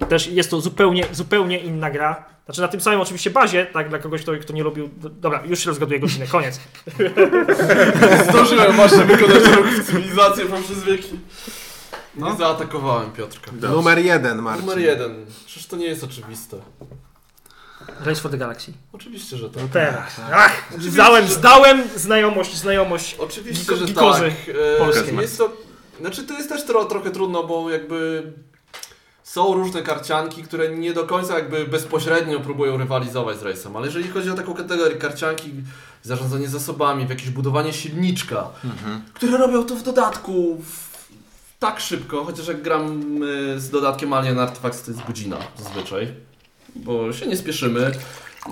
też 0.09 0.27
jest 0.27 0.51
to 0.51 0.61
zupełnie, 0.61 1.05
zupełnie 1.11 1.57
inna 1.57 1.91
gra. 1.91 2.25
Znaczy 2.45 2.61
na 2.61 2.67
tym 2.67 2.81
samym 2.81 3.01
oczywiście 3.01 3.29
bazie, 3.29 3.65
tak, 3.65 3.89
dla 3.89 3.99
kogoś, 3.99 4.21
kto, 4.21 4.31
kto 4.41 4.53
nie 4.53 4.63
lubił... 4.63 4.89
Dobra, 4.97 5.43
już 5.45 5.59
się 5.59 5.69
rozgaduję 5.69 5.99
godzinę, 5.99 6.27
koniec. 6.37 6.59
Zdążyłem 8.29 8.71
właśnie 8.73 9.03
wykonać 9.03 9.43
ruch 9.43 9.65
w 9.67 9.85
cywilizację 9.85 10.45
poprzez 10.55 10.83
wieki. 10.83 11.19
Nie 12.15 12.21
No. 12.25 12.35
zaatakowałem 12.35 13.11
Piotrka. 13.11 13.51
Numer 13.61 13.99
jeden, 13.99 14.41
Marcin. 14.41 14.65
Numer 14.65 14.79
jeden. 14.79 15.25
Przecież 15.45 15.67
to 15.67 15.75
nie 15.75 15.85
jest 15.85 16.03
oczywiste. 16.03 16.57
Race 18.05 18.21
for 18.21 18.31
the 18.31 18.37
Galaxy. 18.37 18.73
Oczywiście, 18.93 19.37
że 19.37 19.49
tak. 19.49 19.63
No 19.63 19.69
teraz. 19.73 20.15
Ach, 20.33 20.63
zdałem, 20.79 21.27
zdałem 21.27 21.83
znajomość, 21.95 22.55
znajomość. 22.55 23.15
Oczywiście, 23.19 23.73
Giko- 23.73 23.87
że 23.87 23.93
tak. 23.93 24.23
E, 24.75 24.77
polskie. 24.77 25.15
Jest 25.21 25.37
to, 25.37 25.53
znaczy 26.01 26.23
to 26.23 26.33
jest 26.33 26.49
też 26.49 26.65
tro, 26.65 26.85
trochę 26.85 27.11
trudno, 27.11 27.43
bo 27.43 27.69
jakby 27.69 28.23
są 29.23 29.53
różne 29.53 29.81
karcianki, 29.81 30.43
które 30.43 30.69
nie 30.77 30.93
do 30.93 31.03
końca 31.03 31.35
jakby 31.37 31.65
bezpośrednio 31.65 32.39
próbują 32.39 32.77
rywalizować 32.77 33.39
z 33.39 33.41
rejsem, 33.43 33.75
ale 33.75 33.85
jeżeli 33.85 34.07
chodzi 34.09 34.29
o 34.29 34.33
taką 34.33 34.53
kategorię 34.53 34.95
karcianki, 34.97 35.51
zarządzanie 36.03 36.47
zasobami, 36.47 37.05
w 37.05 37.09
jakieś 37.09 37.29
budowanie 37.29 37.73
silniczka, 37.73 38.49
które 39.13 39.37
robią 39.37 39.63
to 39.65 39.75
w 39.75 39.83
dodatku 39.83 40.57
w, 40.65 40.93
tak 41.59 41.79
szybko, 41.79 42.23
chociaż 42.25 42.47
jak 42.47 42.61
gram 42.61 43.01
e, 43.55 43.59
z 43.59 43.69
dodatkiem 43.69 44.13
Alien 44.13 44.39
Artifacts 44.39 44.83
to 44.85 44.91
jest 44.91 45.03
godzina 45.07 45.37
zazwyczaj, 45.57 46.13
bo 46.75 47.13
się 47.13 47.27
nie 47.27 47.37
spieszymy. 47.37 47.91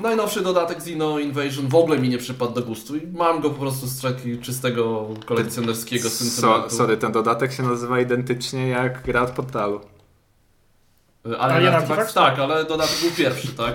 Najnowszy 0.01 0.41
dodatek 0.41 0.77
Xeno 0.77 1.19
Invasion 1.19 1.67
w 1.67 1.75
ogóle 1.75 1.99
mi 1.99 2.09
nie 2.09 2.17
przypadł 2.17 2.53
do 2.53 2.61
gustu 2.61 2.95
i 2.95 3.07
mam 3.07 3.41
go 3.41 3.49
po 3.49 3.59
prostu 3.59 3.87
z 3.87 4.01
czystego 4.41 5.07
kolekcjonerskiego 5.25 6.09
So, 6.09 6.25
sentymentu. 6.25 6.75
sorry, 6.75 6.97
ten 6.97 7.11
dodatek 7.11 7.53
się 7.53 7.63
nazywa 7.63 7.99
identycznie 7.99 8.67
jak 8.67 9.03
gra 9.03 9.21
od 9.21 9.29
portalu. 9.29 9.81
Alien, 11.25 11.41
Alien 11.41 11.73
Artifacts? 11.73 11.91
Artifacts? 11.91 12.13
Tak, 12.13 12.39
ale 12.39 12.65
dodatek 12.65 12.95
był 13.01 13.11
pierwszy, 13.11 13.47
tak? 13.47 13.73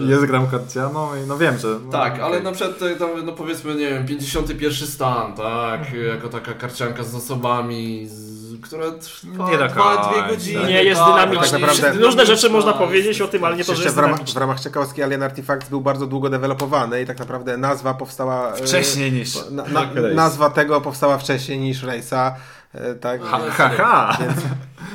E, 0.00 0.04
Jest 0.04 0.24
gram 0.24 0.46
karcianą 0.46 1.08
i 1.16 1.26
no 1.26 1.38
wiem, 1.38 1.58
że... 1.58 1.68
no, 1.84 1.92
Tak, 1.92 2.12
okej. 2.12 2.24
ale 2.24 2.40
na 2.40 2.52
przykład 2.52 2.82
e, 2.82 2.96
tam, 2.96 3.08
no 3.26 3.32
powiedzmy, 3.32 3.74
nie 3.74 3.90
wiem, 3.90 4.06
51 4.06 4.88
stan, 4.88 5.34
tak? 5.34 5.80
Jako 6.08 6.28
taka 6.28 6.54
karcianka 6.54 7.02
z 7.04 7.06
zasobami, 7.10 8.06
z, 8.08 8.60
która 8.62 8.84
trwa 8.90 9.50
Nie 9.50 9.56
dwa, 9.58 10.10
dwie 10.12 10.22
godziny. 10.36 10.66
Nie 10.68 10.84
jest 10.84 11.00
tak, 11.00 11.10
dynamiczny. 11.30 11.60
tak 11.60 11.60
naprawdę- 11.60 12.04
Różne 12.04 12.26
rzeczy 12.26 12.50
można 12.50 12.72
powiedzieć 12.72 13.20
o 13.20 13.28
tym, 13.28 13.44
ale 13.44 13.56
nie 13.56 13.64
to, 13.64 13.74
że 13.74 13.82
jest 13.82 13.96
w 13.96 13.98
ramach, 13.98 14.20
w 14.24 14.36
ramach 14.36 14.60
ciekawostki 14.60 15.02
Alien 15.02 15.22
Artifacts 15.22 15.68
był 15.70 15.80
bardzo 15.80 16.06
długo 16.06 16.30
dewelopowany 16.30 17.02
i 17.02 17.06
tak 17.06 17.18
naprawdę 17.18 17.56
nazwa 17.56 17.94
powstała... 17.94 18.52
e, 18.52 18.56
Wcześniej 18.56 19.12
niż... 19.12 19.34
Na, 19.50 19.64
na, 19.64 19.86
nazwa 20.14 20.50
tego 20.50 20.80
powstała 20.80 21.18
wcześniej 21.18 21.58
niż 21.58 21.84
Race'a. 21.84 22.32
E, 22.74 22.94
Tak, 22.94 23.22
Ha, 23.22 23.40
ha, 23.50 23.68
ha. 23.68 24.18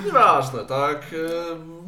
Nieważne, 0.06 0.60
tak? 0.66 0.98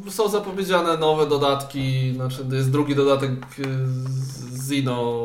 E, 0.06 0.10
Są 0.10 0.28
zapowiedziane 0.28 0.96
nowe 0.96 1.26
dodatki, 1.26 2.12
znaczy 2.14 2.44
to 2.50 2.54
jest 2.54 2.70
drugi 2.70 2.94
dodatek 2.94 3.30
e, 3.30 3.62
z 3.86 4.68
Zino, 4.68 5.24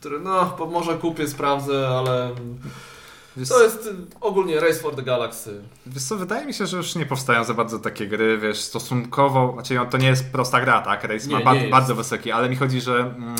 który 0.00 0.20
no, 0.20 0.56
może 0.72 0.94
kupię, 0.94 1.28
sprawdzę, 1.28 1.88
ale 1.88 2.30
Wiesz, 3.36 3.48
to 3.48 3.62
jest 3.62 3.88
ogólnie 4.20 4.60
Race 4.60 4.78
for 4.80 4.94
the 4.96 5.02
Galaxy. 5.02 5.62
wiesz 5.86 6.02
co, 6.02 6.16
wydaje 6.16 6.46
mi 6.46 6.54
się, 6.54 6.66
że 6.66 6.76
już 6.76 6.94
nie 6.94 7.06
powstają 7.06 7.44
za 7.44 7.54
bardzo 7.54 7.78
takie 7.78 8.06
gry, 8.06 8.38
wiesz, 8.38 8.60
stosunkowo... 8.60 9.52
Znaczy 9.54 9.78
to 9.90 9.98
nie 9.98 10.06
jest 10.08 10.32
prosta 10.32 10.60
gra, 10.60 10.80
tak? 10.80 11.04
Race 11.04 11.26
Nie, 11.26 11.32
ma 11.32 11.38
nie 11.38 11.44
ba- 11.44 11.54
jest. 11.54 11.70
bardzo 11.70 11.94
wysoki, 11.94 12.32
ale 12.32 12.48
mi 12.48 12.56
chodzi, 12.56 12.80
że... 12.80 12.98
Mm, 13.00 13.34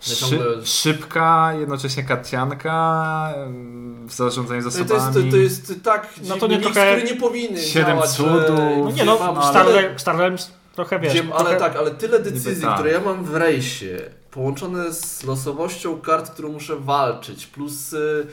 szy, 0.00 0.38
szybka, 0.64 1.52
jednocześnie 1.60 2.02
karcianka 2.04 3.34
w 4.06 4.12
zarządzaniu 4.12 4.62
No 4.62 4.70
zasobami. 4.70 5.30
to 5.30 5.36
jest, 5.36 5.66
to 5.66 5.72
jest 5.72 5.84
tak 5.84 6.08
No 6.28 6.36
to 6.36 6.46
nie 6.46 6.60
trochę- 6.60 6.96
który 6.96 7.14
nie 7.14 7.20
powinny 7.20 7.62
Siedem 7.62 7.96
działać, 7.96 8.10
cudów. 8.10 8.32
że- 8.46 8.76
No 8.84 8.90
nie 8.90 9.04
no, 9.04 9.18
mam 9.18 9.42
Star, 9.50 9.66
Realms- 9.66 9.98
Star 9.98 10.16
Realms 10.16 10.50
trochę 10.74 11.00
wiesz. 11.00 11.14
Wiem, 11.14 11.32
ale 11.32 11.44
trochę, 11.44 11.58
tak, 11.58 11.76
ale 11.76 11.90
tyle 11.90 12.18
decyzji, 12.18 12.62
tak. 12.62 12.74
które 12.74 12.92
ja 12.92 13.00
mam 13.00 13.24
w 13.24 13.34
rejsie, 13.36 13.98
połączone 14.30 14.92
z 14.92 15.24
losowością 15.24 16.00
kart, 16.00 16.30
którą 16.30 16.48
muszę 16.52 16.76
walczyć, 16.76 17.46
plus 17.46 17.92
y, 17.92 18.26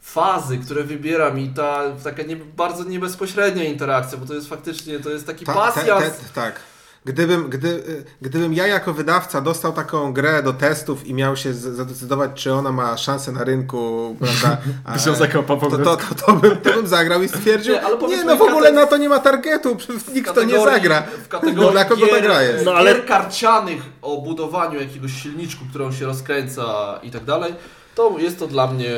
fazy, 0.00 0.58
które 0.58 0.84
wybieram 0.84 1.38
i 1.38 1.48
ta 1.48 1.82
taka 2.04 2.22
nie, 2.22 2.36
bardzo 2.36 2.84
niebezpośrednia 2.84 3.64
interakcja, 3.64 4.18
bo 4.18 4.26
to 4.26 4.34
jest 4.34 4.48
faktycznie, 4.48 5.00
to 5.00 5.10
jest 5.10 5.26
taki 5.26 5.44
Ta- 5.44 5.72
te- 5.72 6.10
tak. 6.34 6.60
Gdybym, 7.04 7.50
gdy, 7.50 7.82
gdybym 8.22 8.54
ja 8.54 8.66
jako 8.66 8.92
wydawca 8.92 9.40
dostał 9.40 9.72
taką 9.72 10.12
grę 10.12 10.42
do 10.42 10.52
testów 10.52 11.06
i 11.06 11.14
miał 11.14 11.36
się 11.36 11.54
zadecydować, 11.54 12.30
czy 12.34 12.52
ona 12.52 12.72
ma 12.72 12.96
szansę 12.96 13.32
na 13.32 13.44
rynku, 13.44 14.16
prawda? 14.20 14.58
a- 14.84 14.98
zakopał 14.98 15.60
to, 15.60 15.70
to, 15.70 15.96
to, 15.96 16.14
to, 16.26 16.32
bym, 16.32 16.56
to 16.56 16.72
bym 16.72 16.86
zagrał 16.86 17.22
i 17.22 17.28
stwierdził, 17.28 17.74
Nie, 17.74 17.82
ale 17.82 18.08
nie, 18.08 18.24
no 18.24 18.36
w 18.36 18.42
ogóle 18.42 18.72
na 18.72 18.86
to 18.86 18.96
nie 18.96 19.08
ma 19.08 19.18
targetu, 19.18 19.76
nikt 20.14 20.34
to 20.34 20.44
nie 20.44 20.60
zagra. 20.60 21.02
W 21.02 21.28
kategorii 21.28 21.70
Dla 21.72 21.84
kogo 21.84 22.06
ta 22.06 22.20
gra 22.20 22.42
jest? 22.42 22.64
No, 22.64 22.72
ale- 22.72 22.94
gier 22.94 23.06
karcianych 23.06 23.82
o 24.02 24.20
budowaniu 24.20 24.80
jakiegoś 24.80 25.12
silniczku, 25.12 25.64
którą 25.70 25.92
się 25.92 26.06
rozkręca 26.06 26.64
i 27.02 27.10
tak 27.10 27.24
dalej, 27.24 27.54
to 27.94 28.18
jest 28.18 28.38
to 28.38 28.46
dla 28.46 28.66
mnie... 28.66 28.90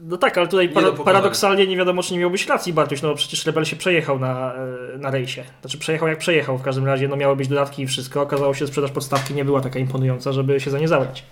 No 0.00 0.16
tak, 0.16 0.38
ale 0.38 0.48
tutaj 0.48 0.68
para, 0.68 0.86
pokonania. 0.86 1.04
paradoksalnie 1.04 1.66
nie 1.66 1.76
wiadomo, 1.76 2.02
czy 2.02 2.12
nie 2.12 2.18
miałbyś 2.18 2.46
racji, 2.46 2.72
Bartuś, 2.72 3.02
no 3.02 3.08
bo 3.08 3.14
przecież 3.14 3.46
Rebel 3.46 3.64
się 3.64 3.76
przejechał 3.76 4.18
na, 4.18 4.54
e, 4.54 4.98
na 4.98 5.10
rejsie. 5.10 5.44
Znaczy 5.60 5.78
przejechał 5.78 6.08
jak 6.08 6.18
przejechał, 6.18 6.58
w 6.58 6.62
każdym 6.62 6.86
razie 6.86 7.08
no 7.08 7.16
miały 7.16 7.36
być 7.36 7.48
dodatki 7.48 7.82
i 7.82 7.86
wszystko. 7.86 8.22
Okazało 8.22 8.54
się, 8.54 8.58
że 8.58 8.66
sprzedaż 8.66 8.90
podstawki 8.90 9.34
nie 9.34 9.44
była 9.44 9.60
taka 9.60 9.78
imponująca, 9.78 10.32
żeby 10.32 10.60
się 10.60 10.70
za 10.70 10.78
nie 10.78 10.88
zabrać. 10.88 11.24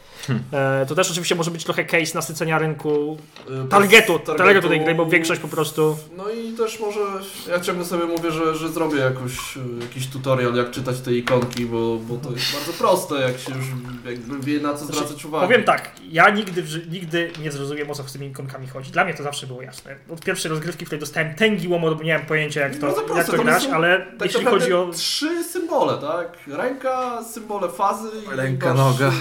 E, 0.52 0.86
to 0.86 0.94
też 0.94 1.10
oczywiście 1.10 1.34
może 1.34 1.50
być 1.50 1.64
trochę 1.64 1.84
case 1.84 2.14
nasycenia 2.14 2.58
rynku 2.58 3.18
y, 3.66 3.68
targetu, 3.68 4.12
targetu- 4.18 4.36
targetu 4.36 4.68
tej 4.68 4.80
gry, 4.80 4.94
bo 4.94 5.06
większość 5.06 5.40
po 5.40 5.48
prostu... 5.48 5.96
No 6.16 6.30
i 6.30 6.52
też 6.52 6.80
może, 6.80 7.00
ja 7.48 7.60
ciągle 7.60 7.84
sobie 7.84 8.04
mówię, 8.04 8.30
że, 8.30 8.54
że 8.54 8.68
zrobię 8.68 8.98
jakoś, 8.98 9.56
y, 9.56 9.60
jakiś 9.80 10.06
tutorial, 10.06 10.54
jak 10.54 10.70
czytać 10.70 11.00
te 11.00 11.12
ikonki, 11.12 11.66
bo, 11.66 11.96
bo 11.96 12.16
to 12.16 12.30
jest 12.30 12.52
bardzo 12.52 12.72
proste, 12.72 13.14
jak 13.14 13.38
się 13.38 13.52
już 13.56 13.66
jakby 14.04 14.38
wie 14.40 14.60
na 14.60 14.74
co 14.74 14.84
zwracać 14.84 15.24
uwagę. 15.24 15.46
Powiem 15.46 15.64
tak, 15.64 15.90
ja 16.10 16.30
nigdy, 16.30 16.64
nigdy 16.90 17.30
nie 17.42 17.52
zrozumiem 17.52 17.90
o 17.90 17.94
co 17.94 18.02
z 18.02 18.12
tymi 18.12 18.26
ikonkami 18.26 18.66
chodzi. 18.68 18.90
Dla 18.90 19.04
mnie 19.04 19.14
to 19.14 19.22
zawsze 19.22 19.46
było 19.46 19.62
jasne. 19.62 19.96
Od 20.12 20.20
pierwszej 20.20 20.50
rozgrywki, 20.50 20.84
w 20.84 20.88
której 20.88 21.00
dostałem 21.00 21.34
tęgi 21.34 21.68
łomot, 21.68 21.98
nie 21.98 22.04
miałem 22.04 22.26
pojęcia 22.26 22.60
jak 22.60 22.76
to, 22.76 22.80
Bardzo 22.80 23.00
jak 23.00 23.10
proste, 23.10 23.36
to 23.36 23.42
grać, 23.42 23.66
ale 23.66 24.06
tak 24.18 24.32
jeśli 24.32 24.44
chodzi 24.44 24.72
o... 24.72 24.90
Trzy 24.94 25.44
symbole, 25.44 25.98
tak? 26.00 26.56
Ręka, 26.56 27.22
symbole 27.24 27.68
fazy 27.68 28.08
i 28.32 28.36
Ręka, 28.36 28.74
masz- 28.74 28.76
noga. 28.78 29.12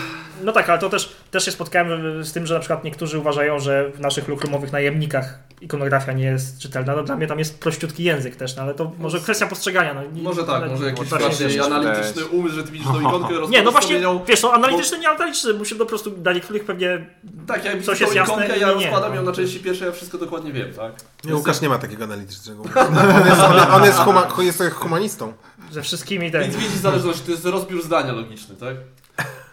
No 0.43 0.51
tak, 0.51 0.69
ale 0.69 0.79
to 0.79 0.89
też, 0.93 1.15
też 1.31 1.45
się 1.45 1.51
spotkałem 1.51 2.23
z 2.23 2.33
tym, 2.33 2.45
że 2.45 2.53
na 2.53 2.59
przykład 2.59 2.83
niektórzy 2.83 3.19
uważają, 3.19 3.59
że 3.59 3.91
w 3.91 3.99
naszych 3.99 4.27
lukrumowych 4.27 4.71
najemnikach 4.71 5.39
ikonografia 5.61 6.13
nie 6.13 6.25
jest 6.25 6.59
czytelna. 6.59 6.95
No 6.95 7.03
dla 7.03 7.15
mnie 7.15 7.27
tam 7.27 7.39
jest 7.39 7.59
prościutki 7.59 8.03
język 8.03 8.35
też, 8.35 8.55
no 8.55 8.61
ale 8.61 8.73
to 8.73 8.91
może 8.99 9.19
kwestia 9.19 9.47
postrzegania. 9.47 9.93
No, 9.93 10.01
nie- 10.13 10.21
Może 10.21 10.43
tak, 10.43 10.55
ale- 10.55 10.67
może 10.67 10.85
jakiś 10.85 11.09
właśnie 11.09 11.63
analityczny 11.63 12.25
umysł, 12.25 12.55
że 12.55 12.63
ty 12.63 12.71
widzisz 12.71 12.87
tą 12.87 13.01
ikonkę 13.07 13.33
Nie, 13.49 13.63
no 13.63 13.71
właśnie, 13.71 14.01
wiesz, 14.27 14.43
no 14.43 14.53
analityczny, 14.53 14.99
nie 14.99 15.09
analityczny, 15.09 15.53
bo 15.53 15.65
się 15.65 15.75
po 15.75 15.85
prostu 15.85 16.11
dla 16.11 16.33
niektórych 16.33 16.65
pewnie... 16.65 17.05
Tak, 17.47 17.65
jak 17.65 17.81
Coś 17.81 18.01
jest 18.01 18.15
jasne, 18.15 18.33
ikonkę, 18.33 18.57
ja 18.57 18.67
nie, 18.67 18.73
rozkładam 18.73 19.09
no. 19.09 19.15
ją 19.15 19.23
na 19.23 19.31
części 19.31 19.59
pierwszej, 19.59 19.85
ja 19.87 19.91
wszystko 19.91 20.17
dokładnie 20.17 20.53
wiem, 20.53 20.73
tak? 20.73 20.93
Nie, 21.23 21.35
Łukasz 21.35 21.61
nie 21.61 21.69
ma 21.69 21.77
takiego 21.77 22.03
analitycznego. 22.03 22.63
On 23.19 23.25
jest, 23.25 23.41
on 23.73 23.83
jest, 23.83 23.99
huma, 23.99 24.27
jest 24.39 24.63
humanistą. 24.73 25.33
Ze 25.71 25.81
wszystkimi 25.81 26.31
tak. 26.31 26.41
Więc 26.41 26.55
widzisz 26.55 26.77
zależność, 26.77 27.21
to 27.21 27.31
jest 27.31 27.45
rozbiór 27.45 27.83
zdania 27.83 28.11
logiczny, 28.11 28.55
tak? 28.55 28.75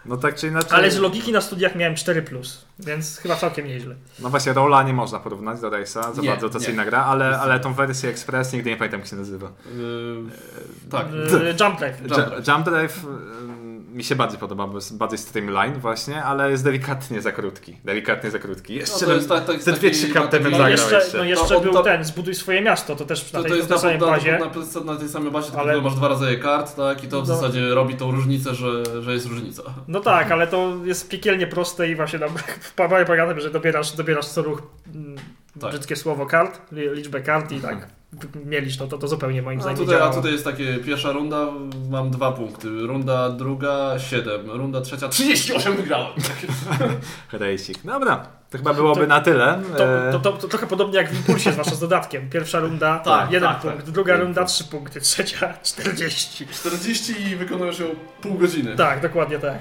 No 0.05 0.17
tak 0.17 0.35
czy 0.35 0.47
inaczej. 0.47 0.71
Ale 0.71 0.91
z 0.91 0.97
logiki 0.97 1.31
na 1.31 1.41
studiach 1.41 1.75
miałem 1.75 1.95
4+, 1.95 2.21
więc 2.79 3.17
chyba 3.17 3.35
całkiem 3.35 3.67
nieźle. 3.67 3.95
No 4.19 4.29
właśnie, 4.29 4.53
Rola 4.53 4.83
nie 4.83 4.93
można 4.93 5.19
porównać 5.19 5.61
do 5.61 5.69
Race'a, 5.69 6.13
za 6.15 6.21
Nie, 6.21 6.29
bardzo 6.29 6.49
to 6.49 6.57
nie. 6.57 6.63
jest 6.63 6.73
inna 6.73 6.85
gra, 6.85 7.05
ale, 7.05 7.39
ale 7.39 7.59
tą 7.59 7.73
wersję 7.73 8.09
Express 8.09 8.53
nigdy 8.53 8.69
nie 8.69 8.77
pamiętam 8.77 8.99
jak 8.99 9.09
się 9.09 9.15
nazywa. 9.15 9.51
Yy, 9.77 10.23
tak. 10.91 11.07
Yy, 11.11 11.55
Jump 11.59 11.79
Drive. 11.79 12.01
Jump 12.01 12.11
Drive. 12.29 12.47
Jump 12.47 12.65
Drive 12.65 13.05
mi 13.91 14.03
się 14.03 14.15
bardziej 14.15 14.39
podoba, 14.39 14.67
bo 14.67 14.75
jest 14.75 14.97
bardziej 14.97 15.17
streamline 15.19 15.73
właśnie, 15.79 16.23
ale 16.23 16.51
jest 16.51 16.63
delikatnie 16.63 17.21
za 17.21 17.31
krótki. 17.31 17.77
Delikatnie 17.85 18.31
za 18.31 18.39
krótki. 18.39 18.73
No 18.73 18.79
Jeszcze 18.79 18.99
to 18.99 19.05
bym 19.05 19.15
jest 19.15 19.29
tak, 19.29 19.61
ze 19.61 19.71
dwie, 19.71 19.91
trzy 19.91 20.09
karty 20.09 20.39
bym 20.39 20.51
No 20.51 20.57
zagrał 20.57 20.71
jeszcze, 20.71 20.95
jeszcze. 20.95 21.17
no 21.17 21.23
jeszcze 21.23 21.53
No, 21.53 21.59
był 21.59 21.73
to- 21.73 21.83
ten, 21.83 22.03
zbuduj 22.03 22.35
swoje 22.35 22.61
miasto, 22.61 22.95
to 22.95 23.05
też 23.05 23.33
na 23.33 23.39
To, 23.39 23.43
tej, 23.43 23.51
to 23.51 23.57
jest 23.57 23.69
na 23.69 23.75
na, 23.75 23.81
tej 23.81 23.91
na, 23.99 23.99
samej 24.05 24.19
bazie. 24.19 24.39
na, 24.85 24.93
na 24.93 24.99
tej 24.99 25.09
samej 25.09 25.31
bazie, 25.31 25.51
Ale- 25.57 25.73
tylko 25.73 25.89
masz 25.89 25.97
dwa 25.97 26.07
rodzaje 26.07 26.37
kart, 26.37 26.75
tak? 26.75 27.03
I 27.03 27.07
to 27.07 27.21
w 27.21 27.27
No. 27.27 27.35
zasadzie 27.35 27.69
robi 27.69 27.95
tą 27.95 28.11
różnicę, 28.11 28.55
że, 28.55 29.01
że 29.01 29.13
jest 29.13 29.25
różnica. 29.25 29.63
No 29.87 29.99
tak, 29.99 30.31
ale 30.31 30.47
to 30.47 30.73
jest 30.85 31.09
piekielnie 31.09 31.47
proste 31.47 31.89
i 31.89 31.95
właśnie 31.95 32.19
tam 32.19 32.29
w 32.61 32.73
Pawale 32.73 33.05
polega 33.05 33.25
na 33.25 33.31
tym, 33.33 33.41
że 33.41 33.49
dobierasz, 33.51 33.91
dobierasz 33.91 34.25
co 34.27 34.41
ruch 34.41 34.61
mm, 34.95 35.15
Tak. 35.61 35.69
brzydkie 35.69 35.95
słowo 35.95 36.25
kart, 36.25 36.71
li- 36.71 36.89
liczbę 36.95 37.21
kart 37.21 37.51
i 37.51 37.59
tak 37.59 37.87
mielisz, 38.45 38.79
no 38.79 38.87
to, 38.87 38.97
to 38.97 39.07
zupełnie 39.07 39.41
moim 39.41 39.59
A 39.59 39.61
zdaniem 39.61 39.79
nie 39.79 39.85
tutaj, 39.85 40.01
a 40.01 40.13
tutaj 40.13 40.31
jest 40.31 40.43
takie, 40.43 40.77
pierwsza 40.77 41.11
runda, 41.11 41.47
mam 41.89 42.11
dwa 42.11 42.31
punkty, 42.31 42.67
runda 42.69 43.29
druga 43.29 43.99
7, 43.99 44.51
runda 44.51 44.81
trzecia 44.81 45.09
38 45.09 45.75
wygrałem. 45.75 46.11
Racing. 47.33 47.77
Dobra, 47.85 48.27
to 48.49 48.57
chyba 48.57 48.73
byłoby 48.73 49.01
To- 49.01 49.07
na 49.07 49.21
tyle. 49.21 49.61
To, 49.77 49.83
E, 50.07 50.11
to, 50.11 50.19
to, 50.19 50.31
to 50.31 50.47
trochę 50.47 50.67
podobnie 50.67 50.97
jak 50.97 51.09
w 51.11 51.15
Impulsie, 51.17 51.51
zwłaszcza 51.51 51.75
z 51.75 51.79
dodatkiem. 51.79 52.29
Pierwsza 52.29 52.59
runda, 52.59 52.99
Tak, 53.05 53.31
jeden 53.31 53.49
tak, 53.49 53.61
punkt, 53.61 53.77
tak. 53.77 53.89
druga 53.91 54.17
runda, 54.17 54.45
trzy 54.45 54.63
punkty, 54.63 55.01
trzecia 55.01 55.53
40. 55.63 56.47
40 56.47 57.21
i 57.21 57.35
wykonujesz 57.35 57.79
ją 57.79 57.85
pół 58.21 58.33
godziny. 58.33 58.75
Tak, 58.75 59.01
dokładnie 59.01 59.39
tak. 59.39 59.59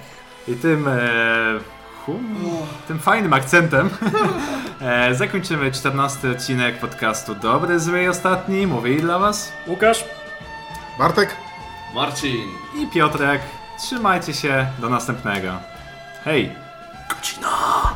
I 0.49 0.55
tym 0.55 0.89
e, 0.89 1.01
Tomku. 2.13 2.67
Tym 2.89 2.99
fajnym 2.99 3.33
akcentem. 3.33 3.91
e, 4.81 5.15
zakończymy 5.15 5.73
14 5.73 6.31
odcinek 6.31 6.79
podcastu 6.79 7.35
Dobry, 7.35 7.81
Zły 7.81 8.03
i 8.03 8.09
Ostatni. 8.09 8.67
Mówili 8.67 9.01
dla 9.01 9.19
Was 9.19 9.53
Łukasz? 9.67 10.05
Bartek? 10.99 11.37
Marcin. 11.95 12.49
i 12.79 12.87
Piotrek. 12.87 13.43
Trzymajcie 13.79 14.35
się, 14.35 14.67
do 14.79 14.89
następnego. 14.89 15.53
Hej! 16.25 16.53
Godzina. 17.09 17.95